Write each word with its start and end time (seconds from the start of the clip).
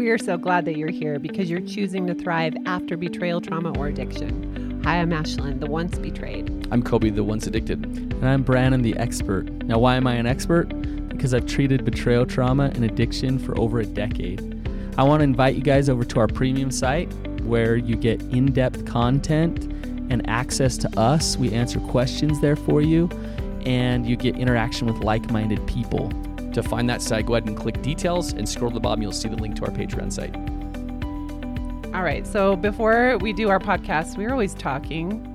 We 0.00 0.08
are 0.08 0.16
so 0.16 0.38
glad 0.38 0.64
that 0.64 0.78
you're 0.78 0.88
here 0.88 1.18
because 1.18 1.50
you're 1.50 1.60
choosing 1.60 2.06
to 2.06 2.14
thrive 2.14 2.56
after 2.64 2.96
betrayal, 2.96 3.42
trauma, 3.42 3.78
or 3.78 3.88
addiction. 3.88 4.80
Hi, 4.82 4.96
I'm 4.96 5.10
Ashlynn, 5.10 5.60
the 5.60 5.66
once 5.66 5.98
betrayed. 5.98 6.66
I'm 6.70 6.82
Coby, 6.82 7.14
the 7.14 7.22
once 7.22 7.46
addicted. 7.46 7.84
And 7.84 8.26
I'm 8.26 8.42
Brannon, 8.42 8.80
the 8.80 8.96
expert. 8.96 9.50
Now, 9.64 9.78
why 9.78 9.96
am 9.96 10.06
I 10.06 10.14
an 10.14 10.24
expert? 10.24 10.70
Because 11.10 11.34
I've 11.34 11.44
treated 11.44 11.84
betrayal 11.84 12.24
trauma 12.24 12.72
and 12.74 12.82
addiction 12.82 13.38
for 13.38 13.60
over 13.60 13.78
a 13.78 13.84
decade. 13.84 14.40
I 14.96 15.02
want 15.02 15.20
to 15.20 15.24
invite 15.24 15.54
you 15.54 15.62
guys 15.62 15.90
over 15.90 16.02
to 16.02 16.20
our 16.20 16.28
premium 16.28 16.70
site 16.70 17.12
where 17.42 17.76
you 17.76 17.94
get 17.94 18.22
in 18.22 18.52
depth 18.52 18.86
content 18.86 19.64
and 20.10 20.26
access 20.30 20.78
to 20.78 20.98
us. 20.98 21.36
We 21.36 21.52
answer 21.52 21.78
questions 21.78 22.40
there 22.40 22.56
for 22.56 22.80
you, 22.80 23.10
and 23.66 24.06
you 24.06 24.16
get 24.16 24.34
interaction 24.38 24.86
with 24.86 25.04
like 25.04 25.30
minded 25.30 25.64
people. 25.66 26.10
To 26.52 26.62
find 26.62 26.88
that 26.90 27.00
site, 27.00 27.26
go 27.26 27.34
ahead 27.34 27.46
and 27.46 27.56
click 27.56 27.80
details 27.82 28.32
and 28.32 28.48
scroll 28.48 28.70
to 28.70 28.74
the 28.74 28.80
bottom. 28.80 29.02
You'll 29.02 29.12
see 29.12 29.28
the 29.28 29.36
link 29.36 29.56
to 29.56 29.64
our 29.64 29.70
Patreon 29.70 30.12
site. 30.12 30.34
All 31.94 32.02
right. 32.02 32.26
So 32.26 32.56
before 32.56 33.18
we 33.18 33.32
do 33.32 33.48
our 33.50 33.60
podcast, 33.60 34.16
we're 34.16 34.32
always 34.32 34.54
talking. 34.54 35.26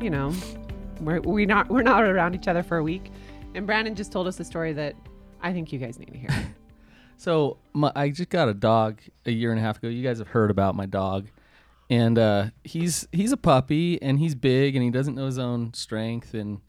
You 0.00 0.10
know, 0.10 0.32
we're 1.00 1.20
we 1.20 1.46
not 1.46 1.68
we're 1.68 1.82
not 1.82 2.04
around 2.04 2.34
each 2.34 2.48
other 2.48 2.62
for 2.62 2.78
a 2.78 2.82
week, 2.82 3.10
and 3.54 3.66
Brannon 3.66 3.94
just 3.94 4.12
told 4.12 4.26
us 4.26 4.40
a 4.40 4.44
story 4.44 4.72
that 4.72 4.94
I 5.42 5.52
think 5.52 5.72
you 5.72 5.78
guys 5.78 5.98
need 5.98 6.12
to 6.12 6.18
hear. 6.18 6.30
So 7.22 7.58
my, 7.72 7.92
I 7.94 8.08
just 8.08 8.30
got 8.30 8.48
a 8.48 8.54
dog 8.54 9.00
a 9.26 9.30
year 9.30 9.52
and 9.52 9.60
a 9.60 9.62
half 9.62 9.78
ago. 9.78 9.86
You 9.86 10.02
guys 10.02 10.18
have 10.18 10.26
heard 10.26 10.50
about 10.50 10.74
my 10.74 10.86
dog, 10.86 11.28
and 11.88 12.18
uh, 12.18 12.46
he's 12.64 13.06
he's 13.12 13.30
a 13.30 13.36
puppy 13.36 14.02
and 14.02 14.18
he's 14.18 14.34
big 14.34 14.74
and 14.74 14.82
he 14.82 14.90
doesn't 14.90 15.14
know 15.14 15.26
his 15.26 15.38
own 15.38 15.72
strength 15.72 16.34
and 16.34 16.60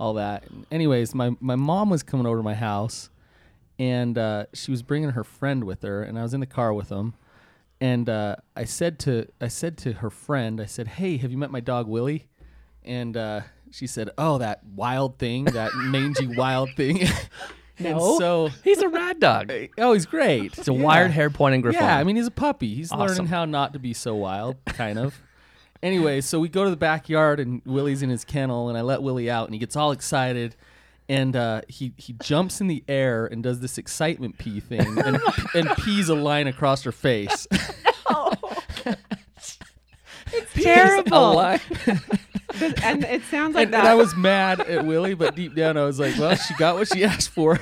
all 0.00 0.14
that. 0.14 0.42
Anyways, 0.72 1.14
my 1.14 1.30
my 1.38 1.54
mom 1.54 1.88
was 1.88 2.02
coming 2.02 2.26
over 2.26 2.38
to 2.38 2.42
my 2.42 2.54
house, 2.54 3.10
and 3.82 4.16
uh, 4.16 4.46
she 4.54 4.70
was 4.70 4.82
bringing 4.82 5.10
her 5.10 5.24
friend 5.24 5.64
with 5.64 5.82
her, 5.82 6.02
and 6.04 6.16
I 6.18 6.22
was 6.22 6.32
in 6.34 6.40
the 6.40 6.46
car 6.46 6.72
with 6.72 6.88
them, 6.90 7.14
and 7.80 8.08
uh, 8.08 8.36
I 8.54 8.64
said 8.64 8.98
to 9.00 9.26
I 9.40 9.48
said 9.48 9.76
to 9.78 9.94
her 9.94 10.10
friend, 10.10 10.60
I 10.60 10.66
said, 10.66 10.86
"Hey, 10.86 11.16
have 11.16 11.30
you 11.32 11.38
met 11.38 11.50
my 11.50 11.60
dog 11.60 11.88
Willie?" 11.88 12.28
And 12.84 13.16
uh, 13.16 13.40
she 13.70 13.86
said, 13.88 14.10
"Oh, 14.16 14.38
that 14.38 14.62
wild 14.64 15.18
thing, 15.18 15.46
that 15.46 15.72
mangy 15.74 16.26
wild 16.36 16.70
thing." 16.76 17.08
And 17.78 17.96
No. 17.96 18.18
so 18.18 18.48
He's 18.62 18.78
a 18.82 18.88
rad 18.88 19.18
dog. 19.18 19.50
oh, 19.78 19.94
he's 19.94 20.04
great. 20.06 20.56
It's 20.58 20.68
a 20.68 20.72
wirehaired 20.72 21.32
pointing 21.32 21.62
Griffon. 21.62 21.82
Yeah, 21.82 21.96
I 21.96 22.04
mean 22.04 22.16
he's 22.16 22.26
a 22.26 22.30
puppy. 22.30 22.74
He's 22.74 22.92
Awesome. 22.92 23.06
learning 23.08 23.26
how 23.26 23.46
not 23.46 23.72
to 23.72 23.78
be 23.80 23.94
so 23.94 24.14
wild, 24.14 24.56
kind 24.66 24.98
of. 24.98 25.20
anyway, 25.82 26.20
so 26.20 26.38
we 26.38 26.48
go 26.50 26.64
to 26.64 26.70
the 26.70 26.76
backyard 26.76 27.40
and 27.40 27.62
Willie's 27.64 28.02
in 28.02 28.10
his 28.10 28.24
kennel, 28.26 28.68
and 28.68 28.76
I 28.76 28.82
let 28.82 29.02
Willie 29.02 29.30
out, 29.30 29.46
and 29.46 29.54
he 29.54 29.58
gets 29.58 29.74
all 29.74 29.90
excited, 29.90 30.54
and 31.12 31.36
uh, 31.36 31.60
he 31.68 31.92
he 31.98 32.14
jumps 32.14 32.62
in 32.62 32.68
the 32.68 32.82
air 32.88 33.26
and 33.26 33.42
does 33.42 33.60
this 33.60 33.76
excitement 33.76 34.38
pee 34.38 34.60
thing, 34.60 34.98
and 34.98 35.20
and 35.54 35.68
pees 35.76 36.08
a 36.08 36.14
line 36.14 36.46
across 36.46 36.84
her 36.84 36.92
face. 36.92 37.46
No, 38.10 38.32
it's 40.32 40.54
Terrible. 40.54 41.34
line. 41.34 41.60
and 42.82 43.04
it 43.04 43.22
sounds 43.24 43.54
like 43.54 43.66
and, 43.66 43.74
that. 43.74 43.80
and 43.80 43.88
I 43.88 43.94
was 43.94 44.16
mad 44.16 44.60
at 44.60 44.86
Willie, 44.86 45.12
but 45.12 45.34
deep 45.34 45.54
down 45.54 45.76
I 45.76 45.84
was 45.84 46.00
like, 46.00 46.16
well, 46.18 46.34
she 46.34 46.54
got 46.54 46.76
what 46.76 46.88
she 46.88 47.04
asked 47.04 47.28
for. 47.28 47.60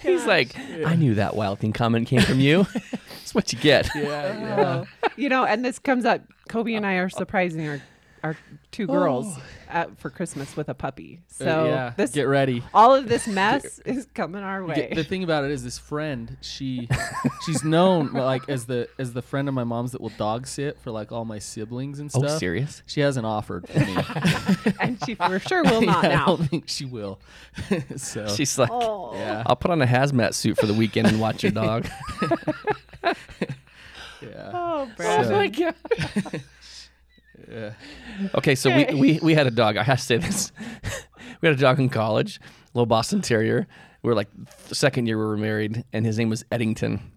He's 0.00 0.24
like, 0.24 0.56
I 0.86 0.96
knew 0.96 1.16
that 1.16 1.36
wild 1.36 1.58
thing 1.58 1.74
comment 1.74 2.08
came 2.08 2.22
from 2.22 2.40
you. 2.40 2.66
That's 2.72 3.34
what 3.34 3.52
you 3.52 3.58
get. 3.58 3.90
yeah, 3.94 4.02
yeah. 4.02 4.84
Oh. 4.84 5.08
you 5.16 5.28
know, 5.28 5.44
and 5.44 5.62
this 5.62 5.78
comes 5.78 6.06
up. 6.06 6.22
Kobe 6.48 6.72
and 6.74 6.86
I 6.86 6.94
are 6.94 7.10
surprising 7.10 7.68
our 7.68 7.82
our 8.22 8.36
two 8.70 8.86
girls 8.86 9.36
at, 9.68 9.98
for 9.98 10.08
Christmas 10.10 10.56
with 10.56 10.68
a 10.68 10.74
puppy. 10.74 11.20
So 11.28 11.62
Uh, 11.62 11.64
yeah, 11.66 11.92
this 11.96 12.10
get 12.12 12.28
ready. 12.28 12.62
all 12.72 12.94
of 12.94 13.08
this 13.08 13.26
mess 13.26 13.78
is 13.84 14.06
coming 14.14 14.42
our 14.42 14.64
way. 14.64 14.74
Get- 14.76 14.94
the 14.94 15.04
thing 15.04 15.24
about 15.24 15.44
it 15.44 15.50
is 15.50 15.64
this 15.64 15.78
friend 15.78 16.36
she 16.40 16.88
she's 17.44 17.64
known 17.64 18.12
like 18.12 18.48
as 18.48 18.66
the 18.66 18.88
as 18.98 19.12
the 19.12 19.22
friend 19.22 19.48
of 19.48 19.54
my 19.54 19.64
mom's 19.64 19.92
that 19.92 20.00
will 20.00 20.12
dog 20.18 20.46
sit 20.46 20.78
for 20.80 20.90
like 20.90 21.10
all 21.12 21.24
my 21.24 21.38
siblings 21.38 21.98
and 21.98 22.10
stuff. 22.10 22.22
Oh, 22.24 22.26
stuff 22.28 22.38
serious? 22.38 22.82
she 22.86 23.00
hasn't 23.00 23.26
offered 23.26 23.68
for 23.68 23.78
me 23.80 23.96
and 24.80 24.98
she 25.04 25.14
for 25.16 25.38
sure 25.38 25.64
will 25.64 25.82
not 25.82 26.04
Yeah, 26.04 26.10
i 26.10 26.14
now. 26.14 26.26
don't 26.26 26.46
think 26.48 26.64
she 26.68 26.84
will 26.84 27.18
so 27.96 28.28
She's 28.28 28.56
like, 28.58 28.70
Oh. 28.72 29.14
yeah 29.14 29.42
I'll 29.46 29.56
put 29.56 29.70
on 29.70 29.82
a 29.82 29.86
hazmat 29.86 30.34
suit 30.34 30.58
for 30.58 30.66
the 30.66 30.74
weekend 30.74 31.08
and 31.08 31.20
watch 31.20 31.42
your 31.42 31.52
dog. 31.52 31.86
yeah 34.22 34.50
Oh, 34.54 34.88
Brannon. 34.96 35.52
So- 35.54 35.72
god. 36.22 36.42
Yeah 37.52 37.72
Okay, 38.34 38.54
so 38.54 38.74
we, 38.74 38.84
we 39.00 39.18
we 39.22 39.34
had 39.34 39.46
a 39.46 39.50
dog. 39.50 39.76
I 39.76 39.82
have 39.82 39.98
to 39.98 40.04
say 40.04 40.16
this. 40.16 40.52
we 41.40 41.48
had 41.48 41.56
a 41.56 41.60
dog 41.60 41.78
in 41.80 41.88
college, 41.88 42.40
little 42.74 42.86
Boston 42.86 43.20
Terrier. 43.20 43.66
We 44.02 44.08
were 44.08 44.14
like 44.14 44.28
the 44.68 44.74
second 44.74 45.06
year 45.06 45.18
we 45.18 45.24
were 45.24 45.36
married, 45.36 45.84
and 45.92 46.04
his 46.06 46.18
name 46.18 46.28
was 46.30 46.44
Eddington. 46.50 47.12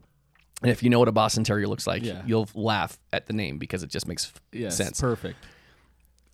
And 0.62 0.72
if 0.72 0.81
you 0.84 0.90
know 0.90 1.00
what 1.00 1.07
a 1.07 1.12
Boston 1.12 1.44
Terrier 1.44 1.68
looks 1.68 1.85
like, 1.85 2.03
Yeah. 2.03 2.22
you'll 2.25 2.47
laugh 2.56 2.97
at 3.13 3.28
the 3.28 3.34
name 3.34 3.57
because 3.57 3.84
it 3.84 3.90
just 3.90 4.07
makes 4.07 4.31
yeah 4.51 4.69
sense. 4.69 5.00
perfect 5.01 5.38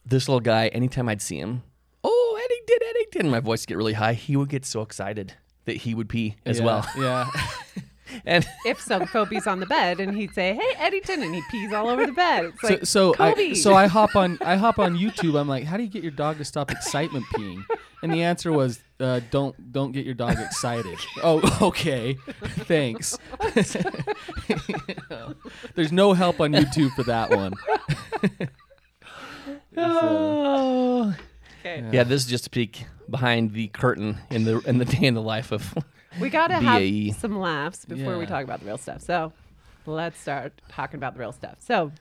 this 0.06 0.28
little 0.28 0.40
guy, 0.41 0.67
anytime 0.69 1.07
I'd 1.07 1.22
see 1.22 1.38
him, 1.38 1.61
oh 2.03 2.40
Eddington, 2.44 2.88
Eddington, 2.90 3.29
my 3.31 3.40
voice 3.40 3.61
would 3.61 3.67
get 3.67 3.78
really 3.78 3.94
high. 3.94 4.13
He 4.13 4.35
would 4.35 4.50
get 4.50 4.66
so 4.66 4.81
excited 4.81 5.34
that 5.66 5.78
he 5.78 5.94
would 5.94 6.09
pee 6.09 6.38
as 6.45 6.57
Yeah, 6.59 6.66
well. 6.66 6.88
yeah 6.97 7.29
And 8.25 8.47
if 8.66 8.81
so, 8.81 9.01
Coby's 9.01 9.47
on 9.47 9.59
the 9.59 9.66
bed 9.66 9.99
and 9.99 10.16
he'd 10.16 10.33
say, 10.33 10.53
"Hey, 10.53 10.75
Eddington," 10.77 11.22
and 11.23 11.33
he 11.33 11.41
pees 11.49 11.73
all 11.73 11.89
over 11.89 12.05
the 12.05 12.11
bed. 12.11 12.45
It's 12.45 12.61
so 12.61 12.67
like, 12.67 12.85
so 12.85 13.13
Coby. 13.13 13.51
I 13.51 13.53
so 13.53 13.73
I 13.73 13.88
hop 13.88 14.16
on 14.16 14.38
I 14.41 14.55
hop 14.55 14.79
on 14.79 14.97
YouTube. 14.97 15.39
I'm 15.39 15.47
like, 15.47 15.66
how 15.66 15.77
do 15.77 15.83
you 15.83 15.89
get 15.89 16.03
your 16.03 16.11
dog 16.11 16.38
to 16.38 16.45
stop 16.45 16.72
excitement 16.72 17.25
peeing? 17.33 17.63
And 18.03 18.11
the 18.11 18.23
answer 18.23 18.51
was, 18.51 18.79
uh, 18.99 19.22
don't 19.29 19.72
don't 19.72 19.91
get 19.91 20.05
your 20.05 20.16
dog 20.16 20.39
excited. 20.39 20.97
oh, 21.23 21.57
okay, 21.61 22.17
thanks. 22.66 23.17
You 24.47 24.57
know, 25.09 25.35
there's 25.75 25.91
no 25.91 26.13
help 26.13 26.39
on 26.39 26.53
YouTube 26.53 26.91
for 26.95 27.03
that 27.03 27.29
one. 27.29 27.53
oh, 29.78 31.16
okay. 31.59 31.85
yeah, 31.91 32.03
this 32.03 32.23
is 32.23 32.28
just 32.28 32.47
a 32.47 32.49
peek 32.49 32.85
behind 33.09 33.53
the 33.53 33.67
curtain 33.67 34.17
in 34.31 34.45
the 34.45 34.59
in 34.61 34.79
the 34.79 34.85
day 34.85 35.05
in 35.05 35.13
the 35.13 35.22
life 35.22 35.51
of. 35.51 35.75
We 36.19 36.29
got 36.29 36.47
to 36.47 36.59
BAE. 36.59 37.07
have 37.09 37.16
some 37.17 37.39
laughs 37.39 37.85
before 37.85 38.17
we 38.17 38.23
Yeah. 38.23 38.29
talk 38.29 38.44
about 38.44 38.59
the 38.59 38.66
real 38.66 38.77
stuff. 38.77 39.01
So 39.01 39.33
let's 39.85 40.19
start 40.19 40.53
talking 40.69 40.97
about 40.97 41.13
the 41.13 41.19
real 41.19 41.31
stuff. 41.31 41.55
So 41.59 41.91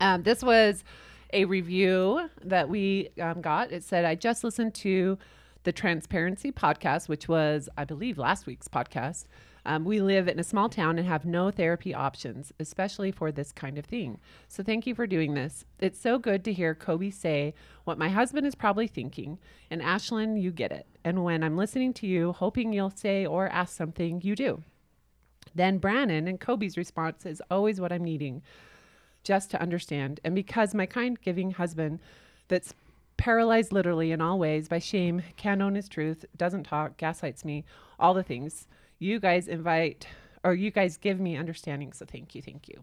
um, 0.00 0.22
this 0.22 0.42
was 0.42 0.84
a 1.32 1.44
review 1.44 2.28
that 2.44 2.68
we 2.68 3.10
um, 3.20 3.40
got. 3.40 3.70
It 3.72 3.82
said, 3.84 4.04
I 4.04 4.14
just 4.14 4.42
listened 4.44 4.74
to 4.76 5.18
the 5.64 5.72
Transparency 5.72 6.50
podcast, 6.52 7.08
which 7.08 7.28
was, 7.28 7.68
I 7.76 7.84
believe, 7.84 8.16
last 8.18 8.46
week's 8.46 8.68
podcast. 8.68 9.24
Um, 9.66 9.84
we 9.84 10.00
live 10.00 10.28
in 10.28 10.38
a 10.38 10.44
small 10.44 10.68
town 10.68 10.98
and 10.98 11.06
have 11.06 11.24
no 11.24 11.50
therapy 11.50 11.94
options, 11.94 12.52
especially 12.58 13.10
for 13.10 13.30
this 13.30 13.52
kind 13.52 13.78
of 13.78 13.84
thing. 13.84 14.18
So 14.48 14.62
thank 14.62 14.86
you 14.86 14.94
for 14.94 15.06
doing 15.06 15.34
this. 15.34 15.64
It's 15.78 16.00
so 16.00 16.18
good 16.18 16.44
to 16.44 16.52
hear 16.52 16.74
Coby 16.74 17.12
say 17.12 17.54
what 17.84 17.98
my 17.98 18.08
husband 18.08 18.46
is 18.46 18.54
probably 18.54 18.86
thinking. 18.86 19.38
And 19.70 19.82
Ashlynn, 19.82 20.40
you 20.40 20.50
get 20.50 20.72
it. 20.72 20.86
And 21.04 21.24
when 21.24 21.42
I'm 21.42 21.56
listening 21.56 21.92
to 21.94 22.06
you, 22.06 22.32
hoping 22.32 22.72
you'll 22.72 22.90
say 22.90 23.26
or 23.26 23.48
ask 23.48 23.76
something, 23.76 24.20
you 24.22 24.34
do. 24.34 24.62
Then 25.54 25.78
Brannon 25.78 26.28
and 26.28 26.40
Coby's 26.40 26.76
response 26.76 27.26
is 27.26 27.42
always 27.50 27.80
what 27.80 27.92
I'm 27.92 28.04
needing 28.04 28.42
just 29.24 29.50
to 29.50 29.60
understand. 29.60 30.20
And 30.24 30.34
because 30.34 30.74
my 30.74 30.86
kind 30.86 31.20
giving 31.20 31.50
husband, 31.52 32.00
that's 32.48 32.74
paralyzed 33.16 33.72
literally 33.72 34.12
in 34.12 34.20
all 34.20 34.38
ways 34.38 34.68
by 34.68 34.78
shame, 34.78 35.22
can't 35.36 35.60
own 35.60 35.74
his 35.74 35.88
truth, 35.88 36.24
doesn't 36.36 36.64
talk, 36.64 36.96
gaslights 36.96 37.44
me, 37.44 37.64
all 37.98 38.14
the 38.14 38.22
things, 38.22 38.66
you 38.98 39.20
guys 39.20 39.48
invite 39.48 40.06
or 40.44 40.54
you 40.54 40.70
guys 40.70 40.96
give 40.96 41.18
me 41.20 41.36
understanding. 41.36 41.92
So 41.92 42.04
thank 42.06 42.34
you. 42.34 42.42
Thank 42.42 42.68
you. 42.68 42.82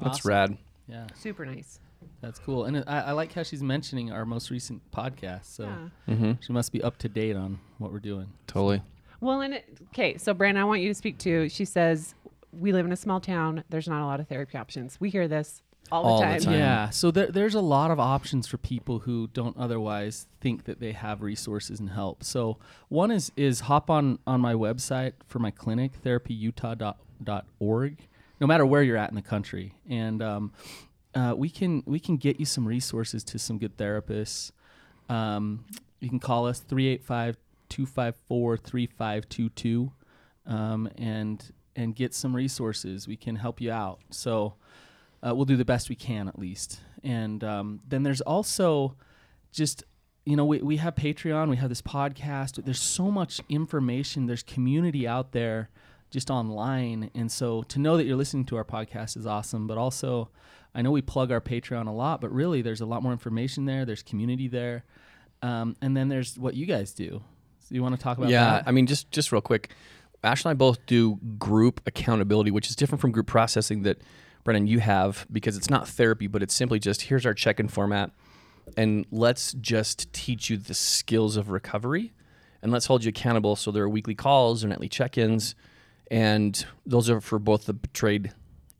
That's 0.00 0.18
Awesome. 0.18 0.28
rad. 0.28 0.58
Yeah, 0.88 1.06
Super 1.16 1.44
nice. 1.44 1.80
that's 2.20 2.38
cool. 2.38 2.64
And 2.66 2.84
I, 2.86 3.00
I 3.00 3.12
like 3.12 3.32
how 3.32 3.42
she's 3.42 3.62
mentioning 3.62 4.12
our 4.12 4.24
most 4.24 4.50
recent 4.50 4.80
podcast. 4.92 5.46
So 5.46 5.64
Yeah. 5.64 6.14
Mm-hmm. 6.14 6.32
she 6.40 6.52
must 6.52 6.70
be 6.72 6.82
up 6.82 6.96
to 6.98 7.08
date 7.08 7.34
on 7.36 7.58
what 7.78 7.92
we're 7.92 7.98
doing. 7.98 8.28
Totally. 8.46 8.82
Well, 9.20 9.40
and 9.40 9.60
okay, 9.88 10.16
so 10.18 10.32
Brannon, 10.34 10.60
I 10.60 10.64
want 10.64 10.82
you 10.82 10.88
to 10.88 10.94
speak 10.94 11.18
to. 11.18 11.48
She 11.48 11.64
says 11.64 12.14
we 12.52 12.72
live 12.72 12.86
in 12.86 12.92
a 12.92 12.96
small 12.96 13.18
town. 13.20 13.64
There's 13.68 13.88
not 13.88 14.02
a 14.02 14.06
lot 14.06 14.20
of 14.20 14.28
therapy 14.28 14.56
options. 14.58 15.00
We 15.00 15.10
hear 15.10 15.26
this 15.26 15.62
all 15.92 16.02
the 16.02 16.08
All 16.08 16.20
the 16.20 16.24
time. 16.26 16.40
time. 16.40 16.52
Yeah, 16.54 16.90
so 16.90 17.10
there, 17.10 17.26
there's 17.28 17.54
a 17.54 17.60
lot 17.60 17.90
of 17.90 18.00
options 18.00 18.46
for 18.46 18.58
people 18.58 19.00
who 19.00 19.28
don't 19.32 19.56
otherwise 19.56 20.26
think 20.40 20.64
that 20.64 20.80
they 20.80 20.92
have 20.92 21.22
resources 21.22 21.80
and 21.80 21.90
help. 21.90 22.24
So 22.24 22.58
one 22.88 23.10
is 23.10 23.32
is 23.36 23.60
hop 23.60 23.90
on 23.90 24.18
on 24.26 24.40
my 24.40 24.54
website 24.54 25.12
for 25.26 25.38
my 25.38 25.50
clinic, 25.50 25.92
therapyutah.org, 26.04 27.96
no 28.40 28.46
matter 28.46 28.66
where 28.66 28.82
you're 28.82 28.96
at 28.96 29.10
in 29.10 29.16
the 29.16 29.22
country, 29.22 29.74
and 29.88 30.22
um, 30.22 30.52
uh, 31.14 31.34
we 31.36 31.48
can 31.48 31.82
we 31.86 31.98
can 31.98 32.16
get 32.16 32.38
you 32.38 32.46
some 32.46 32.66
resources 32.66 33.24
to 33.24 33.38
some 33.38 33.58
good 33.58 33.76
therapists. 33.76 34.52
Um, 35.08 35.64
you 36.00 36.08
can 36.08 36.20
call 36.20 36.46
us 36.46 36.60
385 36.60 37.36
254 37.68 38.56
3522 38.58 39.92
um, 40.46 40.88
and 40.98 41.52
and 41.74 41.94
get 41.94 42.14
some 42.14 42.34
resources. 42.34 43.06
We 43.06 43.16
can 43.16 43.36
help 43.36 43.60
you 43.60 43.70
out. 43.70 44.00
So 44.10 44.54
uh, 45.24 45.34
we'll 45.34 45.44
do 45.44 45.56
the 45.56 45.64
best 45.64 45.88
we 45.88 45.96
can 45.96 46.28
at 46.28 46.38
least. 46.38 46.80
And 47.02 47.42
um, 47.44 47.80
then 47.86 48.02
there's 48.02 48.20
also 48.20 48.96
just 49.52 49.84
you 50.24 50.34
know 50.34 50.44
we, 50.44 50.58
we 50.58 50.76
have 50.76 50.94
patreon 50.96 51.48
we 51.48 51.56
have 51.56 51.68
this 51.68 51.80
podcast 51.80 52.62
there's 52.64 52.80
so 52.80 53.12
much 53.12 53.40
information 53.48 54.26
there's 54.26 54.42
community 54.42 55.06
out 55.06 55.30
there 55.30 55.70
just 56.10 56.30
online. 56.30 57.10
And 57.14 57.30
so 57.30 57.62
to 57.64 57.78
know 57.78 57.96
that 57.96 58.04
you're 58.04 58.16
listening 58.16 58.44
to 58.46 58.56
our 58.56 58.64
podcast 58.64 59.16
is 59.16 59.26
awesome. 59.26 59.66
But 59.66 59.78
also, 59.78 60.30
I 60.74 60.82
know 60.82 60.90
we 60.90 61.02
plug 61.02 61.30
our 61.30 61.40
Patreon 61.40 61.86
a 61.86 61.90
lot, 61.90 62.20
but 62.20 62.32
really 62.32 62.62
there's 62.62 62.80
a 62.80 62.86
lot 62.86 63.02
more 63.02 63.12
information 63.12 63.64
there. 63.64 63.84
There's 63.84 64.02
community 64.02 64.48
there. 64.48 64.84
Um, 65.42 65.76
and 65.82 65.96
then 65.96 66.08
there's 66.08 66.38
what 66.38 66.54
you 66.54 66.66
guys 66.66 66.92
do. 66.92 67.22
So 67.60 67.74
you 67.74 67.82
want 67.82 67.96
to 67.96 68.02
talk 68.02 68.18
about 68.18 68.30
yeah, 68.30 68.44
that? 68.44 68.64
I 68.66 68.70
mean, 68.70 68.86
just 68.86 69.10
just 69.10 69.32
real 69.32 69.40
quick, 69.40 69.70
Ash 70.22 70.44
and 70.44 70.50
I 70.50 70.54
both 70.54 70.84
do 70.86 71.18
group 71.38 71.80
accountability, 71.86 72.50
which 72.50 72.70
is 72.70 72.76
different 72.76 73.00
from 73.00 73.10
group 73.10 73.26
processing 73.26 73.82
that 73.82 74.00
Brannon 74.46 74.66
you 74.66 74.78
have 74.80 75.26
because 75.30 75.58
it's 75.58 75.68
not 75.68 75.86
therapy, 75.86 76.26
but 76.26 76.42
it's 76.42 76.54
simply 76.54 76.78
just 76.78 77.02
here's 77.02 77.26
our 77.26 77.34
check-in 77.34 77.68
format, 77.68 78.10
and 78.76 79.04
let's 79.10 79.52
just 79.52 80.10
teach 80.14 80.48
you 80.48 80.56
the 80.56 80.72
skills 80.72 81.36
of 81.36 81.50
recovery, 81.50 82.14
and 82.62 82.72
let's 82.72 82.86
hold 82.86 83.04
you 83.04 83.10
accountable. 83.10 83.56
So 83.56 83.70
there 83.70 83.82
are 83.84 83.88
weekly 83.88 84.14
calls 84.14 84.64
or 84.64 84.68
nightly 84.68 84.88
check-ins, 84.88 85.54
and 86.10 86.64
those 86.86 87.10
are 87.10 87.20
for 87.20 87.38
both 87.38 87.66
the 87.66 87.74
betrayed 87.74 88.32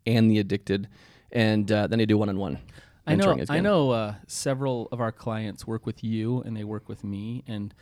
and 0.07 0.31
the 0.31 0.39
addicted, 0.39 0.89
and 1.31 1.71
uh, 1.71 1.87
then 1.89 1.99
they 1.99 2.07
do 2.07 2.17
one-on-one. 2.17 2.59
I 3.09 3.15
know. 3.15 3.37
I 3.51 3.61
know. 3.61 3.91
Uh, 3.91 4.15
several 4.27 4.89
of 4.91 5.01
our 5.01 5.13
clients 5.13 5.67
work 5.67 5.87
with 5.87 6.03
you, 6.03 6.41
and 6.43 6.57
they 6.57 6.65
work 6.65 6.89
with 6.89 7.05
me, 7.05 7.45
and 7.47 7.73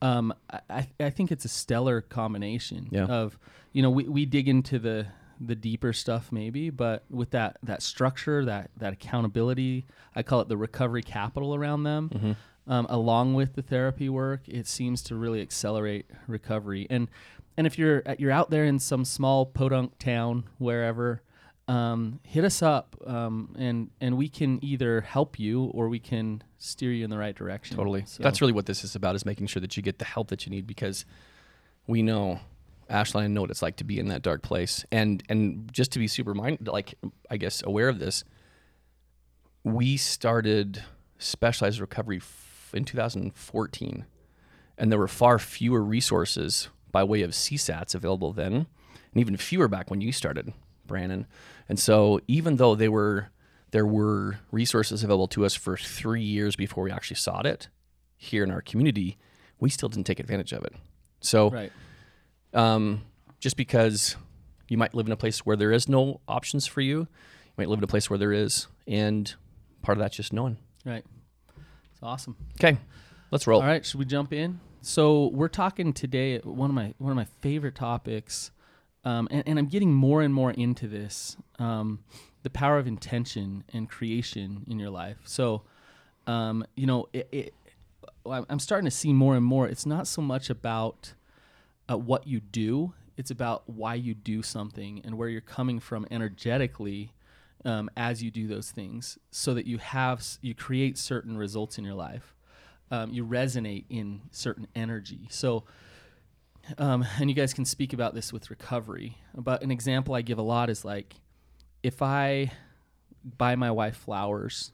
um, 0.00 0.32
I, 0.50 0.60
I 0.70 0.88
I 1.00 1.10
think 1.10 1.30
it's 1.30 1.44
a 1.44 1.48
stellar 1.48 2.00
combination 2.00 2.88
Yeah. 2.90 3.04
of 3.04 3.38
you 3.72 3.82
know 3.82 3.90
we, 3.90 4.04
we 4.04 4.24
dig 4.26 4.48
into 4.48 4.78
the 4.78 5.06
the 5.44 5.54
deeper 5.54 5.92
stuff 5.92 6.30
maybe, 6.30 6.70
but 6.70 7.04
with 7.10 7.30
that 7.30 7.58
that 7.62 7.82
structure, 7.82 8.44
that 8.44 8.70
that 8.76 8.92
accountability, 8.92 9.86
I 10.14 10.22
call 10.22 10.40
it 10.40 10.48
the 10.48 10.56
recovery 10.56 11.02
capital 11.02 11.54
around 11.54 11.82
them. 11.84 12.10
Mm-hmm. 12.14 12.32
Um, 12.64 12.86
along 12.88 13.34
with 13.34 13.54
the 13.54 13.62
therapy 13.62 14.08
work, 14.08 14.42
it 14.46 14.68
seems 14.68 15.02
to 15.04 15.16
really 15.16 15.40
accelerate 15.40 16.06
recovery. 16.28 16.86
And 16.90 17.08
and 17.56 17.66
if 17.66 17.78
you're 17.78 18.02
you're 18.18 18.30
out 18.30 18.50
there 18.50 18.64
in 18.64 18.78
some 18.78 19.04
small 19.04 19.46
podunk 19.46 19.98
town 19.98 20.44
wherever, 20.58 21.22
um, 21.68 22.20
hit 22.22 22.44
us 22.44 22.62
up 22.62 22.96
um, 23.06 23.54
and 23.58 23.90
and 24.00 24.16
we 24.16 24.28
can 24.28 24.64
either 24.64 25.00
help 25.00 25.38
you 25.38 25.64
or 25.74 25.88
we 25.88 25.98
can 25.98 26.42
steer 26.58 26.92
you 26.92 27.02
in 27.04 27.10
the 27.10 27.18
right 27.18 27.34
direction. 27.34 27.76
Totally. 27.76 28.04
So- 28.06 28.22
That's 28.22 28.40
really 28.40 28.52
what 28.52 28.66
this 28.66 28.84
is 28.84 28.94
about 28.94 29.16
is 29.16 29.26
making 29.26 29.48
sure 29.48 29.60
that 29.60 29.76
you 29.76 29.82
get 29.82 29.98
the 29.98 30.04
help 30.04 30.28
that 30.28 30.46
you 30.46 30.50
need 30.50 30.66
because 30.66 31.04
we 31.88 32.00
know 32.02 32.40
Ashley 32.88 33.24
and 33.24 33.32
I 33.32 33.34
know 33.34 33.42
what 33.42 33.50
it's 33.50 33.62
like 33.62 33.76
to 33.76 33.84
be 33.84 33.98
in 33.98 34.08
that 34.08 34.22
dark 34.22 34.42
place. 34.42 34.84
And 34.92 35.22
and 35.28 35.72
just 35.72 35.92
to 35.92 35.98
be 35.98 36.08
super 36.08 36.34
mind 36.34 36.68
like 36.68 36.94
I 37.30 37.36
guess 37.36 37.62
aware 37.62 37.88
of 37.88 37.98
this, 37.98 38.24
we 39.64 39.96
started 39.96 40.84
specialized 41.18 41.80
recovery 41.80 42.18
f- 42.18 42.70
in 42.74 42.84
2014 42.84 44.06
and 44.78 44.90
there 44.90 44.98
were 44.98 45.08
far 45.08 45.38
fewer 45.38 45.82
resources 45.82 46.68
by 46.90 47.04
way 47.04 47.22
of 47.22 47.30
CSATs 47.30 47.94
available 47.94 48.32
then 48.32 48.54
and 48.54 48.66
even 49.14 49.36
fewer 49.36 49.68
back 49.68 49.90
when 49.90 50.00
you 50.00 50.10
started, 50.10 50.52
Brannon. 50.86 51.26
And 51.68 51.78
so 51.78 52.20
even 52.26 52.56
though 52.56 52.74
they 52.74 52.88
were 52.88 53.28
there 53.70 53.86
were 53.86 54.38
resources 54.50 55.02
available 55.02 55.28
to 55.28 55.46
us 55.46 55.54
for 55.54 55.78
3 55.78 56.20
years 56.20 56.56
before 56.56 56.84
we 56.84 56.90
actually 56.90 57.16
sought 57.16 57.46
it 57.46 57.68
here 58.16 58.44
in 58.44 58.50
our 58.50 58.60
community, 58.60 59.16
we 59.58 59.70
still 59.70 59.88
didn't 59.88 60.06
take 60.06 60.20
advantage 60.20 60.52
of 60.52 60.64
it. 60.64 60.74
So 61.20 61.50
right. 61.50 61.72
Um, 62.54 63.02
just 63.40 63.56
because 63.56 64.16
you 64.68 64.78
might 64.78 64.94
live 64.94 65.06
in 65.06 65.12
a 65.12 65.16
place 65.16 65.40
where 65.40 65.56
there 65.56 65.72
is 65.72 65.88
no 65.88 66.20
options 66.28 66.66
for 66.66 66.80
you, 66.80 67.00
you 67.00 67.06
might 67.58 67.68
live 67.68 67.78
in 67.78 67.84
a 67.84 67.88
place 67.88 68.08
where 68.08 68.18
there 68.18 68.32
is, 68.32 68.66
and 68.86 69.34
part 69.82 69.98
of 69.98 70.02
that's 70.02 70.16
just 70.16 70.32
knowing. 70.32 70.56
Right. 70.84 71.04
It's 71.92 72.02
awesome. 72.02 72.36
Okay, 72.60 72.78
let's 73.30 73.46
roll. 73.46 73.60
All 73.60 73.66
right, 73.66 73.84
should 73.84 73.98
we 73.98 74.06
jump 74.06 74.32
in? 74.32 74.60
So 74.80 75.28
we're 75.28 75.48
talking 75.48 75.92
today 75.92 76.38
one 76.38 76.70
of 76.70 76.74
my 76.74 76.94
one 76.98 77.12
of 77.12 77.16
my 77.16 77.26
favorite 77.40 77.76
topics, 77.76 78.50
um, 79.04 79.28
and, 79.30 79.44
and 79.46 79.58
I'm 79.58 79.66
getting 79.66 79.92
more 79.92 80.22
and 80.22 80.34
more 80.34 80.50
into 80.50 80.88
this: 80.88 81.36
um, 81.58 82.00
the 82.42 82.50
power 82.50 82.78
of 82.78 82.86
intention 82.86 83.64
and 83.72 83.88
creation 83.88 84.64
in 84.68 84.78
your 84.78 84.90
life. 84.90 85.18
So, 85.24 85.62
um, 86.26 86.64
you 86.74 86.86
know, 86.86 87.08
it, 87.12 87.28
it, 87.30 87.54
I'm 88.26 88.58
starting 88.58 88.86
to 88.86 88.90
see 88.90 89.12
more 89.12 89.36
and 89.36 89.44
more. 89.44 89.68
It's 89.68 89.86
not 89.86 90.06
so 90.06 90.22
much 90.22 90.50
about 90.50 91.14
uh, 91.92 91.96
what 91.96 92.26
you 92.26 92.40
do; 92.40 92.94
it's 93.16 93.30
about 93.30 93.68
why 93.68 93.94
you 93.94 94.14
do 94.14 94.42
something 94.42 95.00
and 95.04 95.16
where 95.16 95.28
you're 95.28 95.40
coming 95.40 95.80
from 95.80 96.06
energetically 96.10 97.12
um, 97.64 97.90
as 97.96 98.22
you 98.22 98.30
do 98.30 98.46
those 98.48 98.70
things, 98.70 99.18
so 99.30 99.54
that 99.54 99.66
you 99.66 99.78
have 99.78 100.24
you 100.40 100.54
create 100.54 100.98
certain 100.98 101.36
results 101.36 101.78
in 101.78 101.84
your 101.84 101.94
life 101.94 102.34
um, 102.92 103.10
you 103.10 103.24
resonate 103.24 103.86
in 103.88 104.20
certain 104.30 104.68
energy. 104.76 105.26
So, 105.30 105.64
um, 106.76 107.04
and 107.18 107.30
you 107.30 107.34
guys 107.34 107.54
can 107.54 107.64
speak 107.64 107.94
about 107.94 108.14
this 108.14 108.32
with 108.32 108.50
recovery. 108.50 109.16
But 109.34 109.62
an 109.62 109.70
example 109.70 110.14
I 110.14 110.20
give 110.20 110.38
a 110.38 110.42
lot 110.42 110.68
is 110.68 110.84
like, 110.84 111.14
if 111.82 112.02
I 112.02 112.52
buy 113.24 113.56
my 113.56 113.70
wife 113.70 113.96
flowers, 113.96 114.72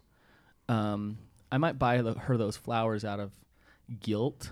um, 0.69 1.19
I 1.51 1.59
might 1.59 1.79
buy 1.79 2.03
the, 2.03 2.15
her 2.15 2.37
those 2.37 2.57
flowers 2.57 3.05
out 3.05 3.21
of 3.21 3.31
guilt, 4.01 4.51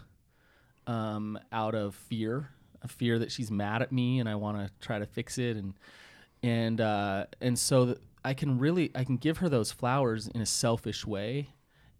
um, 0.87 1.37
out 1.51 1.75
of 1.75 1.97
fear, 1.97 2.51
a 2.87 2.93
fear 2.93 3.19
that 3.19 3.31
she's 3.31 3.50
mad 3.50 3.83
at 3.83 3.93
me 3.93 4.21
and 4.21 4.29
I 4.29 4.35
want 4.37 4.59
to 4.59 4.71
try 4.81 4.99
to 4.99 5.06
fix 5.06 5.38
it, 5.38 5.56
and 5.56 5.75
and 6.43 6.81
uh, 6.81 7.27
and 7.41 7.59
so 7.59 7.97
I 8.25 8.35
can 8.35 8.59
really 8.59 8.91
I 8.94 9.05
can 9.05 9.17
give 9.17 9.38
her 9.38 9.49
those 9.49 9.73
flowers 9.73 10.29
in 10.29 10.41
a 10.41 10.47
selfish 10.47 11.06
way, 11.06 11.50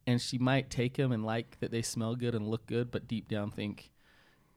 and 0.07 0.21
she 0.21 0.39
might 0.39 0.71
take 0.71 0.95
them 0.95 1.13
and 1.13 1.25
like 1.25 1.59
that 1.61 1.71
they 1.71 1.83
smell 1.83 2.15
good 2.17 2.35
and 2.35 2.49
look 2.49 2.67
good, 2.67 2.91
but 2.91 3.07
deep 3.07 3.29
down 3.29 3.51
think, 3.51 3.91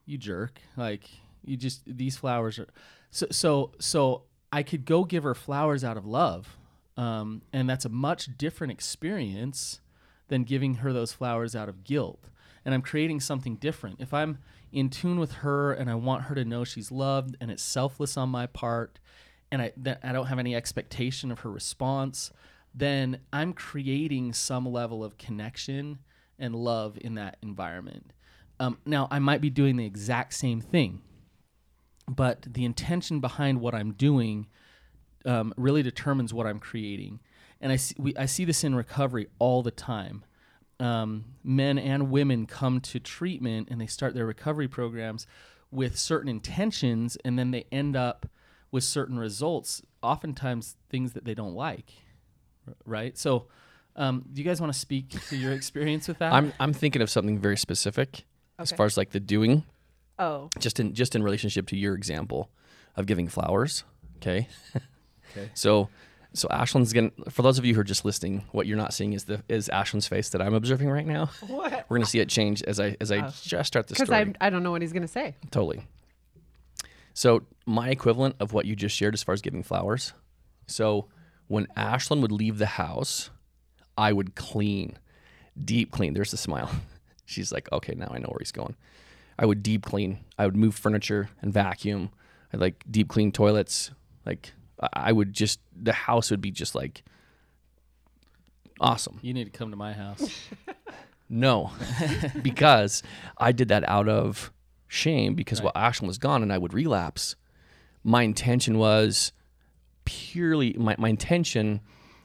you 0.06 0.18
jerk, 0.18 0.60
like 0.78 1.10
you 1.44 1.58
just 1.58 1.82
these 1.86 2.18
flowers 2.18 2.60
are, 2.60 2.68
so 3.12 3.28
so 3.32 3.72
so 3.80 4.24
I 4.52 4.64
could 4.64 4.86
go 4.86 5.04
give 5.04 5.24
her 5.24 5.36
flowers 5.36 5.84
out 5.84 5.98
of 5.98 6.06
love, 6.06 6.58
um, 6.98 7.42
and 7.54 7.70
that's 7.70 7.86
a 7.86 7.90
much 7.90 8.38
different 8.38 8.72
experience 8.72 9.82
than 10.28 10.44
giving 10.44 10.76
her 10.76 10.94
those 10.94 11.12
flowers 11.14 11.56
out 11.56 11.70
of 11.70 11.84
guilt. 11.84 12.24
And 12.66 12.74
I'm 12.74 12.82
creating 12.82 13.20
something 13.22 13.56
different. 13.56 14.00
If 14.00 14.14
I'm 14.14 14.40
in 14.72 14.90
tune 14.90 15.20
with 15.20 15.34
her 15.34 15.74
and 15.74 15.90
I 15.90 15.96
want 15.96 16.24
her 16.24 16.36
to 16.36 16.46
know 16.46 16.64
she's 16.64 16.92
loved 16.92 17.36
and 17.40 17.50
it's 17.50 17.64
selfless 17.64 18.18
on 18.18 18.30
my 18.30 18.46
part, 18.46 19.00
and 19.52 19.62
I 19.62 19.72
I 20.04 20.12
don't 20.12 20.28
have 20.28 20.40
any 20.40 20.56
expectation 20.56 21.32
of 21.32 21.40
her 21.40 21.52
response, 21.52 22.32
then 22.74 23.20
I'm 23.34 23.54
creating 23.54 24.34
some 24.34 24.68
level 24.68 25.04
of 25.04 25.18
connection 25.18 26.00
and 26.38 26.56
love 26.56 26.98
in 27.02 27.16
that 27.16 27.38
environment. 27.42 28.14
Um, 28.60 28.78
now 28.86 29.08
I 29.10 29.20
might 29.20 29.42
be 29.42 29.50
doing 29.50 29.78
the 29.78 29.86
exact 29.86 30.34
same 30.34 30.62
thing, 30.62 31.02
but 32.08 32.46
the 32.48 32.66
intention 32.66 33.20
behind 33.20 33.62
what 33.62 33.74
I'm 33.74 33.94
doing 33.94 34.48
um, 35.26 35.54
really 35.58 35.84
determines 35.84 36.34
what 36.34 36.46
I'm 36.46 36.60
creating. 36.60 37.20
And 37.62 37.72
I 37.72 37.76
see, 37.78 37.96
we, 37.98 38.16
I 38.16 38.26
see 38.26 38.46
this 38.46 38.64
in 38.64 38.76
recovery 38.76 39.28
all 39.40 39.64
the 39.64 39.72
time. 39.72 40.24
Um, 40.80 41.26
men 41.44 41.78
and 41.78 42.10
women 42.10 42.46
come 42.46 42.80
to 42.82 43.00
treatment 43.00 43.68
and 43.70 43.82
they 43.82 43.86
start 43.88 44.14
their 44.14 44.26
recovery 44.26 44.68
programs 44.68 45.28
with 45.72 45.98
certain 45.98 46.30
intentions, 46.30 47.18
and 47.24 47.38
then 47.38 47.52
they 47.52 47.66
end 47.72 47.96
up 47.96 48.28
with 48.72 48.84
certain 48.84 49.20
results, 49.20 49.82
oftentimes 50.02 50.78
things 50.90 51.14
that 51.14 51.26
they 51.26 51.34
don't 51.34 51.54
like. 51.54 51.92
Right? 52.86 53.18
So, 53.18 53.48
um, 53.96 54.26
do 54.32 54.42
you 54.42 54.48
guys 54.48 54.62
want 54.62 54.72
to 54.74 54.80
speak 54.80 55.10
to 55.30 55.36
your 55.36 55.52
experience 55.54 56.08
with 56.08 56.20
that? 56.20 56.34
I'm 56.34 56.54
I'm 56.60 56.74
thinking 56.74 57.02
of 57.02 57.10
something 57.10 57.38
very 57.40 57.58
specific 57.58 58.26
as 58.58 58.72
far 58.72 58.86
as 58.86 58.96
like 58.98 59.10
the 59.12 59.20
doing, 59.20 59.64
Oh, 60.18 60.50
just 60.60 60.80
in 60.80 60.94
just 60.94 61.16
in 61.16 61.24
relationship 61.24 61.68
to 61.68 61.78
your 61.78 61.96
example 61.96 62.50
of 62.96 63.06
giving 63.06 63.28
flowers. 63.28 63.84
Okay. 64.18 64.48
Okay. 65.32 65.50
So 65.54 65.90
so 66.34 66.48
Ashlynn's 66.50 66.94
gonna 66.94 67.12
for 67.30 67.42
those 67.42 67.58
of 67.58 67.66
you 67.66 67.74
who 67.74 67.82
are 67.82 67.86
just 67.86 68.06
listening, 68.06 68.44
what 68.52 68.68
you're 68.68 68.78
not 68.78 68.94
seeing 68.94 69.14
is 69.14 69.24
the 69.26 69.42
is 69.50 69.68
Ashlynn's 69.70 70.08
face 70.08 70.30
that 70.30 70.42
I'm 70.42 70.54
observing 70.54 70.90
right 70.90 71.06
now. 71.08 71.28
what? 71.48 71.86
We're 71.90 71.98
gonna 71.98 72.06
see 72.06 72.20
it 72.20 72.30
change 72.30 72.62
as 72.64 72.80
I 72.80 72.96
as 73.02 73.12
I 73.12 73.28
Oh. 73.28 73.34
just 73.44 73.68
start 73.68 73.88
the 73.88 73.96
story. 73.96 74.08
Because. 74.26 74.36
I 74.42 74.48
I 74.48 74.50
don't 74.50 74.64
know 74.64 74.72
what 74.72 74.82
he's 74.82 74.94
gonna 74.94 75.08
say. 75.08 75.36
Totally. 75.52 75.86
So 77.14 77.44
my 77.66 77.90
equivalent 77.90 78.36
of 78.40 78.54
what 78.54 78.66
you 78.66 78.76
just 78.76 78.96
shared 78.96 79.14
as 79.14 79.24
far 79.24 79.34
as 79.34 79.42
giving 79.42 79.64
flowers. 79.64 80.14
So 80.68 81.08
when 81.48 81.66
Ashlynn 81.76 82.22
would 82.22 82.32
leave 82.32 82.58
the 82.60 82.66
house, 82.68 83.30
I 83.98 84.14
would 84.14 84.36
clean, 84.36 84.98
deep 85.58 85.92
clean. 85.92 86.14
There's 86.14 86.32
the 86.32 86.38
smile. 86.38 86.70
She's 87.26 87.52
like, 87.52 87.72
okay, 87.72 87.94
now 87.96 88.08
I 88.12 88.18
know 88.20 88.28
where 88.30 88.40
he's 88.40 88.52
going. 88.52 88.76
I 89.38 89.46
would 89.46 89.62
deep 89.64 89.84
clean. 89.84 90.20
I 90.38 90.46
would 90.46 90.56
move 90.56 90.76
furniture 90.76 91.30
and 91.42 91.52
vacuum. 91.54 92.10
I'd 92.54 92.60
like 92.60 92.84
deep 92.90 93.08
clean 93.10 93.32
toilets. 93.32 93.92
Like 94.26 94.54
I- 94.82 94.90
I 94.94 95.12
would 95.12 95.34
just 95.34 95.60
the 95.76 95.94
house 95.94 96.32
would 96.32 96.42
be 96.42 96.52
just 96.52 96.76
like 96.76 97.04
awesome. 98.80 99.20
you 99.22 99.34
need 99.34 99.46
to 99.46 99.50
come 99.52 99.72
to 99.72 99.78
my 99.78 99.94
house. 99.94 100.30
No, 101.32 101.70
because 102.42 103.04
I 103.38 103.52
did 103.52 103.68
that 103.68 103.88
out 103.88 104.10
of 104.10 104.52
shame 104.88 105.36
because 105.36 105.62
while 105.62 105.72
Ashlynn 105.74 106.08
was 106.08 106.18
gone 106.18 106.42
and 106.42 106.52
I 106.52 106.58
would 106.58 106.74
relapse, 106.74 107.36
my 108.04 108.24
intention 108.24 108.80
was 108.80 109.32
purely 110.06 110.74
my, 110.74 110.96
my 110.98 111.10
intention 111.10 111.82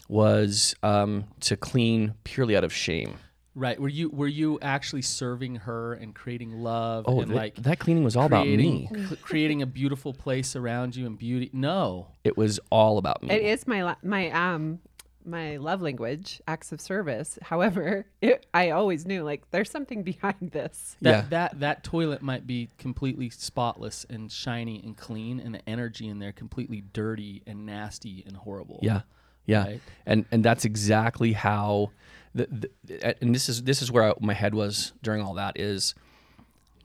was 0.09 0.75
um, 0.83 1.25
to 1.41 1.55
clean 1.55 2.15
purely 2.25 2.57
out 2.57 2.65
of 2.65 2.73
shame. 2.73 3.19
Right. 3.57 3.79
Were 3.81 3.89
you 3.89 4.09
were 4.11 4.27
you 4.27 4.59
actually 4.63 5.03
serving 5.03 5.57
her 5.57 5.95
and 5.95 6.15
creating 6.15 6.53
love 6.53 7.05
Oh, 7.07 7.21
and 7.21 7.31
that, 7.31 7.35
like 7.37 7.55
that 7.57 7.79
cleaning 7.79 8.03
was 8.03 8.17
all 8.17 8.27
about 8.27 8.47
me. 8.47 8.89
cl- 8.93 9.17
creating 9.23 9.63
a 9.63 9.67
beautiful 9.67 10.13
place 10.13 10.57
around 10.57 10.97
you 10.97 11.07
and 11.07 11.17
beauty? 11.19 11.51
No. 11.53 12.09
It 12.25 12.37
was 12.37 12.59
all 12.71 12.99
about 12.99 13.23
me. 13.23 13.31
It 13.31 13.43
is 13.43 13.67
my 13.67 13.85
la- 13.85 13.97
my 14.03 14.31
um 14.31 14.81
my 15.27 15.57
love 15.57 15.81
language, 15.81 16.43
acts 16.47 16.71
of 16.73 16.81
service. 16.83 17.39
However, 17.41 18.05
it, 18.21 18.45
I 18.53 18.71
always 18.71 19.07
knew 19.07 19.23
like 19.23 19.49
there's 19.53 19.71
something 19.71 20.03
behind 20.03 20.51
this. 20.53 20.97
That 21.01 21.11
Yeah. 21.11 21.25
that 21.31 21.61
that 21.61 21.85
toilet 21.85 22.23
might 22.23 22.47
be 22.49 22.69
completely 22.77 23.31
spotless 23.31 24.05
and 24.11 24.31
shiny 24.33 24.83
and 24.83 24.97
clean 24.97 25.39
and 25.41 25.55
the 25.55 25.67
energy 25.69 26.09
in 26.09 26.19
there 26.19 26.33
completely 26.33 26.83
dirty 26.93 27.43
and 27.47 27.65
nasty 27.65 28.25
and 28.27 28.37
horrible. 28.37 28.81
Yeah, 28.83 29.03
yeah, 29.47 29.65
Right. 29.65 29.81
and 30.07 30.25
and 30.33 30.45
that's 30.45 30.65
exactly 30.65 31.33
how. 31.35 31.93
The, 32.35 32.69
the, 32.85 33.23
and 33.23 33.35
this 33.35 33.49
is 33.49 33.63
this 33.63 33.81
is 33.81 33.93
where 33.93 34.11
I, 34.11 34.15
my 34.21 34.35
head 34.35 34.55
was 34.55 34.93
during 35.03 35.23
all 35.23 35.35
that 35.35 35.59
is. 35.59 35.95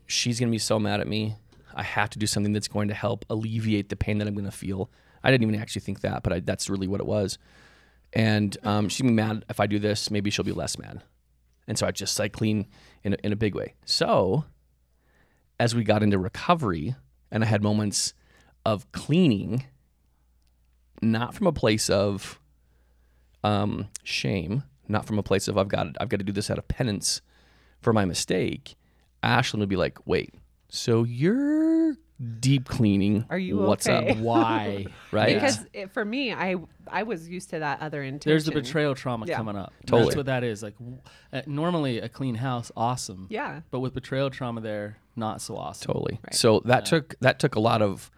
She's 0.07 0.39
gonna 0.39 0.51
be 0.51 0.57
so 0.57 0.79
mad 0.79 1.01
at 1.01 1.07
me. 1.07 1.35
I 1.73 1.83
have 1.83 2.09
to 2.11 2.19
do 2.19 2.25
something 2.25 2.53
that's 2.53 2.67
going 2.67 2.87
to 2.87 2.93
help 2.93 3.25
alleviate 3.29 3.89
the 3.89 3.95
pain 3.95 4.17
that 4.19 4.27
I'm 4.27 4.35
gonna 4.35 4.51
feel. 4.51 4.89
I 5.23 5.31
didn't 5.31 5.47
even 5.47 5.59
actually 5.59 5.81
think 5.81 6.01
that, 6.01 6.23
but 6.23 6.33
I, 6.33 6.39
that's 6.39 6.69
really 6.69 6.87
what 6.87 6.99
it 6.99 7.05
was. 7.05 7.37
And 8.13 8.57
um, 8.63 8.87
gonna 8.87 9.09
be 9.09 9.11
mad 9.11 9.45
if 9.49 9.59
I 9.59 9.67
do 9.67 9.79
this. 9.79 10.09
Maybe 10.09 10.29
she'll 10.29 10.45
be 10.45 10.51
less 10.51 10.77
mad. 10.77 11.03
And 11.67 11.77
so 11.77 11.85
I 11.85 11.91
just 11.91 12.17
like 12.17 12.33
clean 12.33 12.67
in 13.03 13.13
a, 13.13 13.17
in 13.23 13.31
a 13.31 13.35
big 13.35 13.53
way. 13.53 13.75
So 13.85 14.45
as 15.59 15.75
we 15.75 15.83
got 15.83 16.01
into 16.01 16.17
recovery, 16.17 16.95
and 17.31 17.43
I 17.43 17.47
had 17.47 17.61
moments 17.61 18.13
of 18.65 18.91
cleaning, 18.91 19.65
not 21.01 21.35
from 21.35 21.47
a 21.47 21.51
place 21.51 21.89
of 21.89 22.39
um, 23.43 23.87
shame, 24.03 24.63
not 24.89 25.05
from 25.05 25.17
a 25.19 25.23
place 25.23 25.47
of 25.47 25.57
I've 25.57 25.67
got 25.69 25.93
to, 25.93 26.01
I've 26.01 26.09
got 26.09 26.17
to 26.17 26.23
do 26.25 26.33
this 26.33 26.49
out 26.49 26.57
of 26.57 26.67
penance 26.67 27.21
for 27.81 27.93
my 27.93 28.03
mistake. 28.05 28.75
Ashlynn 29.23 29.59
would 29.59 29.69
be 29.69 29.75
like, 29.77 29.97
"Wait, 30.05 30.33
so 30.69 31.03
you're 31.03 31.95
deep 32.41 32.67
cleaning? 32.67 33.25
Are 33.29 33.37
you 33.37 33.57
What's 33.57 33.87
okay?" 33.87 34.11
up? 34.11 34.17
Why? 34.17 34.85
Right? 35.11 35.33
Because 35.35 35.65
it, 35.73 35.91
for 35.91 36.03
me, 36.05 36.33
I 36.33 36.55
I 36.87 37.03
was 37.03 37.27
used 37.27 37.49
to 37.51 37.59
that 37.59 37.81
other 37.81 38.03
intention. 38.03 38.29
There's 38.29 38.45
the 38.45 38.51
betrayal 38.51 38.93
trauma 38.95 39.25
Yeah. 39.27 39.37
coming 39.37 39.55
up. 39.55 39.73
Totally. 39.85 40.03
That's 40.05 40.15
what 40.17 40.25
that 40.27 40.43
is. 40.43 40.61
Like 40.63 40.77
w- 40.77 40.99
uh, 41.33 41.41
normally 41.47 41.99
a 41.99 42.07
clean 42.09 42.35
house, 42.35 42.71
awesome. 42.77 43.27
Yeah. 43.29 43.61
But 43.71 43.79
with 43.79 43.93
betrayal 43.93 44.29
trauma 44.29 44.61
there, 44.61 44.97
not 45.15 45.41
so 45.41 45.57
awesome. 45.57 45.87
Totally. 45.87 46.19
Right. 46.23 46.33
So 46.35 46.61
that 46.65 46.85
took 46.85 47.15
that 47.21 47.39
took 47.39 47.55
a 47.55 47.59
lot 47.59 47.81
of 47.81 48.11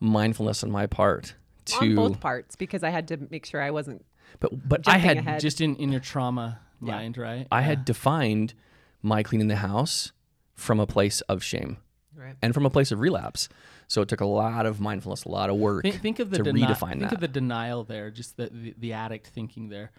mindfulness 0.00 0.62
on 0.64 0.70
my 0.70 0.86
part 0.86 1.34
to 1.66 1.76
on 1.76 1.94
both 1.94 2.20
parts 2.20 2.56
because 2.56 2.82
I 2.82 2.90
had 2.90 3.06
to 3.08 3.18
make 3.30 3.44
sure 3.46 3.60
I 3.62 3.70
wasn't. 3.70 4.04
But 4.40 4.68
but 4.68 4.86
I 4.88 4.98
had 4.98 5.18
ahead. 5.18 5.40
Just 5.40 5.60
in, 5.60 5.76
in 5.76 5.90
your 5.92 6.00
trauma 6.00 6.60
Yeah. 6.82 6.92
mind, 6.94 7.18
right? 7.18 7.46
I 7.50 7.60
Yeah. 7.60 7.66
had 7.66 7.78
uh. 7.80 7.82
defined 7.84 8.54
my 9.02 9.22
cleaning 9.22 9.48
the 9.48 9.56
house 9.56 10.12
from 10.54 10.80
a 10.80 10.86
place 10.86 11.20
of 11.22 11.42
shame 11.42 11.76
Right. 12.16 12.34
and 12.42 12.52
from 12.52 12.66
a 12.66 12.70
place 12.70 12.90
of 12.90 12.98
relapse. 13.00 13.48
So 13.86 14.02
it 14.02 14.08
took 14.08 14.20
a 14.20 14.26
lot 14.26 14.66
of 14.66 14.80
mindfulness, 14.80 15.24
a 15.24 15.28
lot 15.30 15.50
of 15.50 15.56
work 15.56 15.82
Think, 15.82 16.00
think 16.02 16.18
of 16.18 16.30
the 16.30 16.38
to 16.38 16.44
deni- 16.44 16.64
redefine 16.66 16.90
think 16.98 17.00
that. 17.02 17.12
of 17.14 17.20
the 17.20 17.28
denial 17.28 17.84
there, 17.84 18.10
just 18.10 18.36
the, 18.36 18.50
the 18.52 18.74
the 18.78 18.92
addict 18.92 19.28
thinking 19.28 19.68
there. 19.68 19.92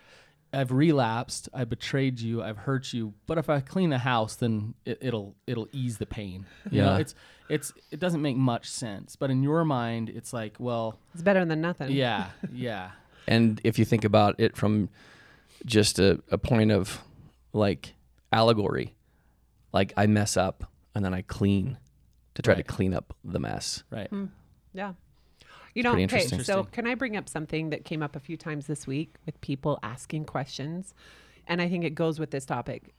I've 0.51 0.71
relapsed. 0.71 1.47
I 1.53 1.63
betrayed 1.63 2.19
you. 2.19 2.41
I've 2.41 2.57
hurt 2.57 2.91
you. 2.91 3.13
But 3.27 3.37
if 3.37 3.51
I 3.51 3.59
clean 3.59 3.91
the 3.91 3.99
house, 3.99 4.35
then 4.35 4.73
it, 4.83 4.97
it'll 4.99 5.35
it'll 5.47 5.67
ease 5.71 5.97
the 5.99 6.07
pain. 6.07 6.45
You 6.71 6.81
know, 6.81 6.93
Yeah. 6.93 6.97
it's 6.99 7.15
it's 7.49 7.71
it 7.91 7.99
doesn't 7.99 8.21
make 8.21 8.35
much 8.35 8.67
sense. 8.69 9.15
But 9.15 9.29
in 9.29 9.43
your 9.43 9.63
mind, 9.63 10.09
it's 10.09 10.33
like, 10.33 10.55
well, 10.59 10.99
It's 11.13 11.21
better 11.23 11.45
than 11.45 11.61
nothing. 11.61 11.91
yeah, 11.91 12.29
yeah, 12.51 12.91
And 13.29 13.61
if 13.63 13.77
you 13.77 13.85
think 13.85 14.03
about 14.03 14.35
it 14.39 14.57
from 14.57 14.89
just 15.65 15.99
a, 15.99 16.19
a 16.31 16.37
point 16.39 16.71
of 16.71 16.99
like 17.53 17.93
allegory, 18.33 18.95
like 19.71 19.93
I 19.95 20.07
mess 20.07 20.35
up 20.35 20.63
and 20.95 21.05
then 21.05 21.13
I 21.13 21.21
clean 21.21 21.77
to 22.33 22.41
try 22.41 22.55
Right. 22.55 22.65
to 22.67 22.73
clean 22.73 22.93
up 22.93 23.15
the 23.23 23.39
mess. 23.39 23.83
right. 23.91 24.09
Hmm. 24.09 24.25
Yeah. 24.73 24.93
You 25.75 25.83
know, 25.83 25.95
okay, 25.95 26.25
so 26.25 26.63
can 26.63 26.87
I 26.87 26.95
bring 26.95 27.15
up 27.15 27.29
something 27.29 27.69
that 27.69 27.85
came 27.85 28.01
up 28.01 28.15
a 28.15 28.19
few 28.19 28.35
times 28.35 28.65
this 28.65 28.87
week 28.87 29.15
with 29.27 29.39
people 29.41 29.77
asking 29.83 30.25
questions? 30.25 30.95
And 31.45 31.61
I 31.61 31.69
think 31.69 31.83
it 31.83 31.91
goes 31.93 32.19
with 32.19 32.31
this 32.31 32.45
topic. 32.45 32.89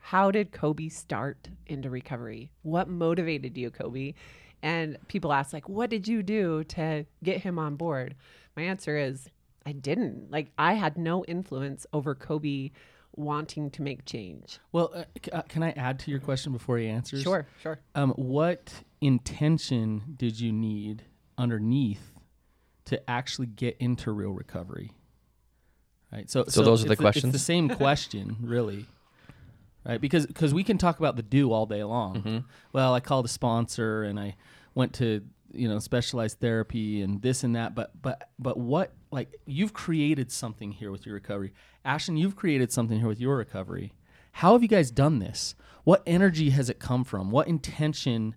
How 0.00 0.32
did 0.32 0.50
Coby 0.50 0.90
start 0.90 1.48
into 1.66 1.88
recovery? 1.88 2.50
What 2.62 2.88
motivated 2.88 3.56
you, 3.56 3.70
Coby? 3.70 4.14
And 4.62 4.98
people 5.06 5.32
ask, 5.32 5.52
like, 5.52 5.68
what 5.68 5.90
did 5.90 6.08
you 6.08 6.22
do 6.24 6.64
to 6.64 7.06
get 7.22 7.42
him 7.42 7.58
on 7.58 7.76
board? 7.76 8.16
My 8.56 8.62
answer 8.64 8.96
is, 8.98 9.28
I 9.64 9.72
didn't. 9.72 10.30
Like, 10.30 10.50
I 10.58 10.74
had 10.74 10.96
no 10.98 11.24
influence 11.24 11.86
over 11.92 12.14
Coby 12.14 12.72
wanting 13.14 13.70
to 13.70 13.82
make 13.82 14.04
change. 14.04 14.58
Well, 14.72 14.90
uh, 14.94 15.04
c- 15.22 15.30
uh, 15.30 15.42
can 15.42 15.62
I 15.62 15.70
add 15.72 15.98
to 16.00 16.10
your 16.10 16.20
question 16.20 16.52
before 16.52 16.78
he 16.78 16.88
answers? 16.88 17.22
Sure, 17.22 17.46
sure. 17.62 17.78
Um, 17.94 18.10
what 18.12 18.72
intention 19.00 20.14
did 20.16 20.40
you 20.40 20.52
need 20.52 21.04
underneath 21.36 22.14
to 22.86 23.10
actually 23.10 23.46
get 23.46 23.76
into 23.78 24.10
real 24.12 24.30
recovery? 24.32 24.92
Right. 26.12 26.30
So, 26.30 26.44
So 26.48 26.62
those 26.62 26.82
are 26.84 26.86
the 26.88 26.92
it's 26.92 27.00
questions? 27.00 27.34
It's 27.34 27.42
the 27.42 27.46
same 27.46 27.68
question, 27.76 28.36
really. 28.40 28.86
Right. 29.84 30.00
Because 30.00 30.26
because 30.26 30.54
we 30.54 30.62
can 30.62 30.78
talk 30.78 30.98
about 30.98 31.16
the 31.16 31.22
do 31.22 31.52
all 31.52 31.66
day 31.66 31.82
long. 31.82 32.16
Mm-hmm. 32.16 32.38
Well, 32.72 32.94
I 32.94 33.00
called 33.00 33.24
a 33.24 33.28
sponsor 33.28 34.04
and 34.04 34.18
I 34.20 34.36
went 34.74 34.92
to 34.94 35.22
you 35.52 35.68
know 35.68 35.78
specialized 35.80 36.38
therapy 36.38 37.02
and 37.02 37.20
this 37.20 37.42
and 37.42 37.56
that. 37.56 37.74
But 37.74 37.90
but 38.00 38.30
but 38.38 38.56
what 38.58 38.92
like 39.12 39.36
you've 39.46 39.72
created 39.72 40.32
something 40.32 40.72
here 40.72 40.90
with 40.90 41.06
your 41.06 41.14
recovery, 41.14 41.52
Ashlynn. 41.84 42.18
You've 42.18 42.36
created 42.36 42.72
something 42.72 42.98
here 42.98 43.08
with 43.08 43.20
your 43.20 43.36
recovery. 43.36 43.92
How 44.32 44.54
have 44.54 44.62
you 44.62 44.68
guys 44.68 44.90
done 44.90 45.18
this? 45.18 45.54
What 45.84 46.02
energy 46.06 46.50
has 46.50 46.70
it 46.70 46.78
come 46.80 47.04
from? 47.04 47.30
What 47.30 47.46
intention 47.48 48.34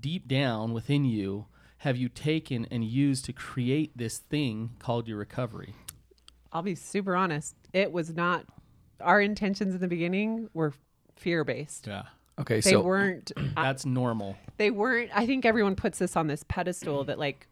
deep 0.00 0.26
down 0.26 0.72
within 0.72 1.04
you 1.04 1.46
have 1.78 1.96
you 1.96 2.08
taken 2.08 2.66
and 2.70 2.82
used 2.82 3.24
to 3.26 3.32
create 3.32 3.96
this 3.96 4.18
thing 4.18 4.70
called 4.78 5.06
your 5.06 5.18
recovery? 5.18 5.74
I'll 6.52 6.62
be 6.62 6.74
super 6.74 7.14
honest. 7.14 7.54
It 7.72 7.92
was 7.92 8.14
not 8.14 8.46
our 9.00 9.20
intentions 9.20 9.74
in 9.74 9.80
the 9.80 9.88
beginning 9.88 10.48
were 10.54 10.72
fear 11.16 11.44
based. 11.44 11.86
Yeah. 11.86 12.04
Okay, 12.38 12.60
They 12.60 12.70
so 12.72 12.80
weren't 12.82 13.32
That's 13.54 13.84
normal. 13.86 14.36
they 14.56 14.70
weren't 14.70 15.10
I 15.14 15.26
think 15.26 15.44
everyone 15.44 15.76
puts 15.76 15.98
this 15.98 16.16
on 16.16 16.26
this 16.26 16.44
pedestal 16.48 17.04
that 17.04 17.18
like 17.18 17.46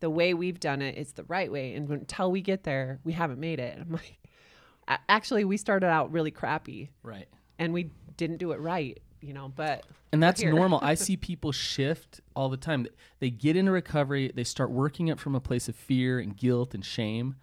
the 0.00 0.10
way 0.10 0.34
we've 0.34 0.58
done 0.60 0.82
it 0.82 0.96
is 0.98 1.12
the 1.12 1.24
right 1.24 1.50
way 1.52 1.74
and 1.74 1.88
until 1.90 2.30
we 2.30 2.40
get 2.40 2.64
there, 2.64 2.98
we 3.04 3.12
haven't 3.12 3.38
made 3.38 3.58
it. 3.60 3.78
I'm 3.80 3.92
like 3.92 4.18
actually 5.08 5.44
we 5.44 5.56
started 5.56 5.86
out 5.86 6.10
really 6.10 6.30
crappy 6.30 6.90
Right. 7.02 7.28
and 7.58 7.72
we 7.72 7.90
didn't 8.16 8.38
do 8.38 8.52
it 8.52 8.60
right, 8.60 8.98
you 9.20 9.32
know, 9.32 9.48
but 9.54 9.84
And 10.12 10.22
that's 10.22 10.42
normal. 10.42 10.80
I 10.82 10.94
see 11.06 11.16
people 11.16 11.52
shift 11.52 12.20
all 12.34 12.48
the 12.48 12.56
time. 12.56 12.86
They 13.20 13.30
get 13.30 13.56
into 13.56 13.70
recovery, 13.70 14.32
they 14.34 14.44
start 14.44 14.70
working 14.70 15.08
it 15.08 15.20
from 15.20 15.34
a 15.34 15.40
place 15.40 15.68
of 15.68 15.76
fear 15.76 16.18
and 16.18 16.36
guilt 16.36 16.74
and 16.74 16.84
shame, 16.84 17.36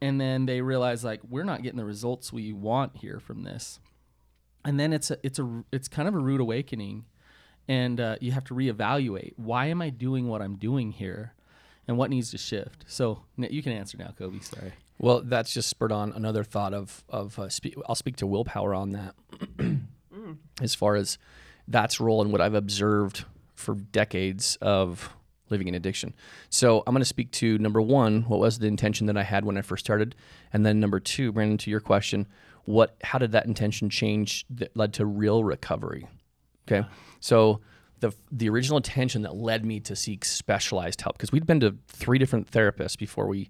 and 0.00 0.20
then 0.20 0.46
they 0.46 0.60
realize 0.60 1.02
like 1.04 1.20
we're 1.28 1.44
not 1.44 1.62
getting 1.62 1.78
the 1.78 1.84
results 1.84 2.32
we 2.32 2.52
want 2.52 2.96
here 2.98 3.18
from 3.18 3.42
this. 3.42 3.80
And 4.64 4.78
then 4.78 4.92
it's 4.92 5.10
a 5.10 5.18
it's 5.22 5.38
a 5.38 5.64
it's 5.72 5.88
kind 5.88 6.06
of 6.08 6.14
a 6.14 6.18
rude 6.18 6.40
awakening, 6.40 7.04
and 7.68 8.00
uh, 8.00 8.16
you 8.20 8.32
have 8.32 8.44
to 8.44 8.54
reevaluate 8.54 9.32
why 9.36 9.66
am 9.66 9.82
I 9.82 9.90
doing 9.90 10.28
what 10.28 10.40
I'm 10.40 10.56
doing 10.56 10.92
here, 10.92 11.34
and 11.86 11.96
what 11.98 12.10
needs 12.10 12.30
to 12.30 12.38
shift. 12.38 12.84
So 12.86 13.22
you 13.36 13.62
can 13.62 13.72
answer 13.72 13.98
now, 13.98 14.14
Coby. 14.18 14.42
Sorry. 14.42 14.72
Well, 14.98 15.22
that's 15.24 15.52
just 15.52 15.68
spurred 15.68 15.92
on 15.92 16.12
another 16.12 16.44
thought 16.44 16.72
of 16.72 17.04
of 17.08 17.38
uh, 17.38 17.48
spe- 17.48 17.76
I'll 17.86 17.94
speak 17.94 18.16
to 18.16 18.26
willpower 18.26 18.74
on 18.74 18.90
that, 18.90 19.14
as 20.60 20.74
far 20.74 20.94
as 20.94 21.18
that's 21.66 22.00
role 22.00 22.22
and 22.22 22.30
what 22.30 22.40
I've 22.40 22.54
observed 22.54 23.24
for 23.54 23.74
decades 23.74 24.56
of 24.60 25.10
living 25.50 25.68
in 25.68 25.74
addiction. 25.74 26.14
So 26.48 26.82
I'm 26.86 26.94
going 26.94 27.00
to 27.00 27.06
speak 27.06 27.30
to 27.32 27.58
number 27.58 27.80
one, 27.80 28.22
what 28.22 28.40
was 28.40 28.58
the 28.58 28.66
intention 28.66 29.06
that 29.06 29.16
I 29.16 29.22
had 29.22 29.44
when 29.44 29.58
I 29.58 29.62
first 29.62 29.84
started, 29.84 30.14
and 30.52 30.64
then 30.64 30.80
number 30.80 31.00
two, 31.00 31.32
Brannon, 31.32 31.58
to 31.58 31.70
your 31.70 31.80
question, 31.80 32.26
what 32.64 32.96
how 33.02 33.18
did 33.18 33.32
that 33.32 33.46
intention 33.46 33.90
change 33.90 34.46
that 34.50 34.76
led 34.76 34.92
to 34.94 35.04
real 35.04 35.44
recovery? 35.44 36.06
Okay, 36.66 36.86
so 37.20 37.60
the 38.04 38.14
the 38.30 38.50
original 38.50 38.76
intention 38.76 39.22
that 39.22 39.34
led 39.34 39.64
me 39.64 39.80
to 39.80 39.96
seek 39.96 40.24
specialized 40.26 41.00
help 41.00 41.16
because 41.16 41.32
we'd 41.32 41.46
been 41.46 41.60
to 41.60 41.76
three 41.88 42.18
different 42.18 42.50
therapists 42.50 42.98
before 42.98 43.26
we 43.26 43.48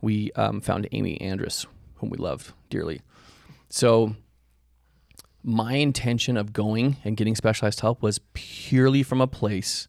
we 0.00 0.32
um, 0.32 0.62
found 0.62 0.88
Amy 0.92 1.20
Andrus, 1.20 1.66
whom 1.96 2.08
we 2.08 2.16
loved 2.16 2.52
dearly. 2.70 3.02
So 3.68 4.16
my 5.42 5.74
intention 5.74 6.38
of 6.38 6.54
going 6.54 6.96
and 7.04 7.16
getting 7.16 7.34
specialized 7.34 7.80
help 7.80 8.02
was 8.02 8.20
purely 8.32 9.02
from 9.02 9.20
a 9.20 9.26
place 9.26 9.88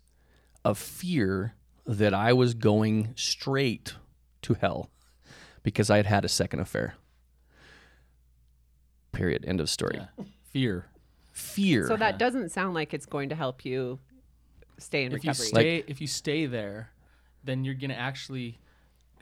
of 0.65 0.77
fear 0.77 1.55
that 1.85 2.13
I 2.13 2.33
was 2.33 2.53
going 2.53 3.13
straight 3.15 3.95
to 4.41 4.55
hell 4.55 4.89
because 5.63 5.89
I 5.89 5.97
had 5.97 6.05
had 6.05 6.25
a 6.25 6.29
second 6.29 6.59
affair. 6.59 6.95
Period. 9.13 9.45
End 9.45 9.61
of 9.61 9.69
story. 9.69 9.95
Yeah. 9.95 10.25
Fear. 10.49 10.90
Fear. 11.41 11.87
so 11.87 11.97
that 11.97 12.17
doesn't 12.17 12.49
sound 12.49 12.73
like 12.73 12.93
it's 12.93 13.05
going 13.05 13.29
to 13.29 13.35
help 13.35 13.65
you 13.65 13.99
stay 14.77 15.03
in 15.03 15.11
if 15.11 15.23
you 15.23 15.31
recovery. 15.31 15.47
stay 15.47 15.83
if 15.87 16.01
you 16.01 16.07
stay 16.07 16.45
there, 16.45 16.91
then 17.43 17.63
you're 17.63 17.75
gonna 17.75 17.93
actually 17.93 18.59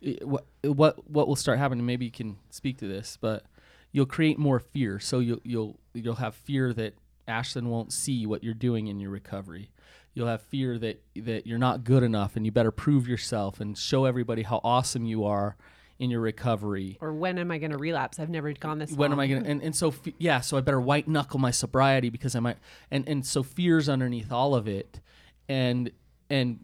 eh, 0.03 0.15
what 0.23 0.45
eh, 0.63 0.67
what 0.67 1.09
what 1.09 1.27
will 1.27 1.35
start 1.35 1.59
happening. 1.59 1.85
Maybe 1.85 2.05
you 2.05 2.11
can 2.11 2.37
speak 2.49 2.77
to 2.79 2.87
this, 2.87 3.17
but 3.19 3.43
you'll 3.91 4.05
create 4.05 4.37
more 4.37 4.59
fear. 4.59 4.99
So 4.99 5.19
you'll 5.19 5.41
you'll 5.43 5.79
you'll 5.93 6.15
have 6.15 6.35
fear 6.35 6.73
that 6.73 6.95
Ashlynn 7.27 7.67
won't 7.67 7.93
see 7.93 8.25
what 8.25 8.43
you're 8.43 8.53
doing 8.53 8.87
in 8.87 8.99
your 8.99 9.11
recovery. 9.11 9.71
You'll 10.13 10.27
have 10.27 10.41
fear 10.41 10.77
that 10.79 11.01
that 11.15 11.45
you're 11.47 11.59
not 11.59 11.83
good 11.83 12.03
enough 12.03 12.35
and 12.35 12.45
you 12.45 12.51
better 12.51 12.71
prove 12.71 13.07
yourself 13.07 13.59
and 13.59 13.77
show 13.77 14.05
everybody 14.05 14.43
how 14.43 14.61
awesome 14.63 15.05
you 15.05 15.23
are 15.25 15.55
in 15.99 16.09
your 16.09 16.21
recovery. 16.21 16.97
Or 17.01 17.13
when 17.13 17.37
am 17.37 17.51
I 17.51 17.57
going 17.57 17.71
to 17.71 17.77
relapse? 17.77 18.19
I've 18.19 18.29
never 18.29 18.51
gone 18.53 18.79
this. 18.79 18.91
When 18.91 19.11
am. 19.11 19.19
I 19.19 19.27
gonna? 19.27 19.45
And, 19.45 19.61
and 19.61 19.75
so 19.75 19.91
fe- 19.91 20.15
yeah, 20.17 20.39
so 20.41 20.57
I 20.57 20.61
better 20.61 20.79
white 20.81 21.07
knuckle 21.07 21.39
my 21.39 21.51
sobriety 21.51 22.09
because 22.09 22.35
I 22.35 22.39
might. 22.39 22.57
And 22.89 23.07
and 23.07 23.25
so 23.25 23.43
fears 23.43 23.89
underneath 23.89 24.31
all 24.31 24.55
of 24.55 24.67
it, 24.67 25.01
and 25.47 25.91
and 26.29 26.63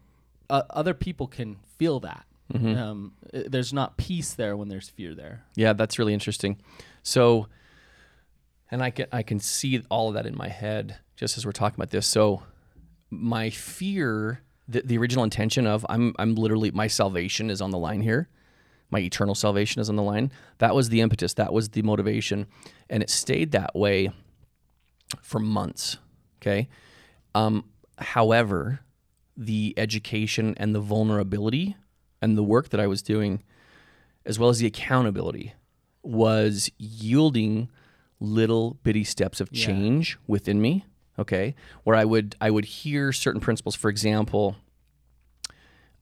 uh, 0.50 0.62
other 0.70 0.94
people 0.94 1.26
can 1.26 1.56
feel 1.78 2.00
that. 2.00 2.24
Um, 2.54 3.14
uh, 3.34 3.40
there's 3.48 3.72
not 3.72 3.96
peace 3.96 4.32
there 4.34 4.56
when 4.56 4.68
there's 4.68 4.88
fear 4.88 5.16
there. 5.16 5.44
Yeah, 5.56 5.72
that's 5.72 5.98
really 5.98 6.14
interesting. 6.14 6.58
So, 7.02 7.48
and 8.70 8.82
I 8.82 8.90
can 8.90 9.06
I 9.10 9.24
can 9.24 9.40
see 9.40 9.82
all 9.90 10.08
of 10.08 10.14
that 10.14 10.26
in 10.26 10.36
my 10.36 10.48
head 10.48 10.98
just 11.16 11.36
as 11.36 11.44
we're 11.44 11.52
talking 11.52 11.74
about 11.74 11.90
this. 11.90 12.06
So, 12.06 12.44
my 13.10 13.50
fear, 13.50 14.42
the, 14.68 14.82
the 14.82 14.96
original 14.96 15.24
intention 15.24 15.66
of 15.66 15.84
I'm 15.88 16.14
I'm 16.20 16.36
literally 16.36 16.70
my 16.70 16.86
salvation 16.86 17.50
is 17.50 17.60
on 17.60 17.72
the 17.72 17.78
line 17.78 18.00
here, 18.00 18.28
my 18.90 19.00
eternal 19.00 19.34
salvation 19.34 19.80
is 19.80 19.88
on 19.88 19.96
the 19.96 20.02
line. 20.02 20.30
That 20.58 20.74
was 20.74 20.88
the 20.88 21.00
impetus. 21.00 21.34
That 21.34 21.52
was 21.52 21.70
the 21.70 21.82
motivation, 21.82 22.46
and 22.88 23.02
it 23.02 23.10
stayed 23.10 23.52
that 23.52 23.74
way 23.74 24.10
for 25.22 25.38
months. 25.38 25.98
Okay, 26.40 26.68
um, 27.34 27.64
however, 27.98 28.80
the 29.36 29.74
education 29.76 30.54
and 30.56 30.74
the 30.74 30.80
vulnerability 30.80 31.76
and 32.22 32.36
the 32.36 32.42
work 32.42 32.70
that 32.70 32.80
I 32.80 32.86
was 32.86 33.02
doing 33.02 33.42
as 34.26 34.38
well 34.38 34.48
as 34.50 34.58
the 34.58 34.66
accountability 34.66 35.54
was 36.02 36.70
yielding 36.78 37.70
little 38.20 38.74
bitty 38.82 39.04
steps 39.04 39.40
of 39.40 39.52
change 39.52 40.18
within 40.26 40.60
me 40.60 40.84
okay 41.18 41.54
where 41.84 41.94
i 41.94 42.04
would 42.04 42.34
i 42.40 42.50
would 42.50 42.64
hear 42.64 43.12
certain 43.12 43.40
principles 43.40 43.74
for 43.74 43.90
example 43.90 44.56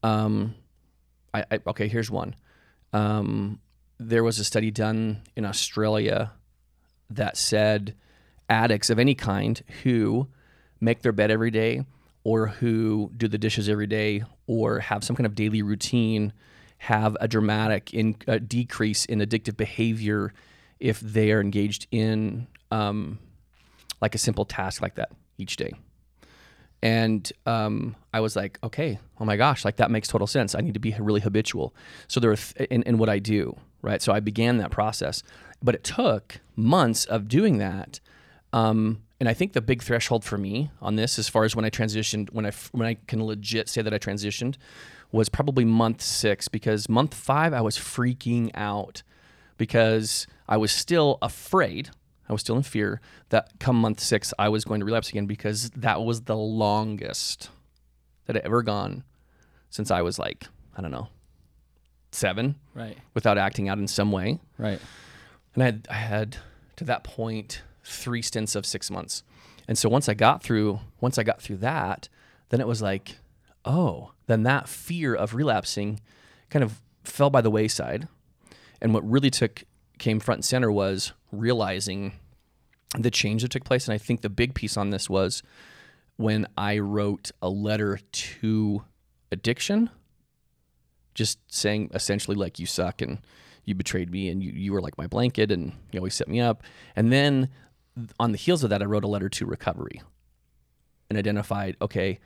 um 0.02 0.54
i, 1.32 1.44
I 1.50 1.58
okay 1.66 1.88
here's 1.88 2.10
one 2.10 2.36
um 2.94 3.60
there 3.98 4.24
was 4.24 4.38
a 4.38 4.44
study 4.44 4.70
done 4.70 5.20
in 5.36 5.44
australia 5.44 6.32
that 7.10 7.36
said 7.36 7.94
addicts 8.48 8.88
of 8.88 8.98
any 8.98 9.14
kind 9.14 9.62
who 9.82 10.26
make 10.80 11.02
their 11.02 11.12
bed 11.12 11.30
every 11.30 11.50
day 11.50 11.84
or 12.22 12.46
who 12.46 13.10
do 13.16 13.28
the 13.28 13.38
dishes 13.38 13.68
every 13.68 13.86
day 13.86 14.22
or 14.46 14.80
have 14.80 15.04
some 15.04 15.14
kind 15.16 15.26
of 15.26 15.34
daily 15.34 15.62
routine 15.62 16.32
have 16.78 17.16
a 17.20 17.28
dramatic 17.28 17.94
in, 17.94 18.14
decrease 18.46 19.04
in 19.06 19.20
addictive 19.20 19.56
behavior 19.56 20.32
if 20.80 21.00
they 21.00 21.32
are 21.32 21.40
engaged 21.40 21.86
in 21.90 22.46
um, 22.70 23.18
like 24.02 24.14
a 24.14 24.18
simple 24.18 24.44
task 24.44 24.82
like 24.82 24.96
that 24.96 25.10
each 25.38 25.56
day 25.56 25.72
and 26.84 27.32
um, 27.46 27.96
I 28.12 28.20
was 28.20 28.36
like, 28.36 28.58
okay, 28.62 28.98
oh 29.18 29.24
my 29.24 29.38
gosh, 29.38 29.64
like 29.64 29.76
that 29.76 29.90
makes 29.90 30.06
total 30.06 30.26
sense. 30.26 30.54
I 30.54 30.60
need 30.60 30.74
to 30.74 30.80
be 30.80 30.94
really 30.98 31.22
habitual. 31.22 31.74
So 32.08 32.20
there 32.20 32.36
th- 32.36 32.68
in, 32.68 32.82
in 32.82 32.98
what 32.98 33.08
I 33.08 33.18
do, 33.18 33.56
right? 33.80 34.02
So 34.02 34.12
I 34.12 34.20
began 34.20 34.58
that 34.58 34.70
process, 34.70 35.22
but 35.62 35.74
it 35.74 35.82
took 35.82 36.40
months 36.56 37.06
of 37.06 37.26
doing 37.26 37.56
that. 37.56 38.00
Um, 38.52 39.00
and 39.18 39.30
I 39.30 39.32
think 39.32 39.54
the 39.54 39.62
big 39.62 39.82
threshold 39.82 40.24
for 40.24 40.36
me 40.36 40.70
on 40.82 40.96
this, 40.96 41.18
as 41.18 41.26
far 41.26 41.44
as 41.44 41.56
when 41.56 41.64
I 41.64 41.70
transitioned, 41.70 42.30
when 42.34 42.44
I 42.44 42.52
when 42.72 42.86
I 42.86 42.98
can 43.06 43.24
legit 43.24 43.70
say 43.70 43.80
that 43.80 43.94
I 43.94 43.98
transitioned, 43.98 44.56
was 45.10 45.30
probably 45.30 45.64
month 45.64 46.02
six 46.02 46.48
because 46.48 46.86
month 46.86 47.14
five 47.14 47.54
I 47.54 47.62
was 47.62 47.78
freaking 47.78 48.50
out 48.52 49.02
because 49.56 50.26
I 50.46 50.58
was 50.58 50.70
still 50.70 51.16
afraid. 51.22 51.88
I 52.28 52.32
was 52.32 52.40
still 52.40 52.56
in 52.56 52.62
fear 52.62 53.00
that 53.28 53.58
come 53.60 53.76
month 53.80 54.00
six 54.00 54.32
I 54.38 54.48
was 54.48 54.64
going 54.64 54.80
to 54.80 54.86
relapse 54.86 55.10
again 55.10 55.26
because 55.26 55.70
that 55.70 56.02
was 56.02 56.22
the 56.22 56.36
longest 56.36 57.50
that 58.26 58.36
had 58.36 58.44
ever 58.44 58.62
gone 58.62 59.04
since 59.70 59.90
I 59.90 60.02
was 60.02 60.18
like 60.18 60.46
I 60.76 60.80
don't 60.82 60.90
know 60.90 61.08
seven 62.12 62.54
Right. 62.74 62.96
without 63.12 63.38
acting 63.38 63.68
out 63.68 63.78
in 63.78 63.88
some 63.88 64.12
way. 64.12 64.38
Right. 64.58 64.80
And 65.54 65.62
I 65.62 65.66
had, 65.66 65.86
I 65.90 65.94
had 65.94 66.36
to 66.76 66.84
that 66.84 67.04
point 67.04 67.62
three 67.84 68.22
stints 68.22 68.54
of 68.54 68.64
six 68.66 68.90
months. 68.90 69.22
And 69.68 69.76
so 69.76 69.88
once 69.88 70.08
I 70.08 70.14
got 70.14 70.42
through, 70.42 70.80
once 71.00 71.18
I 71.18 71.22
got 71.22 71.40
through 71.40 71.58
that, 71.58 72.08
then 72.50 72.60
it 72.60 72.66
was 72.66 72.82
like, 72.82 73.16
oh, 73.64 74.12
then 74.26 74.42
that 74.44 74.68
fear 74.68 75.14
of 75.14 75.34
relapsing 75.34 76.00
kind 76.50 76.62
of 76.62 76.80
fell 77.02 77.30
by 77.30 77.40
the 77.40 77.50
wayside. 77.50 78.08
And 78.80 78.92
what 78.94 79.08
really 79.08 79.30
took 79.30 79.64
came 79.98 80.20
front 80.20 80.38
and 80.38 80.44
center 80.44 80.70
was 80.70 81.12
realizing 81.32 82.12
the 82.98 83.10
change 83.10 83.42
that 83.42 83.50
took 83.50 83.64
place. 83.64 83.86
And 83.86 83.94
I 83.94 83.98
think 83.98 84.20
the 84.20 84.30
big 84.30 84.54
piece 84.54 84.76
on 84.76 84.90
this 84.90 85.10
was 85.10 85.42
when 86.16 86.46
I 86.56 86.78
wrote 86.78 87.30
a 87.42 87.48
letter 87.48 87.98
to 88.12 88.84
addiction 89.32 89.90
just 91.14 91.38
saying 91.48 91.90
essentially 91.94 92.36
like 92.36 92.58
you 92.58 92.66
suck 92.66 93.00
and 93.00 93.18
you 93.64 93.74
betrayed 93.74 94.10
me 94.10 94.28
and 94.28 94.42
you, 94.42 94.52
you 94.52 94.72
were 94.72 94.80
like 94.80 94.98
my 94.98 95.06
blanket 95.06 95.50
and 95.50 95.72
you 95.90 95.98
always 95.98 96.14
set 96.14 96.28
me 96.28 96.40
up. 96.40 96.62
And 96.96 97.12
then 97.12 97.48
on 98.18 98.32
the 98.32 98.38
heels 98.38 98.64
of 98.64 98.70
that, 98.70 98.82
I 98.82 98.86
wrote 98.86 99.04
a 99.04 99.08
letter 99.08 99.28
to 99.28 99.46
recovery 99.46 100.02
and 101.08 101.18
identified, 101.18 101.76
okay, 101.80 102.18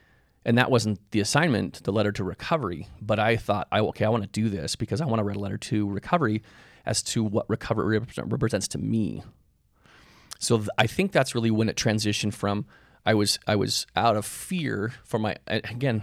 and 0.44 0.56
that 0.56 0.70
wasn't 0.70 0.98
the 1.10 1.20
assignment, 1.20 1.82
the 1.84 1.92
letter 1.92 2.12
to 2.12 2.24
recovery, 2.24 2.88
but 3.00 3.18
I 3.18 3.36
thought, 3.36 3.68
I 3.70 3.80
okay, 3.80 4.04
I 4.04 4.08
want 4.08 4.22
to 4.22 4.28
do 4.28 4.48
this 4.48 4.76
because 4.76 5.00
I 5.00 5.04
want 5.04 5.18
to 5.20 5.24
write 5.24 5.36
a 5.36 5.40
letter 5.40 5.58
to 5.58 5.88
recovery 5.88 6.42
as 6.88 7.02
to 7.02 7.22
what 7.22 7.48
recovery 7.48 7.98
represent- 7.98 8.32
represents 8.32 8.66
to 8.68 8.78
me. 8.78 9.22
So 10.40 10.56
th- 10.58 10.68
I 10.78 10.86
think 10.86 11.12
that's 11.12 11.34
really 11.34 11.50
when 11.50 11.68
it 11.68 11.76
transitioned 11.76 12.34
from 12.34 12.64
I 13.06 13.14
was 13.14 13.38
I 13.46 13.56
was 13.56 13.86
out 13.94 14.16
of 14.16 14.26
fear 14.26 14.92
for 15.04 15.18
my 15.18 15.36
again 15.46 16.02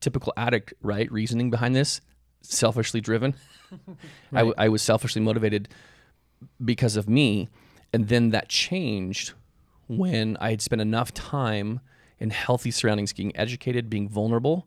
typical 0.00 0.32
addict 0.36 0.72
right 0.80 1.10
reasoning 1.10 1.50
behind 1.50 1.74
this 1.74 2.00
selfishly 2.42 3.00
driven. 3.00 3.34
I, 4.32 4.38
w- 4.38 4.54
I 4.56 4.68
was 4.68 4.82
selfishly 4.82 5.20
motivated 5.20 5.68
because 6.64 6.96
of 6.96 7.08
me, 7.08 7.48
and 7.92 8.08
then 8.08 8.30
that 8.30 8.48
changed 8.48 9.32
when 9.88 10.36
I 10.40 10.50
had 10.50 10.62
spent 10.62 10.80
enough 10.80 11.12
time 11.12 11.80
in 12.18 12.30
healthy 12.30 12.70
surroundings, 12.70 13.12
getting 13.12 13.36
educated, 13.36 13.90
being 13.90 14.08
vulnerable, 14.08 14.66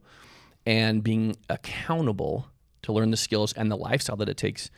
and 0.66 1.04
being 1.04 1.36
accountable 1.50 2.48
to 2.84 2.94
learn 2.94 3.12
the 3.12 3.18
skills 3.18 3.54
and 3.54 3.72
the 3.72 3.78
lifestyle 3.78 4.18
that 4.18 4.30
it 4.30 4.38
takes 4.38 4.70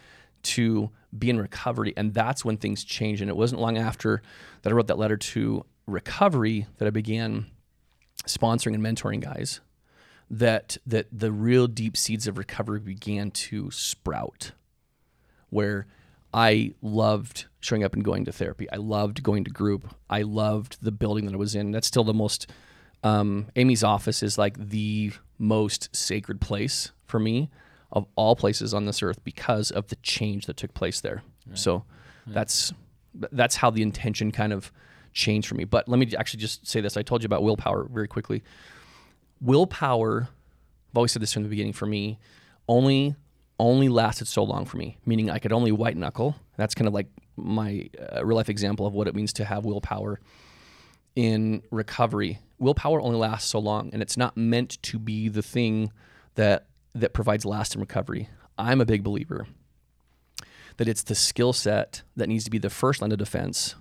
to 0.45 0.89
be 1.17 1.29
in 1.29 1.39
recovery. 1.39 1.93
And 1.97 2.13
that's 2.13 2.45
when 2.45 2.57
things 2.57 2.83
changed. 2.83 3.21
And 3.21 3.29
it 3.29 3.37
wasn't 3.37 3.61
long 3.61 3.77
after 3.77 4.21
that 4.61 4.71
I 4.71 4.75
wrote 4.75 4.87
that 4.87 4.97
letter 4.97 5.17
to 5.17 5.65
recovery 5.87 6.67
that 6.77 6.87
I 6.87 6.91
began 6.91 7.47
sponsoring 8.25 8.73
and 8.73 8.83
mentoring 8.83 9.21
guys 9.21 9.61
that 10.29 10.77
that 10.87 11.07
the 11.11 11.31
real 11.31 11.67
deep 11.67 11.95
seeds 11.95 12.25
of 12.25 12.37
recovery 12.37 12.79
began 12.79 13.29
to 13.29 13.69
sprout 13.69 14.51
where 15.49 15.85
I 16.33 16.73
loved 16.81 17.45
showing 17.59 17.83
up 17.83 17.93
and 17.93 18.03
going 18.03 18.25
to 18.25 18.31
therapy. 18.31 18.69
I 18.71 18.77
loved 18.77 19.23
going 19.23 19.43
to 19.45 19.51
group. 19.51 19.93
I 20.09 20.23
loved 20.23 20.77
the 20.81 20.91
building 20.91 21.25
that 21.25 21.33
I 21.33 21.37
was 21.37 21.55
in. 21.55 21.71
That's 21.71 21.87
still 21.87 22.03
the 22.03 22.13
most 22.13 22.51
um, 23.03 23.47
Amy's 23.55 23.83
office 23.83 24.23
is 24.23 24.37
like 24.37 24.57
the 24.57 25.13
most 25.37 25.95
sacred 25.95 26.41
place 26.41 26.91
for 27.05 27.19
me 27.19 27.49
of 27.91 28.05
all 28.15 28.35
places 28.35 28.73
on 28.73 28.85
this 28.85 29.01
earth 29.01 29.23
because 29.23 29.71
of 29.71 29.87
the 29.87 29.95
change 29.97 30.45
that 30.47 30.57
took 30.57 30.73
place 30.73 31.01
there. 31.01 31.23
So 31.53 31.83
that's 32.27 32.73
that's 33.31 33.55
how 33.55 33.69
the 33.69 33.81
intention 33.81 34.31
kind 34.31 34.51
of 34.51 34.71
changed 35.13 35.47
for 35.47 35.55
me. 35.55 35.63
But 35.63 35.87
let 35.87 35.99
me 35.99 36.11
actually 36.17 36.41
just 36.41 36.67
say 36.67 36.81
this. 36.81 36.97
I 36.97 37.01
told 37.01 37.23
you 37.23 37.27
about 37.27 37.43
willpower 37.43 37.87
very 37.89 38.07
quickly 38.07 38.43
willpower 39.41 40.27
i've 40.91 40.97
always 40.97 41.11
said 41.11 41.21
this 41.21 41.33
from 41.33 41.43
the 41.43 41.49
beginning 41.49 41.73
for 41.73 41.85
me 41.85 42.19
only 42.67 43.15
only 43.59 43.89
lasted 43.89 44.27
so 44.27 44.43
long 44.43 44.65
for 44.65 44.77
me 44.77 44.97
meaning 45.05 45.29
i 45.29 45.39
could 45.39 45.51
only 45.51 45.71
white 45.71 45.97
knuckle 45.97 46.35
that's 46.57 46.73
kind 46.73 46.87
of 46.87 46.93
like 46.93 47.07
my 47.37 47.87
uh, 48.15 48.25
real 48.25 48.37
life 48.37 48.49
example 48.49 48.85
of 48.85 48.93
what 48.93 49.07
it 49.07 49.15
means 49.15 49.33
to 49.33 49.45
have 49.45 49.65
willpower 49.65 50.19
in 51.15 51.61
recovery 51.71 52.39
willpower 52.59 53.01
only 53.01 53.17
lasts 53.17 53.49
so 53.49 53.59
long 53.59 53.89
and 53.93 54.01
it's 54.01 54.17
not 54.17 54.35
meant 54.37 54.81
to 54.81 54.97
be 54.97 55.27
the 55.27 55.41
thing 55.43 55.91
that 56.35 56.65
that 56.95 57.13
provides 57.13 57.45
lasting 57.45 57.81
recovery 57.81 58.29
i'm 58.57 58.81
a 58.81 58.85
big 58.85 59.03
believer 59.03 59.45
that 60.77 60.87
it's 60.87 61.03
the 61.03 61.15
skill 61.15 61.53
set 61.53 62.01
that 62.15 62.27
needs 62.27 62.43
to 62.43 62.51
be 62.51 62.57
the 62.57 62.69
first 62.69 63.01
line 63.01 63.11
of 63.11 63.17
defense 63.17 63.75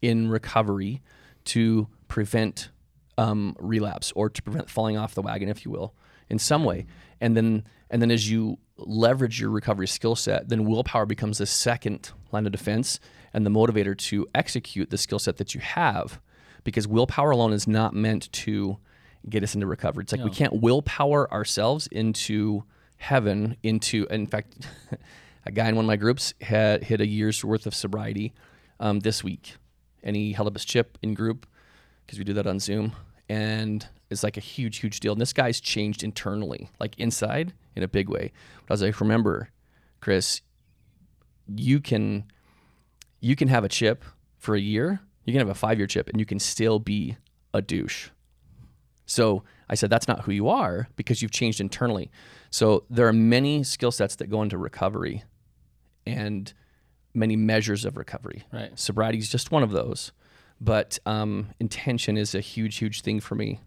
in 0.00 0.28
recovery 0.28 1.00
to 1.44 1.88
prevent 2.08 2.70
um, 3.18 3.56
relapse 3.58 4.12
or 4.14 4.28
to 4.28 4.42
prevent 4.42 4.70
falling 4.70 4.96
off 4.96 5.14
the 5.14 5.22
wagon, 5.22 5.48
if 5.48 5.64
you 5.64 5.70
will, 5.70 5.94
in 6.28 6.38
some 6.38 6.64
way. 6.64 6.86
And 7.20 7.36
then, 7.36 7.64
and 7.90 8.00
then 8.00 8.10
as 8.10 8.30
you 8.30 8.58
leverage 8.76 9.40
your 9.40 9.50
recovery 9.50 9.86
skill 9.86 10.16
set, 10.16 10.48
then 10.48 10.64
willpower 10.64 11.06
becomes 11.06 11.38
the 11.38 11.46
second 11.46 12.10
line 12.32 12.46
of 12.46 12.52
defense 12.52 13.00
and 13.32 13.46
the 13.46 13.50
motivator 13.50 13.96
to 13.96 14.26
execute 14.34 14.90
the 14.90 14.98
skill 14.98 15.18
set 15.18 15.36
that 15.36 15.54
you 15.54 15.60
have, 15.60 16.20
because 16.64 16.88
willpower 16.88 17.30
alone 17.30 17.52
is 17.52 17.66
not 17.66 17.94
meant 17.94 18.30
to 18.32 18.78
get 19.28 19.42
us 19.42 19.54
into 19.54 19.66
recovery. 19.66 20.02
It's 20.02 20.12
like 20.12 20.24
we 20.24 20.30
can't 20.30 20.60
willpower 20.60 21.32
ourselves 21.32 21.86
into 21.88 22.64
heaven. 22.96 23.56
Into, 23.62 24.06
in 24.10 24.26
fact. 24.26 24.66
a 25.44 25.50
guy 25.50 25.68
in 25.68 25.76
one 25.76 25.84
of 25.84 25.88
my 25.88 25.96
groups 25.96 26.34
had 26.40 26.84
hit 26.84 27.00
a 27.00 27.06
year's 27.06 27.44
worth 27.44 27.66
of 27.66 27.74
sobriety 27.74 28.32
um, 28.80 29.00
this 29.00 29.24
week, 29.24 29.56
and 30.02 30.16
he 30.16 30.32
held 30.32 30.48
up 30.48 30.54
his 30.54 30.64
chip 30.64 30.98
in 31.02 31.14
group 31.14 31.46
because 32.04 32.18
we 32.18 32.24
do 32.24 32.32
that 32.34 32.46
on 32.46 32.58
Zoom, 32.58 32.92
and 33.28 33.86
it's 34.10 34.22
like 34.22 34.36
a 34.36 34.40
huge, 34.40 34.78
huge 34.78 35.00
deal. 35.00 35.12
And 35.12 35.20
this 35.20 35.32
guy's 35.32 35.60
changed 35.60 36.02
internally, 36.02 36.70
like 36.78 36.98
inside, 36.98 37.52
in 37.74 37.82
a 37.82 37.88
big 37.88 38.08
way. 38.08 38.32
But 38.66 38.70
I 38.70 38.74
was 38.74 38.82
like, 38.82 39.00
remember, 39.00 39.50
Chris, 40.00 40.42
you 41.54 41.80
can 41.80 42.24
you 43.20 43.36
can 43.36 43.48
have 43.48 43.64
a 43.64 43.68
chip 43.68 44.04
for 44.38 44.54
a 44.54 44.60
year, 44.60 45.00
you 45.24 45.32
can 45.32 45.40
have 45.40 45.48
a 45.48 45.54
five 45.54 45.78
year 45.78 45.86
chip, 45.86 46.08
and 46.08 46.20
you 46.20 46.26
can 46.26 46.38
still 46.38 46.78
be 46.78 47.16
a 47.54 47.62
douche. 47.62 48.10
So 49.06 49.42
I 49.68 49.74
said, 49.74 49.90
that's 49.90 50.08
not 50.08 50.20
who 50.22 50.32
you 50.32 50.48
are 50.48 50.88
because 50.96 51.22
you've 51.22 51.30
changed 51.30 51.60
internally. 51.60 52.10
So 52.50 52.84
there 52.90 53.06
are 53.08 53.12
many 53.12 53.62
skill 53.62 53.90
sets 53.90 54.16
that 54.16 54.28
go 54.28 54.42
into 54.42 54.58
recovery 54.58 55.24
and 56.06 56.52
many 57.14 57.36
measures 57.36 57.84
of 57.84 57.96
recovery. 57.96 58.44
Right. 58.52 58.78
Sobriety 58.78 59.18
is 59.18 59.28
just 59.28 59.50
one 59.50 59.62
of 59.62 59.70
those. 59.70 60.12
But 60.60 60.98
um, 61.06 61.48
intention 61.58 62.16
is 62.16 62.34
a 62.34 62.40
huge, 62.40 62.76
huge 62.76 63.00
thing 63.00 63.20
for 63.20 63.34
me. 63.34 63.60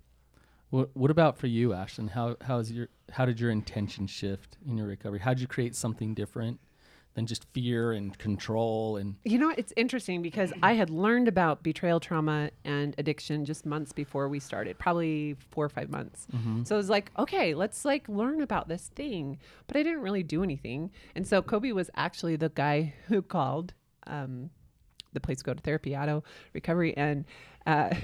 What, 0.70 0.96
what 0.96 1.12
about 1.12 1.38
for 1.38 1.48
you, 1.48 1.70
Ashlynn? 1.70 2.10
How 2.10 2.38
how 2.42 2.60
is 2.60 2.72
your 2.72 2.88
how 3.12 3.26
did 3.26 3.40
your 3.40 3.52
intention 3.52 4.08
shift 4.08 4.58
in 4.68 4.78
your 4.78 4.88
recovery? 4.88 5.20
How 5.20 5.34
did 5.34 5.42
you 5.42 5.48
create 5.48 5.76
something 5.76 6.14
different 6.14 6.60
than 7.16 7.26
just 7.26 7.46
fear 7.54 7.94
and 7.94 8.18
control 8.18 8.98
and 8.98 9.16
You 9.24 9.40
know, 9.40 9.52
it's 9.58 9.74
interesting 9.78 10.22
because 10.22 10.52
I 10.62 10.74
had 10.74 10.90
learned 10.90 11.30
about 11.30 11.64
betrayal 11.64 12.02
trauma 12.02 12.52
and 12.66 12.94
addiction 12.98 13.46
just 13.46 13.66
months 13.66 13.94
before 13.94 14.28
we 14.28 14.40
started, 14.40 14.78
probably 14.78 15.38
four 15.50 15.66
or 15.66 15.70
five 15.70 15.90
months. 15.90 16.28
So 16.66 16.76
it 16.76 16.78
was 16.78 16.90
like, 16.90 17.12
okay, 17.18 17.56
let's 17.56 17.86
like 17.86 18.08
learn 18.10 18.42
about 18.42 18.68
this 18.68 18.92
thing. 18.96 19.40
But 19.68 19.78
I 19.78 19.84
didn't 19.84 20.02
really 20.02 20.24
do 20.24 20.44
anything. 20.44 20.92
And 21.16 21.26
so 21.26 21.42
Coby 21.42 21.74
was 21.74 21.90
actually 21.96 22.36
the 22.36 22.50
guy 22.50 22.94
who 23.08 23.22
called 23.22 23.74
um, 24.08 24.50
the 25.14 25.22
place 25.22 25.40
to 25.40 25.46
go 25.46 25.54
to 25.54 25.62
therapy, 25.62 25.92
Addo 25.92 26.22
Recovery. 26.54 26.96
And 26.98 27.24
uh, 27.66 27.96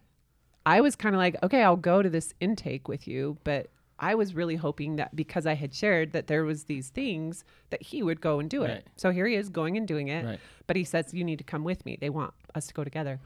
I 0.66 0.80
was 0.80 0.96
kind 0.96 1.14
of 1.14 1.20
like, 1.20 1.36
okay, 1.44 1.62
I'll 1.62 1.76
go 1.76 2.02
to 2.02 2.10
this 2.10 2.34
intake 2.40 2.88
with 2.88 3.06
you, 3.06 3.38
but 3.44 3.70
I 3.98 4.14
was 4.14 4.34
really 4.34 4.56
hoping 4.56 4.96
that 4.96 5.16
because 5.16 5.46
I 5.46 5.54
had 5.54 5.74
shared 5.74 6.12
that 6.12 6.26
there 6.26 6.44
was 6.44 6.64
these 6.64 6.90
things 6.90 7.44
that 7.70 7.82
he 7.82 8.02
would 8.02 8.20
go 8.20 8.38
and 8.40 8.50
do 8.50 8.62
Right. 8.62 8.70
it. 8.70 8.88
So 8.96 9.10
here 9.10 9.26
he 9.26 9.34
is 9.36 9.48
going 9.48 9.76
and 9.76 9.88
doing 9.88 10.08
it. 10.08 10.24
Right. 10.24 10.40
But 10.66 10.76
he 10.76 10.84
says 10.84 11.14
you 11.14 11.24
need 11.24 11.38
to 11.38 11.44
come 11.44 11.64
with 11.64 11.84
me. 11.86 11.96
They 12.00 12.10
want 12.10 12.34
us 12.54 12.66
to 12.66 12.74
go 12.74 12.84
together. 12.84 13.20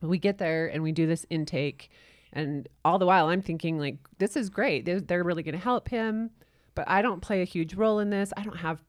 We 0.00 0.18
get 0.18 0.38
there 0.38 0.66
and 0.68 0.82
we 0.82 0.92
do 0.92 1.06
this 1.06 1.26
intake 1.30 1.90
and 2.32 2.68
all 2.84 2.98
the 2.98 3.06
while 3.06 3.28
I'm 3.28 3.42
thinking 3.42 3.78
like 3.78 3.96
this 4.18 4.36
is 4.36 4.50
great. 4.50 4.84
They're, 4.84 5.00
they're 5.00 5.24
really 5.24 5.42
going 5.42 5.52
to 5.56 5.58
help 5.62 5.88
him, 5.88 6.30
but 6.74 6.88
I 6.88 7.02
don't 7.02 7.20
play 7.20 7.42
a 7.42 7.44
huge 7.44 7.74
role 7.74 7.98
in 7.98 8.10
this. 8.10 8.32
I 8.36 8.42
don't 8.44 8.56
have 8.58 8.80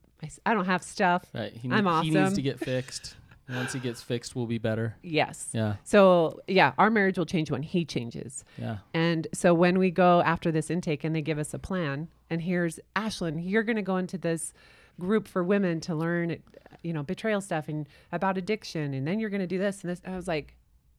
I 0.46 0.54
don't 0.54 0.64
have 0.64 0.82
stuff. 0.82 1.24
right? 1.34 1.52
He, 1.52 1.68
I'm 1.70 1.86
awesome. 1.86 2.08
He 2.08 2.18
needs 2.18 2.34
to 2.34 2.42
get 2.42 2.58
fixed. 2.58 3.14
Once 3.48 3.72
he 3.74 3.80
gets 3.80 4.02
fixed, 4.02 4.34
we'll 4.34 4.46
be 4.46 4.56
better. 4.58 4.96
Yes. 5.02 5.50
Yeah, 5.52 5.76
So, 5.84 6.40
yeah, 6.48 6.72
our 6.78 6.90
marriage 6.90 7.18
will 7.18 7.26
change 7.26 7.50
when 7.50 7.62
he 7.62 7.84
changes. 7.84 8.42
yeah. 8.56 8.78
And 8.94 9.26
so 9.34 9.52
when 9.52 9.78
we 9.78 9.90
go 9.90 10.22
after 10.22 10.50
this 10.50 10.70
intake 10.70 11.04
and 11.04 11.14
they 11.14 11.20
give 11.22 11.38
us 11.38 11.52
a 11.52 11.58
plan, 11.58 12.08
and 12.30 12.40
here's 12.40 12.80
Ashlynn, 12.96 13.40
you're 13.42 13.62
going 13.62 13.76
to 13.76 13.82
go 13.82 13.98
into 13.98 14.16
this 14.16 14.54
group 14.98 15.28
for 15.28 15.44
women 15.44 15.80
to 15.80 15.94
learn, 15.94 16.38
you 16.82 16.92
know, 16.94 17.02
betrayal 17.02 17.40
stuff 17.42 17.68
and 17.68 17.86
about 18.12 18.38
addiction, 18.38 18.94
and 18.94 19.06
then 19.06 19.20
you're 19.20 19.30
going 19.30 19.40
to 19.40 19.46
do 19.46 19.58
this 19.58 19.82
and 19.82 19.90
this. 19.90 20.00
I 20.06 20.16
was 20.16 20.26
like, 20.26 20.54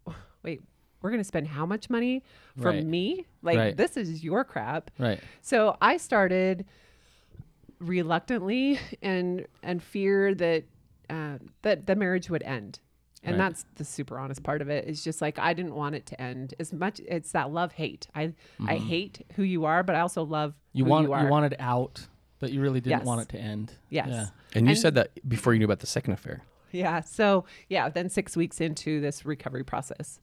wait, 0.43 0.61
we're 1.01 1.09
going 1.09 1.19
to 1.21 1.23
spend 1.27 1.47
how 1.47 1.65
much 1.65 1.89
money 1.89 2.23
for 2.61 2.69
Right. 2.71 2.85
me? 2.85 3.25
Like 3.41 3.57
Right. 3.57 3.77
this 3.77 3.97
is 3.97 4.23
your 4.23 4.43
crap. 4.43 4.91
Right. 4.99 5.19
So 5.41 5.77
I 5.81 5.97
started 5.97 6.65
reluctantly 7.79 8.79
and 9.01 9.45
and 9.61 9.81
fear 9.83 10.33
that 10.35 10.63
uh, 11.09 11.37
that 11.61 11.85
the 11.87 11.95
marriage 11.95 12.29
would 12.29 12.43
end. 12.43 12.79
And 13.23 13.37
Right. 13.39 13.45
that's 13.45 13.65
the 13.75 13.83
super 13.83 14.19
honest 14.19 14.43
part 14.43 14.61
of 14.61 14.69
it. 14.69 14.87
It's 14.87 15.03
just 15.03 15.19
like 15.21 15.39
I 15.39 15.53
didn't 15.53 15.73
want 15.73 15.95
it 15.95 16.05
to 16.07 16.21
end. 16.21 16.53
As 16.59 16.71
much 16.71 16.99
it's 17.07 17.31
that 17.31 17.51
love 17.51 17.71
hate. 17.73 18.07
I 18.13 18.33
I 18.67 18.75
hate 18.77 19.25
who 19.35 19.41
you 19.43 19.65
are, 19.65 19.81
but 19.81 19.95
I 19.95 20.01
also 20.01 20.23
love 20.23 20.51
Mm-hmm. 20.51 20.77
You 20.77 20.83
who 20.85 20.89
want 20.91 21.07
you, 21.09 21.17
you, 21.17 21.27
wanted 21.27 21.55
out, 21.59 22.05
but 22.39 22.51
you 22.51 22.61
really 22.61 22.81
didn't 22.81 22.99
Yes. 22.99 23.05
want 23.05 23.21
it 23.21 23.29
to 23.29 23.39
end. 23.39 23.73
yes. 23.89 24.07
Yeah. 24.09 24.25
And 24.53 24.67
you 24.67 24.71
And- 24.71 24.79
said 24.79 24.93
that 24.95 25.09
before 25.27 25.53
you 25.53 25.59
knew 25.59 25.65
about 25.65 25.79
the 25.79 25.87
second 25.87 26.13
affair. 26.13 26.43
Yeah. 26.71 26.99
So 27.01 27.45
yeah, 27.69 27.89
then 27.89 28.09
six 28.09 28.35
weeks 28.37 28.61
into 28.61 28.99
this 29.01 29.25
recovery 29.25 29.63
process, 29.63 30.19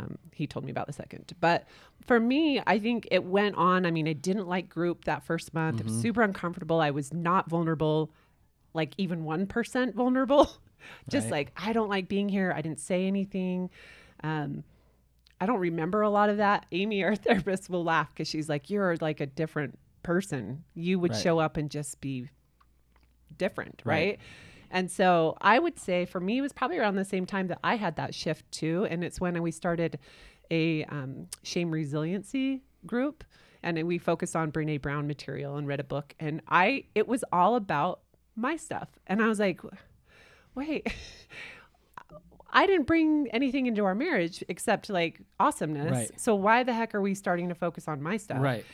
um, 0.00 0.18
he 0.32 0.46
told 0.48 0.64
me 0.64 0.70
about 0.72 0.86
the 0.88 0.92
second. 0.94 1.32
But 1.40 1.66
for 2.06 2.18
me, 2.18 2.60
I 2.66 2.78
think 2.80 3.06
it 3.12 3.22
went 3.22 3.54
on. 3.56 3.84
I 3.86 3.90
mean, 3.90 4.08
I 4.08 4.14
didn't 4.14 4.48
like 4.48 4.68
group 4.70 5.04
that 5.04 5.22
first 5.22 5.52
month. 5.54 5.78
It 5.80 5.86
was 5.86 6.00
super 6.00 6.22
uncomfortable. 6.22 6.80
I 6.80 6.90
was 6.90 7.12
not 7.12 7.48
vulnerable, 7.50 8.10
like 8.74 8.94
even 8.98 9.24
one 9.24 9.46
percent 9.46 9.94
vulnerable. 9.94 10.50
Just 11.08 11.26
Right. 11.26 11.32
like 11.32 11.52
I 11.56 11.72
don't 11.72 11.88
like 11.88 12.08
being 12.08 12.28
here. 12.28 12.52
I 12.56 12.62
didn't 12.62 12.80
say 12.80 13.06
anything. 13.06 13.70
Um, 14.24 14.64
I 15.40 15.46
don't 15.46 15.58
remember 15.60 16.02
a 16.02 16.10
lot 16.10 16.28
of 16.30 16.38
that. 16.38 16.66
Amy, 16.72 17.02
our 17.04 17.14
therapist, 17.16 17.68
will 17.70 17.84
laugh 17.84 18.08
because 18.12 18.28
she's 18.28 18.48
like, 18.48 18.70
"You're 18.70 18.96
like 19.00 19.20
a 19.20 19.26
different 19.26 19.78
person. 20.02 20.64
You 20.74 20.98
would 20.98 21.12
Right. 21.12 21.20
show 21.20 21.38
up 21.38 21.56
and 21.56 21.70
just 21.70 22.00
be 22.00 22.28
different, 23.36 23.82
Right. 23.84 23.94
right? 23.94 24.18
And 24.70 24.90
so 24.90 25.36
I 25.40 25.58
would 25.58 25.78
say 25.78 26.04
for 26.04 26.20
me, 26.20 26.38
it 26.38 26.42
was 26.42 26.52
probably 26.52 26.78
around 26.78 26.94
the 26.96 27.04
same 27.04 27.26
time 27.26 27.48
that 27.48 27.58
I 27.64 27.74
had 27.76 27.96
that 27.96 28.14
shift 28.14 28.50
too. 28.52 28.86
And 28.88 29.02
it's 29.02 29.20
when 29.20 29.40
we 29.42 29.50
started 29.50 29.98
a 30.50 30.84
um, 30.84 31.26
shame 31.42 31.70
resiliency 31.70 32.62
group 32.86 33.24
and 33.62 33.82
we 33.86 33.98
focused 33.98 34.36
on 34.36 34.52
Brene 34.52 34.80
Brown 34.80 35.06
material 35.06 35.56
and 35.56 35.66
read 35.66 35.80
a 35.80 35.84
book. 35.84 36.14
And 36.20 36.40
I, 36.48 36.84
it 36.94 37.08
was 37.08 37.24
all 37.32 37.56
about 37.56 38.00
my 38.40 38.56
stuff. 38.56 38.88
And 39.06 39.22
I 39.22 39.28
was 39.28 39.38
like, 39.38 39.60
wait, 40.54 40.92
I 42.52 42.66
didn't 42.66 42.86
bring 42.86 43.28
anything 43.32 43.66
into 43.66 43.84
our 43.84 43.94
marriage 43.94 44.42
except 44.48 44.90
like 44.90 45.20
awesomeness. 45.38 45.92
Right. 45.92 46.20
So 46.20 46.34
why 46.34 46.62
the 46.62 46.72
heck 46.72 46.94
are 46.94 47.00
we 47.00 47.14
starting 47.14 47.48
to 47.48 47.54
focus 47.54 47.86
on 47.86 48.02
my 48.02 48.16
stuff? 48.16 48.40
Right. 48.40 48.64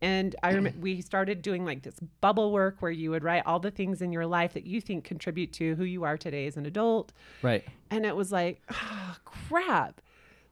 And 0.00 0.36
I 0.42 0.52
remember 0.52 0.78
we 0.80 1.00
started 1.00 1.40
doing 1.40 1.64
like 1.64 1.82
this 1.82 1.98
bubble 2.20 2.52
work 2.52 2.76
where 2.80 2.90
you 2.90 3.10
would 3.10 3.24
write 3.24 3.42
all 3.46 3.58
the 3.58 3.70
things 3.70 4.02
in 4.02 4.12
your 4.12 4.26
life 4.26 4.52
that 4.52 4.66
you 4.66 4.80
think 4.80 5.04
contribute 5.04 5.52
to 5.54 5.74
who 5.76 5.84
you 5.84 6.04
are 6.04 6.18
today 6.18 6.46
as 6.46 6.56
an 6.56 6.66
adult. 6.66 7.12
Right. 7.42 7.64
And 7.90 8.04
it 8.04 8.14
was 8.14 8.30
like, 8.30 8.60
oh, 8.70 9.16
crap. 9.24 10.00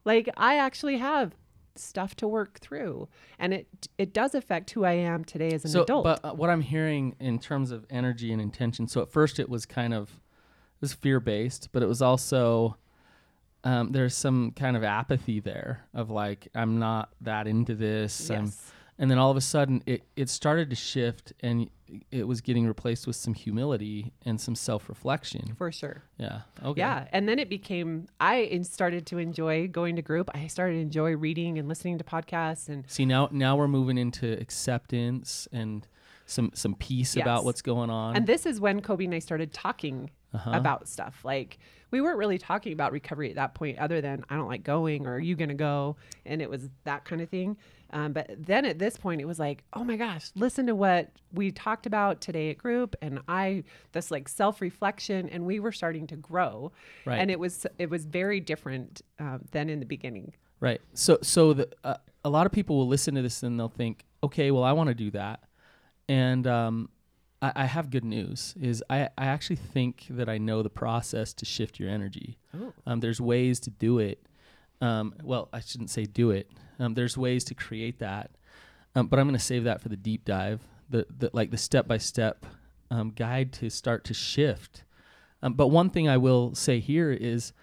Like 0.05 0.29
I 0.37 0.57
actually 0.57 0.97
have 0.97 1.35
stuff 1.75 2.15
to 2.17 2.27
work 2.27 2.59
through. 2.59 3.07
And 3.39 3.53
it 3.53 3.87
it 3.97 4.13
does 4.13 4.35
affect 4.35 4.71
who 4.71 4.83
I 4.83 4.93
am 4.93 5.23
today 5.23 5.51
as 5.51 5.65
an 5.65 5.71
so, 5.71 5.83
adult. 5.83 6.03
but 6.03 6.19
uh, 6.23 6.33
what 6.33 6.49
I'm 6.49 6.61
hearing 6.61 7.15
in 7.19 7.39
terms 7.39 7.71
of 7.71 7.85
energy 7.89 8.31
and 8.31 8.41
intention. 8.41 8.87
So 8.87 9.01
at 9.01 9.11
first 9.11 9.39
it 9.39 9.49
was 9.49 9.65
kind 9.65 9.93
of 9.93 10.09
it 10.09 10.81
was 10.81 10.93
fear 10.93 11.19
based, 11.19 11.69
but 11.71 11.83
it 11.83 11.87
was 11.87 12.01
also 12.01 12.77
um, 13.63 13.91
there's 13.91 14.15
some 14.15 14.51
kind 14.51 14.75
of 14.75 14.83
apathy 14.83 15.39
there 15.39 15.85
of 15.93 16.09
like 16.09 16.47
I'm 16.53 16.79
not 16.79 17.09
that 17.21 17.47
into 17.47 17.75
this. 17.75 18.29
I'm, 18.29 18.45
yes. 18.45 18.71
And 19.03 19.11
then 19.11 19.17
all 19.17 19.29
of 19.29 19.35
a 19.35 19.41
sudden 19.41 19.83
it, 19.85 20.03
it 20.15 20.29
started 20.29 20.69
to 20.69 20.77
shift 20.77 21.33
and 21.41 21.69
it 22.09 22.25
was 22.25 22.39
getting 22.39 22.65
replaced 22.65 23.05
with 23.05 23.17
some 23.17 23.33
humility 23.33 24.13
and 24.25 24.39
some 24.39 24.55
self-reflection 24.55 25.55
For 25.57 25.73
sure. 25.73 26.03
yeah 26.17 26.41
okay 26.63 26.79
Yeah. 26.79 27.07
And 27.11 27.27
then 27.27 27.37
it 27.37 27.49
became, 27.49 28.07
I 28.21 28.61
started 28.63 29.05
to 29.07 29.17
enjoy 29.17 29.67
going 29.67 29.97
to 29.97 30.01
group. 30.01 30.29
I 30.33 30.47
started 30.47 30.75
to 30.75 30.79
enjoy 30.81 31.17
reading 31.17 31.59
and 31.59 31.67
listening 31.67 31.97
to 31.97 32.03
podcasts 32.05 32.69
and 32.69 32.85
see 32.87 33.05
now 33.05 33.27
now 33.31 33.57
we're 33.57 33.67
moving 33.67 33.97
into 33.97 34.39
acceptance 34.39 35.49
and 35.51 35.85
some 36.25 36.51
some 36.53 36.73
peace 36.75 37.17
about 37.17 37.43
what's 37.43 37.61
going 37.61 37.89
on 37.89 38.15
And 38.15 38.25
this 38.25 38.45
is 38.45 38.61
when 38.61 38.81
Coby 38.81 39.03
and 39.03 39.13
I 39.15 39.19
started 39.19 39.51
talking 39.51 40.11
Uh-huh. 40.33 40.51
about 40.53 40.87
stuff. 40.87 41.15
Like 41.25 41.59
we 41.93 42.01
weren't 42.01 42.17
really 42.17 42.39
talking 42.39 42.73
about 42.73 42.91
recovery 42.91 43.29
at 43.29 43.35
that 43.35 43.53
point, 43.53 43.77
other 43.77 44.01
than 44.01 44.25
I 44.27 44.35
don't 44.35 44.47
like 44.47 44.63
going 44.63 45.05
or 45.05 45.13
are 45.13 45.19
you 45.19 45.35
gonna 45.35 45.53
go? 45.53 45.95
And 46.25 46.41
it 46.41 46.49
was 46.49 46.67
that 46.85 47.05
kind 47.05 47.21
of 47.21 47.29
thing. 47.29 47.55
Um, 47.91 48.13
but 48.13 48.31
then 48.35 48.65
at 48.65 48.79
this 48.79 48.97
point, 48.97 49.21
it 49.21 49.25
was 49.25 49.37
like, 49.37 49.63
oh 49.73 49.83
my 49.83 49.95
gosh, 49.95 50.31
listen 50.33 50.65
to 50.65 50.73
what 50.73 51.11
we 51.31 51.51
talked 51.51 51.85
about 51.85 52.19
today 52.19 52.49
at 52.49 52.57
group, 52.57 52.95
and 53.03 53.19
I 53.27 53.63
this 53.91 54.09
like 54.09 54.27
self 54.27 54.59
reflection, 54.59 55.29
and 55.29 55.45
we 55.45 55.59
were 55.59 55.71
starting 55.71 56.07
to 56.07 56.15
grow, 56.15 56.71
Right. 57.05 57.19
and 57.19 57.29
it 57.29 57.39
was 57.39 57.67
it 57.77 57.91
was 57.91 58.05
very 58.05 58.39
different 58.39 59.03
um, 59.19 59.41
than 59.51 59.69
in 59.69 59.79
the 59.79 59.85
beginning. 59.85 60.33
Right. 60.59 60.81
So 60.95 61.19
so 61.21 61.53
the 61.53 61.69
uh, 61.83 61.97
a 62.25 62.29
lot 62.31 62.47
of 62.47 62.51
people 62.51 62.77
will 62.77 62.87
listen 62.87 63.13
to 63.13 63.21
this 63.21 63.43
and 63.43 63.59
they'll 63.59 63.69
think, 63.69 64.03
okay, 64.23 64.49
well, 64.49 64.63
I 64.63 64.71
want 64.71 64.87
to 64.87 64.95
do 64.95 65.11
that, 65.11 65.43
and 66.09 66.47
um, 66.47 66.89
I, 67.43 67.51
I 67.55 67.65
have 67.65 67.91
good 67.91 68.05
news. 68.05 68.55
Is 68.59 68.83
I 68.89 69.09
I 69.17 69.25
actually 69.25 69.57
think 69.57 70.07
that 70.09 70.29
I 70.29 70.37
know 70.37 70.63
the 70.63 70.69
process 70.69 71.33
to 71.33 71.45
shift 71.45 71.79
your 71.79 71.89
energy. 71.89 72.37
Oh. 72.57 72.73
Um, 72.87 73.01
there's 73.01 73.19
ways 73.21 73.59
to 73.61 73.69
do 73.69 73.99
it. 73.99 74.25
Um, 74.81 75.13
well, 75.23 75.49
I 75.53 75.59
shouldn't 75.59 75.89
say 75.89 76.05
do 76.05 76.31
it. 76.31 76.49
Um, 76.79 76.93
there's 76.93 77.17
ways 77.17 77.43
to 77.45 77.53
create 77.53 77.99
that, 77.99 78.31
um, 78.95 79.07
but 79.07 79.19
I'm 79.19 79.27
going 79.27 79.37
to 79.37 79.43
save 79.43 79.65
that 79.65 79.81
for 79.81 79.89
the 79.89 79.97
deep 79.97 80.25
dive. 80.25 80.61
The, 80.89 81.05
the 81.09 81.29
like 81.33 81.51
the 81.51 81.57
step 81.57 81.87
by 81.87 81.97
step 81.97 82.45
guide 83.15 83.51
to 83.53 83.69
start 83.69 84.03
to 84.05 84.13
shift. 84.13 84.83
Um, 85.41 85.53
but 85.53 85.67
one 85.67 85.89
thing 85.89 86.07
I 86.07 86.17
will 86.17 86.55
say 86.55 86.79
here 86.79 87.11
is 87.11 87.53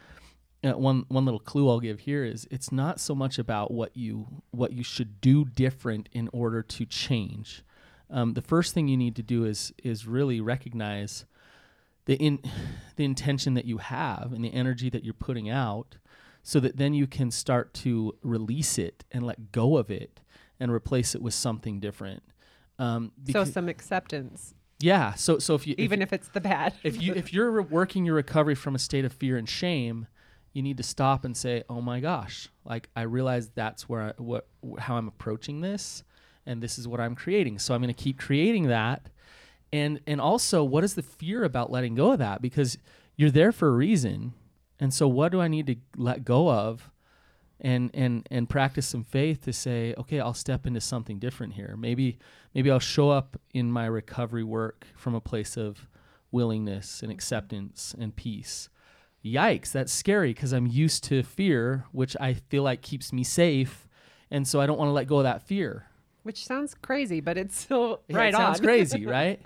uh, 0.63 0.73
one 0.73 1.05
one 1.09 1.25
little 1.25 1.41
clue 1.41 1.69
I'll 1.69 1.81
give 1.81 2.01
here 2.01 2.25
is 2.25 2.47
it's 2.51 2.71
not 2.73 3.01
so 3.01 3.15
much 3.15 3.39
about 3.39 3.71
what 3.71 3.97
you 3.97 4.27
what 4.51 4.73
you 4.73 4.83
should 4.83 5.21
do 5.21 5.45
different 5.45 6.09
in 6.13 6.29
order 6.33 6.63
to 6.63 6.85
change. 6.85 7.63
Um, 8.11 8.35
the 8.35 8.43
first 8.43 8.75
thing 8.75 8.89
you 8.89 8.97
need 8.97 9.17
to 9.17 9.23
do 9.23 9.45
is 9.45 9.73
is 9.83 10.07
really 10.07 10.41
recognize 10.41 11.25
the 12.07 12.15
in 12.17 12.41
the 12.97 13.05
intention 13.05 13.55
that 13.55 13.65
you 13.65 13.79
have 13.79 14.33
and 14.35 14.45
the 14.45 14.53
energy 14.53 14.91
that 14.91 15.05
you're 15.05 15.15
putting 15.15 15.49
out, 15.49 15.97
so 16.43 16.61
that 16.61 16.77
then 16.77 16.95
you 16.95 17.07
can 17.07 17.31
start 17.31 17.73
to 17.75 18.17
release 18.23 18.79
it 18.79 19.05
and 19.13 19.23
let 19.25 19.53
go 19.53 19.77
of 19.77 19.91
it 19.91 20.21
and 20.59 20.71
replace 20.73 21.15
it 21.15 21.23
with 21.23 21.35
something 21.35 21.81
different. 21.81 22.23
Um, 22.79 23.13
So 23.31 23.45
some 23.45 23.69
acceptance, 23.69 24.55
yeah. 24.79 25.15
So 25.15 25.39
so 25.39 25.55
if 25.55 25.67
you 25.67 25.75
if 25.79 25.85
even 25.85 26.03
if 26.03 26.13
it's 26.13 26.29
the 26.29 26.41
bad. 26.41 26.75
if 26.83 27.01
you 27.01 27.15
if 27.15 27.33
you're 27.35 27.51
re- 27.51 27.65
working 27.65 28.05
your 28.05 28.15
recovery 28.15 28.55
from 28.55 28.75
a 28.75 28.79
state 28.79 29.05
of 29.05 29.13
fear 29.13 29.37
and 29.37 29.49
shame, 29.49 30.07
you 30.53 30.63
need 30.63 30.79
to 30.79 30.83
stop 30.83 31.25
and 31.25 31.37
say, 31.37 31.63
"Oh 31.69 31.81
my 31.81 32.01
gosh, 32.01 32.49
like 32.65 32.89
I 32.97 33.03
realize 33.03 33.51
that's 33.51 33.89
where 33.89 34.01
I, 34.03 34.13
what 34.17 34.49
wh- 34.65 34.81
how 34.81 34.97
I'm 34.97 35.09
approaching 35.09 35.61
this 35.61 36.03
and 36.47 36.63
this 36.63 36.79
is 36.79 36.89
what 36.89 37.01
I'm 37.01 37.15
creating. 37.15 37.59
So 37.59 37.75
I'm 37.75 37.83
going 37.83 37.95
to 37.95 38.03
keep 38.03 38.19
creating 38.19 38.69
that." 38.69 39.09
And 39.73 40.01
and 40.07 40.21
also, 40.21 40.65
what 40.65 40.85
is 40.85 40.95
the 40.95 41.03
fear 41.03 41.45
about 41.45 41.71
letting 41.71 41.95
go 41.95 42.13
of 42.13 42.19
that 42.19 42.43
because 42.43 42.77
you're 43.21 43.31
there 43.31 43.53
for 43.53 43.69
a 43.69 43.73
reason. 43.73 44.33
And 44.81 44.95
so 44.95 45.07
what 45.07 45.31
do 45.31 45.43
I 45.43 45.49
need 45.49 45.67
to 45.67 45.77
let 45.95 46.25
go 46.25 46.51
of? 46.51 46.91
And, 47.61 47.91
and 47.93 48.27
and 48.31 48.49
practice 48.49 48.87
some 48.87 49.05
faith 49.05 49.45
to 49.45 49.53
say, 49.53 49.95
okay, 49.99 50.19
I'll 50.21 50.33
step 50.33 50.67
into 50.67 50.81
something 50.81 51.19
different 51.19 51.53
here. 51.53 51.77
Maybe 51.79 52.17
maybe 52.55 52.71
I'll 52.71 52.79
show 52.79 53.11
up 53.11 53.39
in 53.53 53.71
my 53.71 53.85
recovery 53.85 54.43
work 54.43 54.87
from 54.97 55.15
a 55.15 55.21
place 55.21 55.59
of 55.59 55.87
willingness 56.33 57.03
and 57.03 57.13
acceptance 57.13 57.95
and 58.01 58.17
peace. 58.17 58.71
Yikes, 59.23 59.71
that's 59.71 59.93
scary 59.93 60.33
because 60.33 60.55
I'm 60.55 60.67
used 60.67 61.05
to 61.05 61.23
fear, 61.23 61.85
which 61.93 62.17
I 62.19 62.33
feel 62.33 62.63
like 62.63 62.81
keeps 62.81 63.13
me 63.13 63.23
safe. 63.23 63.87
And 64.31 64.49
so 64.49 64.63
I 64.63 64.67
don't 64.67 64.79
want 64.79 64.89
to 64.89 64.95
let 64.95 65.07
go 65.09 65.19
of 65.19 65.25
that 65.25 65.43
fear. 65.43 65.90
Which 66.23 66.45
sounds 66.45 66.75
crazy, 66.83 67.21
but 67.21 67.37
it's 67.39 67.59
still 67.59 68.01
Yeah, 68.09 68.17
right 68.19 68.29
it 68.33 68.37
sounds 68.37 68.59
on. 68.61 68.65
crazy, 68.65 69.07
right? 69.19 69.41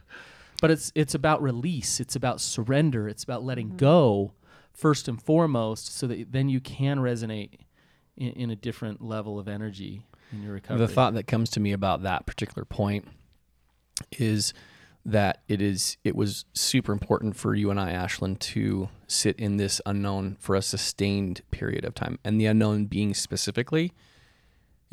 But 0.60 0.70
it's 0.70 0.92
it's 0.94 1.14
about 1.14 1.42
release, 1.42 2.00
it's 2.00 2.16
about 2.16 2.40
surrender, 2.40 3.08
it's 3.08 3.24
about 3.24 3.42
letting 3.44 3.68
Mm-hmm. 3.68 3.76
go 3.76 4.32
first 4.72 5.06
and 5.08 5.20
foremost 5.22 5.96
so 5.96 6.06
that 6.08 6.32
then 6.32 6.48
you 6.48 6.60
can 6.60 6.98
resonate 6.98 7.60
in, 8.16 8.30
in 8.32 8.50
a 8.50 8.56
different 8.56 9.00
level 9.02 9.38
of 9.38 9.46
energy 9.46 10.04
in 10.32 10.42
your 10.42 10.52
recovery. 10.54 10.86
The 10.86 10.92
thought 10.92 11.14
that 11.14 11.26
comes 11.26 11.50
to 11.50 11.60
me 11.60 11.72
about 11.72 12.02
that 12.02 12.26
particular 12.26 12.64
point 12.64 13.06
is 14.18 14.52
that 15.06 15.42
it 15.48 15.60
is 15.60 15.96
it 16.02 16.16
was 16.16 16.44
super 16.54 16.90
important 16.92 17.36
for 17.36 17.54
you 17.54 17.70
and 17.70 17.78
I, 17.78 17.92
Ashlynn, 17.92 18.38
to 18.38 18.88
sit 19.06 19.36
in 19.38 19.58
this 19.58 19.80
unknown 19.84 20.36
for 20.40 20.56
a 20.56 20.62
sustained 20.62 21.42
period 21.50 21.84
of 21.84 21.94
time. 21.94 22.18
And 22.24 22.40
the 22.40 22.46
unknown 22.46 22.86
being 22.86 23.12
specifically 23.14 23.92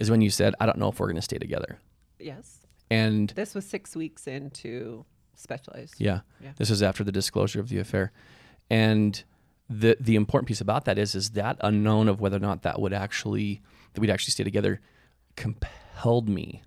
is 0.01 0.11
when 0.11 0.21
you 0.21 0.29
said, 0.29 0.53
I 0.59 0.65
don't 0.65 0.77
know 0.77 0.89
if 0.89 0.99
we're 0.99 1.07
gonna 1.07 1.21
stay 1.21 1.37
together. 1.37 1.79
yes. 2.19 2.57
And 2.89 3.29
This 3.29 3.55
was 3.55 3.65
six 3.65 3.95
weeks 3.95 4.27
into 4.27 5.05
specialized. 5.35 5.95
Yeah. 5.97 6.21
Yeah. 6.43 6.51
This 6.57 6.69
was 6.69 6.83
after 6.83 7.05
the 7.05 7.11
disclosure 7.13 7.61
of 7.61 7.69
the 7.69 7.79
affair. 7.79 8.11
And 8.69 9.23
the 9.69 9.95
the 10.01 10.15
important 10.17 10.47
piece 10.49 10.59
about 10.59 10.83
that 10.85 10.97
is 10.97 11.15
is 11.15 11.29
that 11.31 11.55
unknown 11.61 12.09
of 12.09 12.19
whether 12.19 12.35
or 12.35 12.41
not 12.41 12.63
that 12.63 12.81
would 12.81 12.91
actually 12.93 13.61
that 13.93 14.01
we'd 14.01 14.09
actually 14.09 14.31
stay 14.31 14.43
together 14.43 14.81
compelled 15.37 16.27
me 16.27 16.61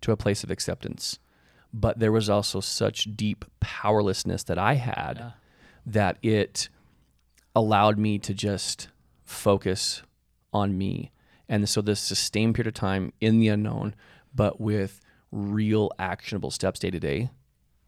to 0.00 0.10
a 0.10 0.16
place 0.16 0.42
of 0.42 0.50
acceptance. 0.50 1.20
But 1.72 2.00
there 2.00 2.10
was 2.12 2.28
also 2.28 2.58
such 2.60 3.16
deep 3.16 3.44
powerlessness 3.60 4.42
that 4.44 4.58
I 4.58 4.74
had 4.74 5.18
Yeah. 5.18 5.30
that 5.86 6.18
it 6.22 6.68
allowed 7.54 7.96
me 7.98 8.18
to 8.18 8.34
just 8.34 8.88
focus 9.24 10.02
on 10.52 10.76
me. 10.76 11.12
And 11.48 11.68
so 11.68 11.82
this 11.82 12.00
sustained 12.00 12.54
period 12.54 12.68
of 12.68 12.74
time 12.74 13.12
in 13.20 13.38
the 13.38 13.48
unknown, 13.48 13.94
but 14.34 14.60
with 14.60 15.00
real 15.30 15.90
actionable 15.98 16.50
steps 16.50 16.80
day 16.80 16.90
to 16.90 17.00
day, 17.00 17.30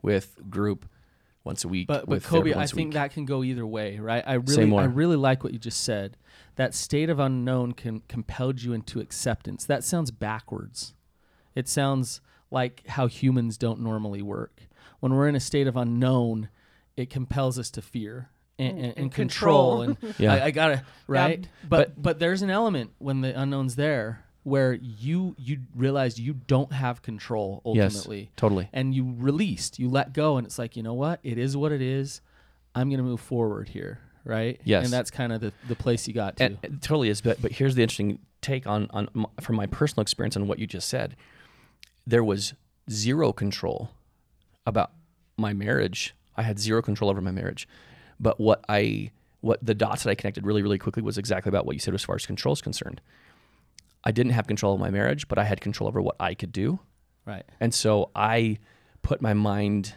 with 0.02 0.38
group 0.50 0.88
once 1.44 1.64
a 1.64 1.68
week. 1.68 1.86
But 1.86 2.02
but 2.02 2.08
with 2.08 2.26
Coby, 2.26 2.54
I 2.54 2.66
think 2.66 2.94
that 2.94 3.12
can 3.12 3.24
go 3.24 3.42
either 3.42 3.66
way, 3.66 3.98
right? 3.98 4.22
I 4.26 4.34
really. 4.34 4.76
I 4.76 4.84
really 4.84 5.16
like 5.16 5.42
what 5.42 5.52
you 5.52 5.58
just 5.58 5.82
said. 5.82 6.16
That 6.56 6.74
state 6.74 7.08
of 7.08 7.18
unknown 7.18 7.72
can 7.72 8.02
compelled 8.08 8.62
you 8.62 8.72
into 8.72 9.00
acceptance. 9.00 9.64
That 9.64 9.84
sounds 9.84 10.10
backwards. 10.10 10.94
It 11.54 11.68
sounds 11.68 12.20
like 12.50 12.86
how 12.86 13.06
humans 13.06 13.56
don't 13.56 13.80
normally 13.80 14.22
work. 14.22 14.62
When 15.00 15.14
we're 15.14 15.28
in 15.28 15.36
a 15.36 15.40
state 15.40 15.66
of 15.66 15.76
unknown, 15.76 16.48
it 16.96 17.10
compels 17.10 17.58
us 17.58 17.70
to 17.72 17.82
fear 17.82 18.30
and, 18.58 18.78
and, 18.78 18.94
and 18.98 19.12
control. 19.12 19.82
And 19.82 19.96
Yeah. 20.18 20.34
I, 20.34 20.44
I 20.46 20.50
gotta 20.50 20.84
right. 21.06 21.46
But 21.68 22.00
but 22.00 22.18
there's 22.18 22.42
an 22.42 22.50
element 22.50 22.92
when 22.98 23.20
the 23.20 23.38
unknown's 23.38 23.76
there 23.76 24.24
where 24.44 24.74
you 24.74 25.34
you 25.38 25.58
realize 25.74 26.18
you 26.20 26.32
don't 26.32 26.72
have 26.72 27.02
control 27.02 27.60
ultimately. 27.64 27.82
Yes, 27.84 27.96
ultimately 27.96 28.30
totally. 28.36 28.68
and 28.72 28.94
you 28.94 29.14
released, 29.18 29.78
you 29.78 29.88
let 29.88 30.12
go, 30.12 30.36
and 30.36 30.46
it's 30.46 30.58
like, 30.58 30.76
you 30.76 30.82
know 30.82 30.94
what? 30.94 31.20
It 31.22 31.36
is 31.38 31.56
what 31.56 31.72
it 31.72 31.82
is. 31.82 32.20
I'm 32.74 32.88
going 32.88 32.98
to 32.98 33.04
move 33.04 33.20
forward 33.20 33.68
here, 33.70 33.98
right? 34.24 34.60
Yes. 34.62 34.84
And 34.84 34.92
that's 34.92 35.10
kind 35.10 35.32
of 35.32 35.40
the, 35.40 35.52
the 35.66 35.74
place 35.74 36.06
you 36.06 36.12
got 36.14 36.36
to. 36.36 36.44
And 36.44 36.58
it 36.62 36.82
totally 36.82 37.08
is. 37.08 37.20
But 37.20 37.40
but 37.42 37.52
here's 37.52 37.74
the 37.74 37.82
interesting 37.82 38.18
take 38.42 38.66
on 38.66 38.86
on 38.90 39.08
m- 39.16 39.26
from 39.40 39.56
my 39.56 39.66
personal 39.66 40.02
experience 40.02 40.36
on 40.36 40.46
what 40.46 40.58
you 40.58 40.66
just 40.66 40.88
said. 40.88 41.16
There 42.06 42.22
was 42.22 42.54
zero 42.88 43.32
control 43.32 43.90
about 44.64 44.92
my 45.36 45.52
marriage. 45.52 46.14
I 46.36 46.42
had 46.42 46.58
zero 46.58 46.82
control 46.82 47.10
over 47.10 47.20
my 47.20 47.30
marriage. 47.32 47.66
But 48.20 48.40
what 48.40 48.64
I 48.68 49.10
what 49.40 49.64
the 49.64 49.74
dots 49.74 50.02
that 50.02 50.10
I 50.10 50.14
connected 50.14 50.44
really 50.46 50.62
really 50.62 50.78
quickly 50.78 51.02
was 51.02 51.18
exactly 51.18 51.50
about 51.50 51.66
what 51.66 51.74
you 51.74 51.80
said 51.80 51.94
as 51.94 52.02
far 52.02 52.16
as 52.16 52.26
control 52.26 52.52
is 52.52 52.60
concerned. 52.60 53.00
I 54.04 54.12
didn't 54.12 54.32
have 54.32 54.46
control 54.46 54.74
of 54.74 54.80
my 54.80 54.90
marriage, 54.90 55.26
but 55.28 55.38
I 55.38 55.44
had 55.44 55.60
control 55.60 55.88
over 55.88 56.00
what 56.00 56.16
I 56.20 56.34
could 56.34 56.52
do. 56.52 56.78
right. 57.24 57.44
And 57.60 57.74
so 57.74 58.10
I 58.14 58.58
put 59.02 59.20
my 59.20 59.34
mind 59.34 59.94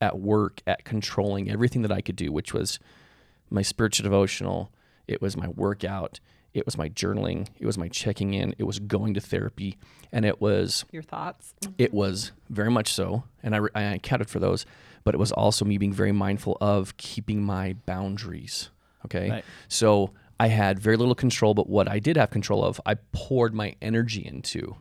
at 0.00 0.18
work 0.18 0.62
at 0.66 0.84
controlling 0.84 1.50
everything 1.50 1.82
that 1.82 1.92
I 1.92 2.00
could 2.00 2.16
do, 2.16 2.32
which 2.32 2.52
was 2.52 2.78
my 3.50 3.62
spiritual 3.62 4.04
devotional, 4.04 4.72
it 5.06 5.20
was 5.20 5.36
my 5.36 5.48
workout, 5.48 6.18
it 6.54 6.66
was 6.66 6.76
my 6.76 6.88
journaling, 6.88 7.48
it 7.58 7.66
was 7.66 7.78
my 7.78 7.88
checking 7.88 8.34
in, 8.34 8.54
it 8.58 8.64
was 8.64 8.78
going 8.78 9.14
to 9.14 9.20
therapy, 9.20 9.76
and 10.10 10.24
it 10.24 10.40
was 10.40 10.84
Your 10.90 11.02
thoughts? 11.02 11.54
it 11.78 11.94
was 11.94 12.32
very 12.50 12.70
much 12.70 12.92
so, 12.92 13.24
and 13.42 13.54
I, 13.54 13.60
I 13.74 13.82
accounted 13.82 14.28
for 14.28 14.38
those, 14.38 14.66
but 15.04 15.14
it 15.14 15.18
was 15.18 15.32
also 15.32 15.64
me 15.64 15.78
being 15.78 15.92
very 15.92 16.12
mindful 16.12 16.56
of 16.60 16.96
keeping 16.96 17.42
my 17.42 17.74
boundaries. 17.86 18.70
Okay. 19.04 19.30
Right. 19.30 19.44
So 19.68 20.12
I 20.38 20.48
had 20.48 20.78
very 20.78 20.96
little 20.96 21.14
control, 21.14 21.54
but 21.54 21.68
what 21.68 21.88
I 21.88 21.98
did 21.98 22.16
have 22.16 22.30
control 22.30 22.64
of, 22.64 22.80
I 22.86 22.94
poured 23.12 23.54
my 23.54 23.74
energy 23.82 24.24
into. 24.24 24.76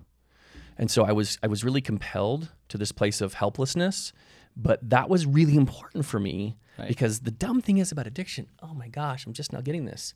And 0.78 0.90
so 0.90 1.04
I 1.04 1.12
was 1.12 1.38
I 1.44 1.48
was 1.48 1.64
really 1.64 1.82
compelled 1.82 2.50
to 2.70 2.78
this 2.78 2.92
place 2.92 3.22
of 3.22 3.34
helplessness, 3.36 4.14
but 4.56 4.80
that 4.90 5.10
was 5.10 5.26
really 5.26 5.56
important 5.56 6.06
for 6.06 6.20
me 6.20 6.58
Right. 6.80 6.88
because 6.88 7.20
the 7.20 7.32
dumb 7.32 7.62
thing 7.62 7.78
is 7.80 7.92
about 7.92 8.08
addiction. 8.08 8.48
Oh 8.64 8.74
my 8.74 8.88
gosh, 8.88 9.26
I'm 9.28 9.34
just 9.34 9.52
now 9.54 9.62
getting 9.62 9.86
this. 9.86 10.14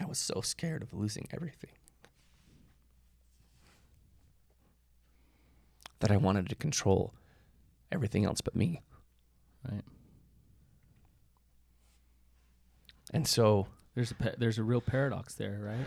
I 0.00 0.04
was 0.06 0.18
so 0.18 0.40
scared 0.40 0.82
of 0.82 0.92
losing 0.92 1.28
everything 1.32 1.70
that 6.02 6.10
I 6.10 6.16
wanted 6.18 6.48
to 6.50 6.54
control 6.54 7.14
everything 7.90 8.24
else 8.24 8.40
but 8.40 8.54
me. 8.54 8.82
Right. 9.70 9.82
And 13.12 13.26
so 13.26 13.66
There's 13.94 14.10
a 14.10 14.14
pa- 14.14 14.34
there's 14.38 14.58
a 14.58 14.62
real 14.62 14.80
paradox 14.80 15.34
there, 15.34 15.58
right? 15.62 15.86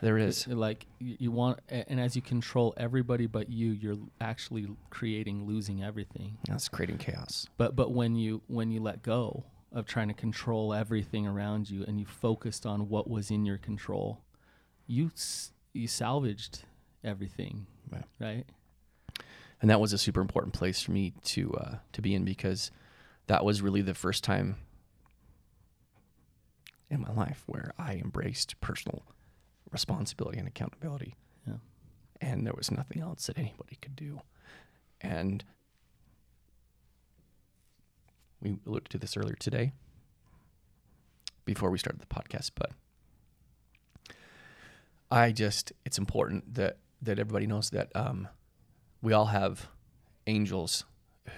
there 0.00 0.18
is. 0.18 0.48
Like 0.48 0.86
you, 0.98 1.16
you 1.20 1.30
want, 1.30 1.60
and 1.68 2.00
as 2.00 2.16
you 2.16 2.22
control 2.22 2.74
everybody 2.76 3.26
but 3.26 3.48
you, 3.50 3.70
you're 3.70 3.98
actually 4.20 4.66
creating 4.90 5.46
losing 5.46 5.82
everything. 5.84 6.38
That's 6.48 6.68
creating 6.68 6.98
chaos. 6.98 7.46
But 7.56 7.76
but 7.76 7.92
when 7.92 8.16
you 8.16 8.42
when 8.48 8.70
you 8.70 8.80
let 8.82 9.02
go 9.02 9.44
of 9.72 9.86
trying 9.86 10.08
to 10.08 10.14
control 10.14 10.74
everything 10.74 11.26
around 11.26 11.70
you 11.70 11.84
and 11.86 11.98
you 12.00 12.06
focused 12.06 12.66
on 12.66 12.88
what 12.88 13.08
was 13.08 13.30
in 13.30 13.44
your 13.46 13.58
control, 13.58 14.22
you 14.86 15.10
you 15.72 15.86
salvaged 15.86 16.64
everything, 17.04 17.66
Right. 17.90 18.04
right? 18.18 18.44
And 19.62 19.70
that 19.70 19.80
was 19.80 19.92
a 19.94 19.98
super 19.98 20.20
important 20.20 20.52
place 20.52 20.82
for 20.82 20.90
me 20.92 21.14
to 21.22 21.54
uh, 21.54 21.74
to 21.92 22.02
be 22.02 22.14
in 22.14 22.24
because 22.24 22.70
that 23.28 23.44
was 23.44 23.62
really 23.62 23.80
the 23.80 23.94
first 23.94 24.22
time 24.24 24.56
in 26.90 27.00
my 27.00 27.12
life 27.12 27.44
where 27.46 27.72
I 27.78 27.94
embraced 27.94 28.60
personal 28.60 29.02
responsibility 29.70 30.38
and 30.38 30.46
accountability, 30.46 31.14
Yeah. 31.46 31.54
and 32.20 32.44
there 32.46 32.52
was 32.54 32.70
nothing 32.70 33.00
else 33.00 33.26
that 33.28 33.38
anybody 33.38 33.78
could 33.80 33.96
do. 33.96 34.20
And 35.00 35.42
we 38.42 38.58
alluded 38.66 38.90
to 38.90 38.98
this 38.98 39.16
earlier 39.16 39.36
today 39.36 39.72
before 41.46 41.70
we 41.70 41.78
started 41.78 42.00
the 42.02 42.06
podcast, 42.06 42.50
but 42.54 42.72
I 45.10 45.32
just 45.32 45.72
it's 45.86 45.98
important 45.98 46.54
that 46.54 46.78
that 47.00 47.18
everybody 47.18 47.46
knows 47.46 47.70
that 47.70 47.90
um, 47.94 48.28
we 49.02 49.12
all 49.12 49.26
have 49.26 49.68
angels 50.26 50.84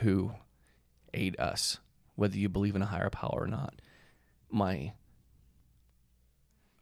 who 0.00 0.32
aid 1.14 1.38
us, 1.40 1.78
whether 2.14 2.36
you 2.36 2.48
believe 2.48 2.76
in 2.76 2.82
a 2.82 2.86
higher 2.86 3.10
power 3.10 3.40
or 3.42 3.46
not. 3.46 3.80
My 4.50 4.92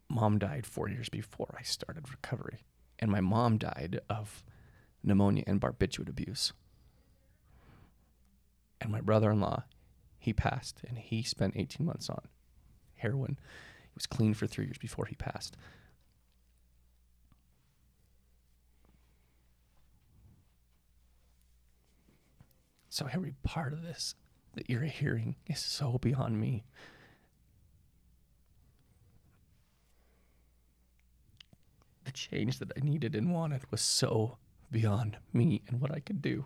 mom 0.09 0.39
died 0.39 0.67
four 0.67 0.89
years 0.89 1.09
before 1.09 1.55
I 1.59 1.63
started 1.63 2.11
recovery, 2.11 2.65
and 2.99 3.11
my 3.11 3.21
mom 3.21 3.59
died 3.59 4.01
of 4.11 4.43
pneumonia 5.03 5.45
and 5.47 5.61
barbiturate 5.61 6.09
abuse. 6.09 6.53
And 8.81 8.91
my 8.91 9.01
brother-in-law, 9.01 9.63
he 10.19 10.33
passed, 10.33 10.83
and 10.87 10.99
he 10.99 11.23
spent 11.23 11.57
18 11.57 11.87
months 11.87 12.11
on 12.11 12.23
heroin. 12.97 13.39
He 13.85 13.91
was 13.95 14.07
clean 14.07 14.35
for 14.35 14.49
three 14.49 14.65
years 14.65 14.79
before 14.79 15.07
he 15.07 15.15
passed. 15.15 15.57
So 22.93 23.09
every 23.11 23.33
part 23.43 23.73
of 23.73 23.83
this 23.83 24.17
that 24.53 24.69
you're 24.69 24.83
hearing 24.83 25.37
is 25.47 25.61
so 25.61 25.97
beyond 25.97 26.39
me. 26.39 26.63
The 32.05 32.13
change 32.13 32.59
that 32.59 32.71
I 32.77 32.85
needed 32.85 33.15
and 33.15 33.33
wanted 33.33 33.63
was 33.71 33.81
so 33.81 34.37
beyond 34.71 35.17
me 35.33 35.63
and 35.69 35.81
what 35.81 35.91
I 35.91 36.01
could 36.01 36.21
do. 36.21 36.45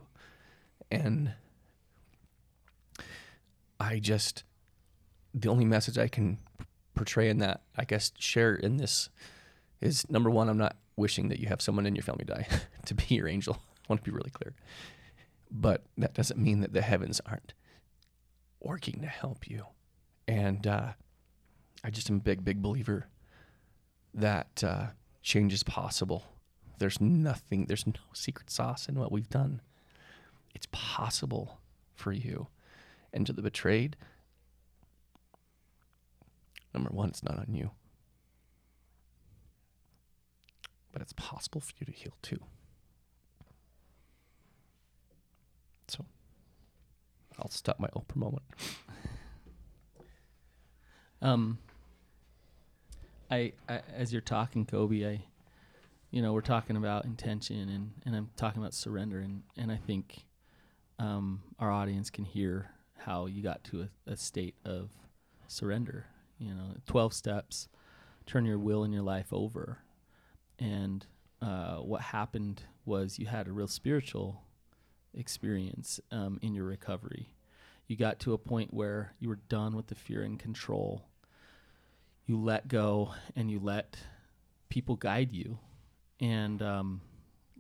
And 0.89 1.33
I 3.81 3.99
just, 3.99 4.45
the 5.35 5.49
only 5.49 5.65
message 5.65 5.99
I 5.99 6.07
can 6.07 6.39
portray 6.95 7.29
in 7.29 7.39
that, 7.39 7.63
I 7.77 7.85
guess, 7.85 8.13
share 8.21 8.55
in 8.55 8.77
this 8.77 9.09
is 9.81 10.09
number 10.09 10.31
one, 10.31 10.49
I'm 10.49 10.59
not 10.59 10.77
wishing 10.95 11.29
that 11.31 11.41
you 11.41 11.49
have 11.49 11.61
someone 11.61 11.87
in 11.87 11.97
your 11.97 12.05
family 12.05 12.25
die 12.25 12.47
to 12.87 12.95
be 12.95 13.17
your 13.17 13.27
angel. 13.27 13.59
I 13.79 13.83
want 13.89 14.05
to 14.05 14.09
be 14.09 14.15
really 14.15 14.31
clear. 14.31 14.55
But 15.51 15.85
that 15.97 16.15
doesn't 16.15 16.39
mean 16.39 16.61
that 16.61 16.73
the 16.73 16.83
heavens 16.83 17.21
aren't 17.25 17.55
working 18.61 19.01
to 19.01 19.07
help 19.07 19.49
you. 19.49 19.67
And 20.27 20.67
uh, 20.67 20.93
I 21.85 21.91
just 21.91 22.11
am 22.11 22.17
a 22.17 22.21
big, 22.21 22.45
big 22.45 22.61
believer 22.63 23.07
that 24.15 24.65
uh, 24.65 24.87
change 25.23 25.53
is 25.53 25.63
possible. 25.63 26.25
There's 26.79 27.01
nothing, 27.01 27.67
there's 27.67 27.87
no 27.87 27.93
secret 28.13 28.51
sauce 28.51 28.89
in 28.89 28.99
what 28.99 29.13
we've 29.13 29.29
done. 29.29 29.61
It's 30.55 30.67
possible 30.73 31.61
for 31.95 32.13
you. 32.13 32.49
And 33.13 33.27
to 33.27 33.33
the 33.33 33.43
betrayed, 33.43 33.97
number 36.75 36.91
one, 36.91 37.09
it's 37.09 37.23
not 37.23 37.39
on 37.39 37.55
you. 37.55 37.71
But 40.93 41.03
it's 41.03 41.13
possible 41.13 41.61
for 41.61 41.73
you 41.79 41.87
to 41.87 41.93
heal 41.93 42.15
too. 42.23 42.41
So 45.89 46.05
I'll 47.39 47.51
stop 47.51 47.79
my 47.79 47.89
Oprah 47.89 48.17
moment. 48.17 48.43
Um, 51.23 51.59
I, 53.31 53.53
I 53.69 53.81
as 53.95 54.13
you're 54.13 54.23
talking, 54.23 54.67
Coby, 54.67 55.07
I, 55.07 55.25
you 56.11 56.23
know, 56.23 56.33
we're 56.33 56.41
talking 56.41 56.77
about 56.77 57.05
intention 57.05 57.69
and 57.69 57.93
and 58.05 58.15
I'm 58.15 58.31
talking 58.37 58.63
about 58.63 58.75
surrender 58.75 59.21
and 59.21 59.43
and 59.57 59.73
I 59.73 59.77
think, 59.77 60.25
um, 60.99 61.43
our 61.59 61.71
audience 61.71 62.11
can 62.11 62.25
hear 62.25 62.71
how 62.99 63.27
you 63.27 63.43
got 63.43 63.65
to 63.65 63.83
a, 63.83 64.13
a 64.13 64.17
state 64.17 64.55
of 64.65 64.91
surrender. 65.47 66.07
You 66.39 66.55
know, 66.55 66.75
twelve 66.87 67.15
steps, 67.15 67.69
turn 68.27 68.45
your 68.45 68.59
will 68.59 68.85
and 68.85 68.93
your 68.93 69.03
life 69.03 69.33
over, 69.33 69.79
and 70.59 71.07
uh, 71.43 71.77
what 71.77 72.01
happened 72.03 72.63
was 72.85 73.19
you 73.19 73.27
had 73.27 73.49
a 73.49 73.53
real 73.53 73.69
spiritual 73.69 74.43
experience 75.17 76.01
um, 76.11 76.39
in 76.43 76.55
your 76.55 76.65
recovery. 76.65 77.31
You 77.87 77.97
got 77.97 78.19
to 78.21 78.33
a 78.33 78.39
point 78.39 78.75
where 78.75 79.13
you 79.21 79.29
were 79.29 79.39
done 79.49 79.77
with 79.77 79.87
the 79.87 79.95
fear 79.95 80.23
and 80.23 80.39
control. 80.39 81.07
You 82.27 82.39
let 82.39 82.69
go 82.69 83.13
and 83.37 83.51
you 83.51 83.61
let 83.61 83.97
people 84.69 84.97
guide 84.97 85.33
you, 85.33 85.59
and 86.21 86.61
um, 86.61 87.01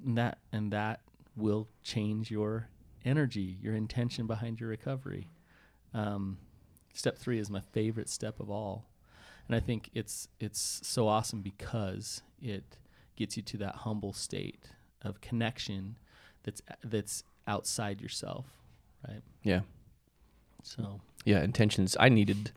and 0.04 0.18
that 0.18 0.38
and 0.52 0.72
that 0.72 1.00
will 1.36 1.68
change 1.82 2.30
your 2.30 2.68
energy, 3.04 3.56
your 3.60 3.74
intention 3.74 4.26
behind 4.26 4.58
your 4.58 4.68
recovery. 4.68 5.28
Um, 5.94 6.38
step 6.92 7.16
three 7.16 7.38
is 7.38 7.48
my 7.48 7.60
favorite 7.60 8.08
step 8.08 8.40
of 8.40 8.50
all, 8.50 8.86
and 9.46 9.54
I 9.54 9.60
think 9.60 9.90
it's 9.94 10.26
it's 10.40 10.80
so 10.82 11.06
awesome 11.06 11.42
because 11.42 12.22
it 12.42 12.78
gets 13.14 13.36
you 13.36 13.42
to 13.44 13.56
that 13.58 13.76
humble 13.76 14.12
state 14.12 14.70
of 15.02 15.20
connection 15.20 15.96
that's 16.42 16.60
that's 16.82 17.22
outside 17.46 18.00
yourself, 18.00 18.46
right? 19.06 19.22
Yeah. 19.42 19.60
So 20.62 21.00
Yeah, 21.24 21.42
intentions. 21.42 21.96
I 21.98 22.08
needed 22.08 22.52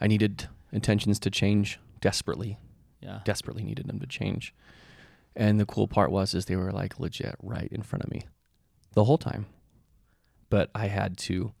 I 0.00 0.06
needed 0.06 0.48
intentions 0.72 1.18
to 1.20 1.30
change 1.30 1.78
desperately. 2.00 2.58
yeah, 3.00 3.20
Desperately 3.24 3.62
needed 3.64 3.86
them 3.86 3.98
to 4.00 4.06
change. 4.06 4.54
And 5.34 5.58
the 5.60 5.66
cool 5.66 5.88
part 5.88 6.10
was 6.10 6.34
is 6.34 6.44
they 6.46 6.56
were 6.56 6.72
like 6.72 6.98
legit 7.00 7.36
right 7.42 7.68
in 7.72 7.82
front 7.82 8.04
of 8.04 8.10
me 8.10 8.22
the 8.92 9.04
whole 9.04 9.18
time. 9.18 9.46
But 10.50 10.70
I 10.74 10.86
had 10.88 11.16
to 11.18 11.52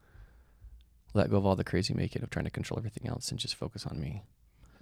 let 1.14 1.30
go 1.30 1.36
of 1.38 1.46
all 1.46 1.56
the 1.56 1.64
crazy 1.64 1.94
making 1.94 2.22
of 2.22 2.30
trying 2.30 2.44
to 2.44 2.50
control 2.50 2.78
everything 2.78 3.08
else 3.08 3.30
and 3.30 3.38
just 3.40 3.54
focus 3.54 3.86
on 3.86 3.98
me. 4.00 4.22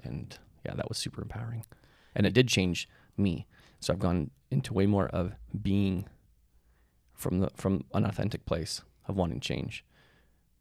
And 0.03 0.37
yeah, 0.67 0.75
that 0.75 0.89
was 0.89 0.99
super 0.99 1.23
empowering. 1.23 1.65
And 2.15 2.27
it 2.27 2.35
did 2.35 2.49
change 2.49 2.89
me. 3.17 3.47
So 3.81 3.93
I've 3.93 3.99
gone 4.01 4.31
into 4.51 4.73
way 4.75 4.87
more 4.87 5.07
of 5.09 5.33
being 5.63 6.09
from 7.15 7.41
the 7.41 7.51
from 7.55 7.85
an 7.95 8.05
authentic 8.05 8.45
place 8.47 8.83
of 9.09 9.17
wanting 9.17 9.41
change. 9.41 9.85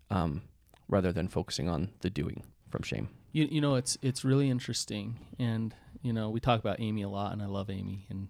Um, 0.09 0.43
rather 0.87 1.11
than 1.11 1.27
focusing 1.27 1.67
on 1.69 1.89
the 2.01 2.09
doing 2.09 2.43
from 2.69 2.83
shame. 2.83 3.09
you 3.31 3.47
you 3.49 3.61
know 3.61 3.75
it's 3.75 3.97
it's 4.01 4.23
really 4.23 4.49
interesting, 4.49 5.19
and 5.39 5.73
you 6.01 6.13
know 6.13 6.29
we 6.29 6.39
talk 6.39 6.59
about 6.59 6.79
Amy 6.79 7.01
a 7.03 7.09
lot, 7.09 7.31
and 7.33 7.41
I 7.41 7.45
love 7.47 7.69
Amy. 7.69 8.05
And 8.09 8.27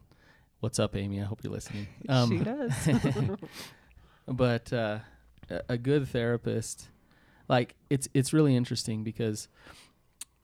what's 0.61 0.79
up, 0.79 0.95
Amy? 0.95 1.19
I 1.21 1.25
hope 1.25 1.43
you're 1.43 1.51
listening. 1.53 1.87
Um, 2.09 2.29
she 2.29 2.37
does. 2.43 2.73
but 4.27 4.71
uh, 4.71 4.99
a- 5.49 5.61
a 5.69 5.77
good 5.77 6.07
therapist 6.07 6.89
like 7.49 7.75
it's 7.89 8.07
it's 8.13 8.31
really 8.33 8.55
interesting 8.55 9.03
because 9.03 9.47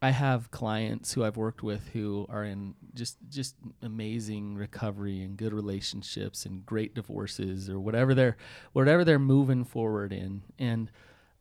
I 0.01 0.11
have 0.11 0.49
clients 0.49 1.13
who 1.13 1.25
I've 1.25 1.35
worked 1.35 1.61
with 1.61 1.89
who 1.89 2.25
are 2.29 2.45
in 2.45 2.75
just 2.93 3.17
just 3.29 3.55
amazing 3.81 4.55
recovery 4.55 5.21
and 5.21 5.35
good 5.35 5.53
relationships 5.53 6.45
and 6.45 6.65
great 6.65 6.95
divorces 6.95 7.69
or 7.69 7.79
whatever 7.79 8.13
they're 8.13 8.37
whatever 8.71 9.03
they're 9.03 9.19
moving 9.19 9.65
forward 9.65 10.13
in. 10.13 10.43
And 10.57 10.89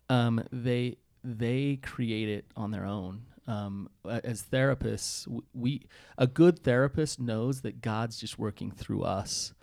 um, 0.08 0.44
they 0.50 0.96
they 1.22 1.78
create 1.82 2.28
it 2.28 2.46
on 2.56 2.70
their 2.70 2.84
own. 2.84 3.22
Um, 3.46 3.88
as 4.04 4.42
therapists 4.42 5.26
we 5.54 5.86
a 6.18 6.26
good 6.26 6.58
therapist 6.58 7.20
knows 7.20 7.60
that 7.62 7.80
God's 7.80 8.18
just 8.18 8.38
working 8.38 8.72
through 8.72 9.04
us. 9.04 9.54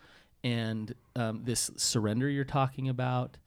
And 0.44 0.94
um, 1.16 1.42
this 1.44 1.72
surrender 1.76 2.30
you're 2.30 2.46
talking 2.46 2.88
about, 2.88 3.38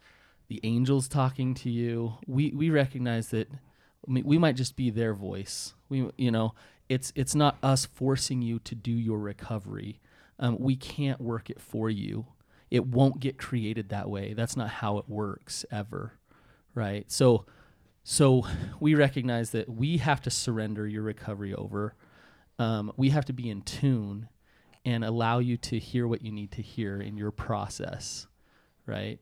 the 0.49 0.61
angels 0.63 1.09
talking 1.09 1.55
to 1.55 1.71
you, 1.71 2.15
we 2.27 2.53
we 2.53 2.69
recognize 2.69 3.29
that 3.31 3.49
I 4.07 4.11
mean, 4.11 4.25
we 4.25 4.39
might 4.39 4.57
just 4.57 4.77
be 4.77 4.91
their 4.91 5.15
voice. 5.15 5.75
We 5.89 6.11
you 6.17 6.31
know 6.31 6.55
it's 6.89 7.13
it's 7.15 7.35
not 7.35 7.57
us 7.63 7.87
forcing 7.87 8.43
you 8.43 8.59
to 8.61 8.75
do 8.75 8.93
your 8.93 9.19
recovery. 9.19 10.01
Um, 10.39 10.57
we 10.59 10.77
can't 10.77 11.21
work 11.21 11.51
it 11.51 11.61
for 11.61 11.91
you. 11.91 12.27
It 12.71 12.87
won't 12.87 13.21
get 13.21 13.39
created 13.39 13.89
that 13.89 14.09
way. 14.09 14.35
That's 14.35 14.57
not 14.57 14.69
how 14.69 14.99
it 14.99 15.09
works 15.09 15.65
ever, 15.71 16.13
right? 16.75 17.11
So 17.11 17.47
so 18.05 18.47
we 18.81 18.95
recognize 18.95 19.51
that 19.51 19.69
we 19.69 19.99
have 19.99 20.23
to 20.23 20.31
surrender 20.31 20.87
your 20.87 21.03
recovery 21.03 21.55
over. 21.55 21.95
Um, 22.59 22.91
we 22.97 23.11
have 23.11 23.27
to 23.27 23.33
be 23.33 23.51
in 23.51 23.61
tune 23.63 24.29
and 24.85 25.05
allow 25.05 25.39
you 25.41 25.59
to 25.59 25.79
hear 25.79 26.09
what 26.09 26.23
you 26.23 26.33
need 26.33 26.51
to 26.53 26.63
hear 26.63 27.01
in 27.01 27.19
your 27.19 27.31
process, 27.31 28.27
right? 28.87 29.21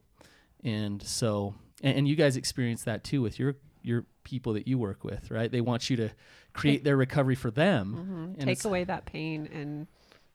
And 0.63 1.03
so, 1.03 1.57
and, 1.83 1.99
and 1.99 2.09
you 2.09 2.15
guys 2.15 2.37
experience 2.37 2.85
that 2.85 3.03
too 3.03 3.23
with 3.23 3.41
your 3.41 3.57
your 3.87 4.05
people 4.25 4.53
that 4.55 4.67
you 4.67 4.79
work 4.79 5.05
with, 5.05 5.31
right? 5.31 5.51
They 5.51 5.61
want 5.61 5.89
you 5.89 5.97
to 5.97 6.11
create 6.53 6.83
their 6.85 6.97
recovery 6.97 7.35
for 7.37 7.51
them. 7.51 8.35
Mhm. 8.37 8.41
And 8.41 8.49
Take 8.49 8.65
away 8.65 8.85
that 8.85 9.07
pain 9.07 9.47
and 9.53 9.87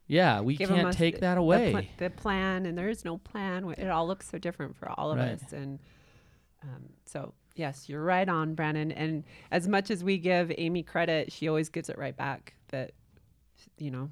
Yeah, 0.07 0.41
we 0.41 0.57
can't 0.57 0.93
take 0.93 1.19
that 1.21 1.35
the 1.35 1.41
away. 1.41 1.89
The, 1.97 2.09
plan, 2.09 2.65
and 2.65 2.77
there 2.77 2.89
is 2.89 3.05
no 3.05 3.17
plan. 3.17 3.69
It 3.77 3.87
all 3.89 4.07
looks 4.07 4.29
so 4.29 4.37
different 4.37 4.75
for 4.75 4.89
all 4.89 5.11
of 5.11 5.17
Right. 5.17 5.31
us, 5.41 5.53
and 5.53 5.79
um, 6.63 6.89
so 7.05 7.33
yes, 7.55 7.87
you're 7.89 8.03
right 8.03 8.27
on, 8.27 8.53
Brannon. 8.55 8.91
And 8.91 9.23
as 9.51 9.67
much 9.67 9.89
as 9.89 10.03
we 10.03 10.17
give 10.17 10.51
Amy 10.57 10.83
credit, 10.83 11.31
she 11.31 11.47
always 11.47 11.69
gives 11.69 11.89
it 11.89 11.97
right 11.97 12.15
back. 12.15 12.53
That 12.69 12.91
you 13.77 13.89
know, 13.91 14.11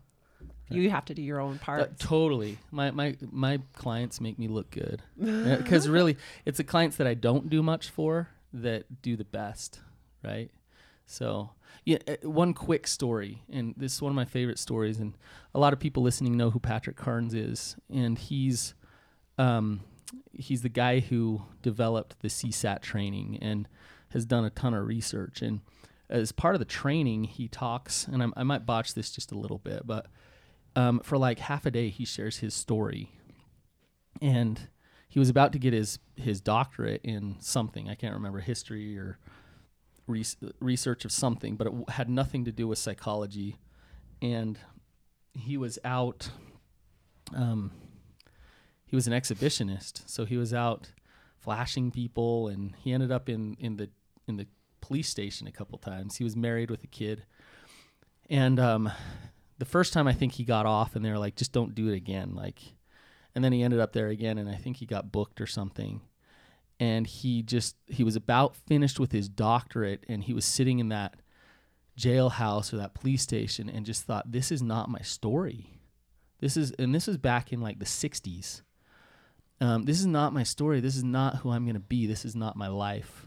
you 0.69 0.89
have 0.89 1.05
to 1.05 1.13
do 1.13 1.21
your 1.21 1.39
own 1.41 1.55
Uh, 1.55 1.65
part. 1.65 1.99
totally. 1.99 2.57
My 2.71 2.91
my 2.91 3.17
my 3.31 3.59
clients 3.73 4.19
make 4.21 4.37
me 4.39 4.47
look 4.47 4.71
good 4.71 5.01
because 5.17 5.87
really, 5.89 6.17
it's 6.45 6.57
the 6.57 6.63
clients 6.63 6.95
that 6.97 7.07
I 7.07 7.13
don't 7.13 7.49
do 7.49 7.61
much 7.61 7.89
for 7.89 8.29
that 8.53 9.01
do 9.01 9.15
the 9.15 9.25
best, 9.25 9.81
right? 10.23 10.51
So, 11.05 11.51
yeah, 11.85 11.97
uh, 12.07 12.29
one 12.29 12.53
quick 12.53 12.85
story, 12.85 13.43
and 13.49 13.73
this 13.77 13.95
is 13.95 14.01
one 14.01 14.11
of 14.11 14.15
my 14.15 14.25
favorite 14.25 14.59
stories, 14.59 14.99
and 14.99 15.17
a 15.55 15.59
lot 15.59 15.73
of 15.73 15.79
people 15.79 16.03
listening 16.03 16.37
know 16.37 16.51
who 16.51 16.59
Patrick 16.59 16.95
Carnes 16.95 17.33
is, 17.33 17.75
and 17.91 18.17
he's 18.17 18.75
um, 19.39 19.81
he's 20.33 20.61
the 20.61 20.69
guy 20.69 20.99
who 20.99 21.41
developed 21.61 22.19
the 22.19 22.27
CSAT 22.27 22.81
training 22.81 23.39
and 23.41 23.67
has 24.09 24.25
done 24.25 24.45
a 24.45 24.49
ton 24.49 24.73
of 24.73 24.85
research. 24.85 25.41
And 25.41 25.61
as 26.09 26.31
part 26.31 26.55
of 26.55 26.59
the 26.59 26.65
training, 26.65 27.25
he 27.25 27.47
talks, 27.47 28.07
and 28.07 28.21
I'm, 28.21 28.33
I 28.35 28.43
might 28.43 28.65
botch 28.65 28.93
this 28.93 29.11
just 29.11 29.31
a 29.31 29.37
little 29.37 29.59
bit, 29.59 29.85
but 29.85 30.07
um, 30.75 30.99
for 30.99 31.17
like 31.17 31.39
half 31.39 31.65
a 31.65 31.71
day, 31.71 31.89
he 31.89 32.05
shares 32.05 32.37
his 32.37 32.53
story. 32.53 33.11
And 34.21 34.59
he 35.09 35.19
was 35.19 35.27
about 35.27 35.51
to 35.53 35.59
get 35.59 35.73
his, 35.73 35.99
his 36.15 36.39
doctorate 36.39 37.01
in 37.03 37.35
something. 37.39 37.89
I 37.89 37.95
can't 37.95 38.13
remember 38.13 38.39
history 38.39 38.97
or 38.97 39.17
res- 40.07 40.37
research 40.59 41.03
of 41.03 41.11
something, 41.11 41.55
but 41.55 41.67
it 41.67 41.73
had 41.89 42.09
nothing 42.09 42.45
to 42.45 42.51
do 42.51 42.67
with 42.67 42.77
psychology. 42.77 43.57
And 44.21 44.57
he 45.33 45.57
was 45.57 45.79
out. 45.83 46.29
Um, 47.35 47.71
he 48.85 48.95
was 48.95 49.07
an 49.07 49.13
exhibitionist, 49.13 50.09
so 50.09 50.25
he 50.25 50.37
was 50.37 50.53
out 50.53 50.91
flashing 51.37 51.91
people, 51.91 52.47
and 52.47 52.75
he 52.77 52.91
ended 52.91 53.11
up 53.11 53.29
in 53.29 53.55
in 53.59 53.77
the 53.77 53.89
in 54.27 54.37
the 54.37 54.47
police 54.81 55.09
station 55.09 55.47
a 55.47 55.51
couple 55.51 55.77
times. 55.77 56.17
He 56.17 56.23
was 56.23 56.35
married 56.35 56.69
with 56.69 56.83
a 56.83 56.87
kid, 56.87 57.25
and 58.29 58.59
um, 58.59 58.91
the 59.57 59.65
first 59.65 59.93
time 59.93 60.07
I 60.07 60.13
think 60.13 60.33
he 60.33 60.43
got 60.43 60.65
off, 60.65 60.95
and 60.95 61.05
they 61.05 61.11
were 61.11 61.19
like, 61.19 61.35
"Just 61.35 61.51
don't 61.51 61.75
do 61.75 61.87
it 61.87 61.95
again." 61.95 62.33
Like, 62.35 62.59
and 63.39 63.43
then 63.45 63.53
he 63.53 63.63
ended 63.63 63.79
up 63.79 63.93
there 63.93 64.09
again, 64.09 64.37
and 64.37 64.49
I 64.49 64.55
think 64.55 64.75
he 64.75 64.85
got 64.85 65.13
booked 65.13 65.39
or 65.39 65.47
something. 65.47 66.01
And 66.77 67.07
he 67.07 67.41
just 67.41 67.77
he 67.87 68.03
was 68.03 68.17
about 68.17 68.53
finished 68.53 68.99
with 68.99 69.13
his 69.13 69.29
doctorate, 69.29 70.03
and 70.09 70.21
he 70.21 70.33
was 70.33 70.43
sitting 70.43 70.79
in 70.79 70.89
that 70.89 71.15
jailhouse 71.97 72.73
or 72.73 72.75
that 72.75 72.93
police 72.93 73.21
station, 73.21 73.69
and 73.69 73.85
just 73.85 74.03
thought, 74.03 74.33
"This 74.33 74.51
is 74.51 74.61
not 74.61 74.89
my 74.89 74.99
story." 74.99 75.79
This 76.41 76.57
is, 76.57 76.73
and 76.77 76.93
this 76.93 77.07
was 77.07 77.15
back 77.15 77.53
in 77.53 77.61
like 77.61 77.79
the 77.79 77.85
'60s. 77.85 78.61
Um, 79.61 79.85
this 79.85 80.01
is 80.01 80.05
not 80.05 80.33
my 80.33 80.43
story. 80.43 80.81
This 80.81 80.97
is 80.97 81.05
not 81.05 81.37
who 81.37 81.51
I'm 81.51 81.63
going 81.63 81.75
to 81.75 81.79
be. 81.79 82.05
This 82.05 82.25
is 82.25 82.35
not 82.35 82.57
my 82.57 82.67
life. 82.67 83.25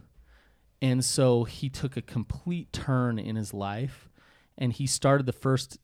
And 0.83 1.03
so 1.03 1.45
he 1.45 1.71
took 1.71 1.97
a 1.97 2.03
complete 2.03 2.71
turn 2.71 3.19
in 3.19 3.37
his 3.37 3.55
life 3.55 4.11
and 4.59 4.75
he 4.75 4.87
started 4.87 5.25
the 5.25 5.33
first 5.33 5.79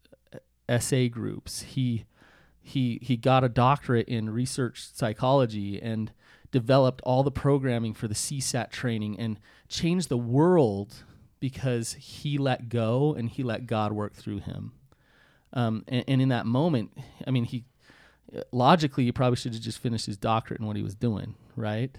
uh, 0.68 0.78
SA 0.78 1.08
groups. 1.08 1.62
He 1.62 2.04
he 2.68 2.98
he 3.02 3.16
got 3.16 3.44
a 3.44 3.48
doctorate 3.48 4.08
in 4.08 4.30
research 4.30 4.92
psychology 4.92 5.80
and 5.80 6.12
developed 6.50 7.00
all 7.02 7.22
the 7.22 7.30
programming 7.30 7.94
for 7.94 8.08
the 8.08 8.14
CSAT 8.14 8.70
training 8.70 9.18
and 9.18 9.38
changed 9.68 10.08
the 10.08 10.18
world 10.18 11.04
because 11.40 11.94
he 11.94 12.38
let 12.38 12.68
go 12.68 13.14
and 13.14 13.28
he 13.28 13.42
let 13.42 13.66
God 13.66 13.92
work 13.92 14.14
through 14.14 14.40
him. 14.40 14.72
Um, 15.52 15.84
and, 15.88 16.04
and 16.08 16.22
in 16.22 16.28
that 16.28 16.46
moment, 16.46 16.92
I 17.26 17.30
mean, 17.30 17.44
he 17.44 17.64
logically 18.52 19.04
he 19.04 19.12
probably 19.12 19.36
should 19.36 19.54
have 19.54 19.62
just 19.62 19.78
finished 19.78 20.06
his 20.06 20.16
doctorate 20.16 20.60
in 20.60 20.66
what 20.66 20.76
he 20.76 20.82
was 20.82 20.94
doing, 20.94 21.34
right? 21.56 21.96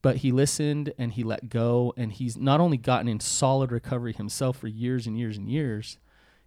But 0.00 0.16
he 0.16 0.32
listened 0.32 0.92
and 0.96 1.12
he 1.12 1.24
let 1.24 1.48
go, 1.48 1.92
and 1.96 2.12
he's 2.12 2.36
not 2.36 2.60
only 2.60 2.76
gotten 2.76 3.08
in 3.08 3.20
solid 3.20 3.72
recovery 3.72 4.12
himself 4.12 4.58
for 4.58 4.68
years 4.68 5.06
and 5.06 5.18
years 5.18 5.36
and 5.36 5.50
years, 5.50 5.98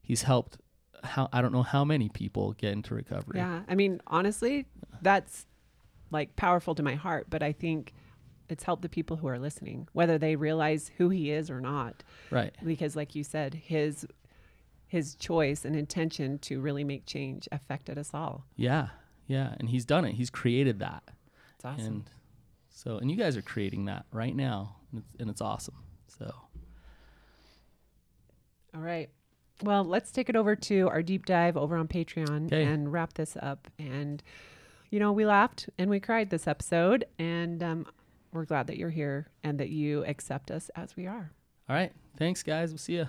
he's 0.02 0.24
helped 0.24 0.58
how 1.04 1.30
I 1.34 1.42
don't 1.42 1.52
know 1.52 1.64
how 1.64 1.84
many 1.86 2.10
people 2.10 2.54
get 2.54 2.74
into 2.74 2.96
recovery. 2.96 3.38
Yeah. 3.38 3.62
I 3.68 3.76
mean, 3.76 4.02
honestly, 4.08 4.68
that's 5.02 5.46
like 6.12 6.36
powerful 6.36 6.76
to 6.76 6.84
my 6.84 6.96
heart, 6.96 7.28
but 7.30 7.42
I 7.42 7.52
think 7.52 7.94
it's 8.50 8.64
helped 8.64 8.82
the 8.82 8.90
people 8.90 9.18
who 9.18 9.28
are 9.28 9.40
listening, 9.40 9.88
whether 9.94 10.18
they 10.18 10.36
realize 10.36 10.92
who 10.98 11.10
he 11.10 11.32
is 11.32 11.50
or 11.50 11.62
not. 11.62 12.04
Right. 12.30 12.54
Because 12.64 12.96
like 12.96 13.16
you 13.16 13.24
said, 13.24 13.54
his 13.54 14.06
his 14.88 15.16
choice 15.16 15.64
and 15.64 15.74
intention 15.74 16.38
to 16.40 16.60
really 16.60 16.84
make 16.84 17.06
change 17.06 17.48
affected 17.52 17.98
us 17.98 18.12
all. 18.14 18.46
Yeah. 18.58 18.90
Yeah. 19.26 19.56
And 19.58 19.70
he's 19.70 19.86
done 19.86 20.04
it. 20.04 20.16
He's 20.16 20.30
created 20.30 20.80
that. 20.80 21.04
It's 21.56 21.64
awesome. 21.64 21.86
And 21.86 22.04
so, 22.70 22.98
and 22.98 23.10
you 23.10 23.16
guys 23.16 23.38
are 23.38 23.42
creating 23.42 23.86
that 23.86 24.06
right 24.12 24.36
now, 24.36 24.76
and 24.92 25.00
it's, 25.00 25.22
and 25.22 25.30
it's 25.30 25.40
awesome. 25.40 25.76
So, 26.18 26.34
All 28.74 28.82
right. 28.82 29.10
Well, 29.64 29.84
let's 29.84 30.12
take 30.12 30.30
it 30.30 30.36
over 30.36 30.56
to 30.56 30.90
our 30.90 31.02
deep 31.04 31.26
dive 31.26 31.56
over 31.58 31.76
on 31.78 31.88
Patreon 31.88 32.50
'Kay. 32.50 32.64
and 32.66 32.92
wrap 32.92 33.14
this 33.14 33.38
up. 33.42 33.68
And, 33.78 34.22
you 34.90 35.00
know, 35.00 35.12
we 35.12 35.26
laughed 35.26 35.70
and 35.78 35.90
we 35.90 36.00
cried 36.00 36.30
this 36.30 36.48
episode. 36.48 37.06
And 37.20 37.62
um, 37.62 37.86
we're 38.34 38.46
glad 38.46 38.68
that 38.68 38.78
you're 38.78 38.90
here 38.90 39.28
and 39.44 39.60
that 39.60 39.70
you 39.70 40.04
accept 40.06 40.50
us 40.52 40.70
as 40.76 40.96
we 40.96 41.06
are. 41.08 41.32
all 41.70 41.76
right. 41.76 41.92
Thanks, 42.18 42.44
guys. 42.44 42.72
We'll 42.72 42.78
see 42.80 42.96
you. 42.96 43.08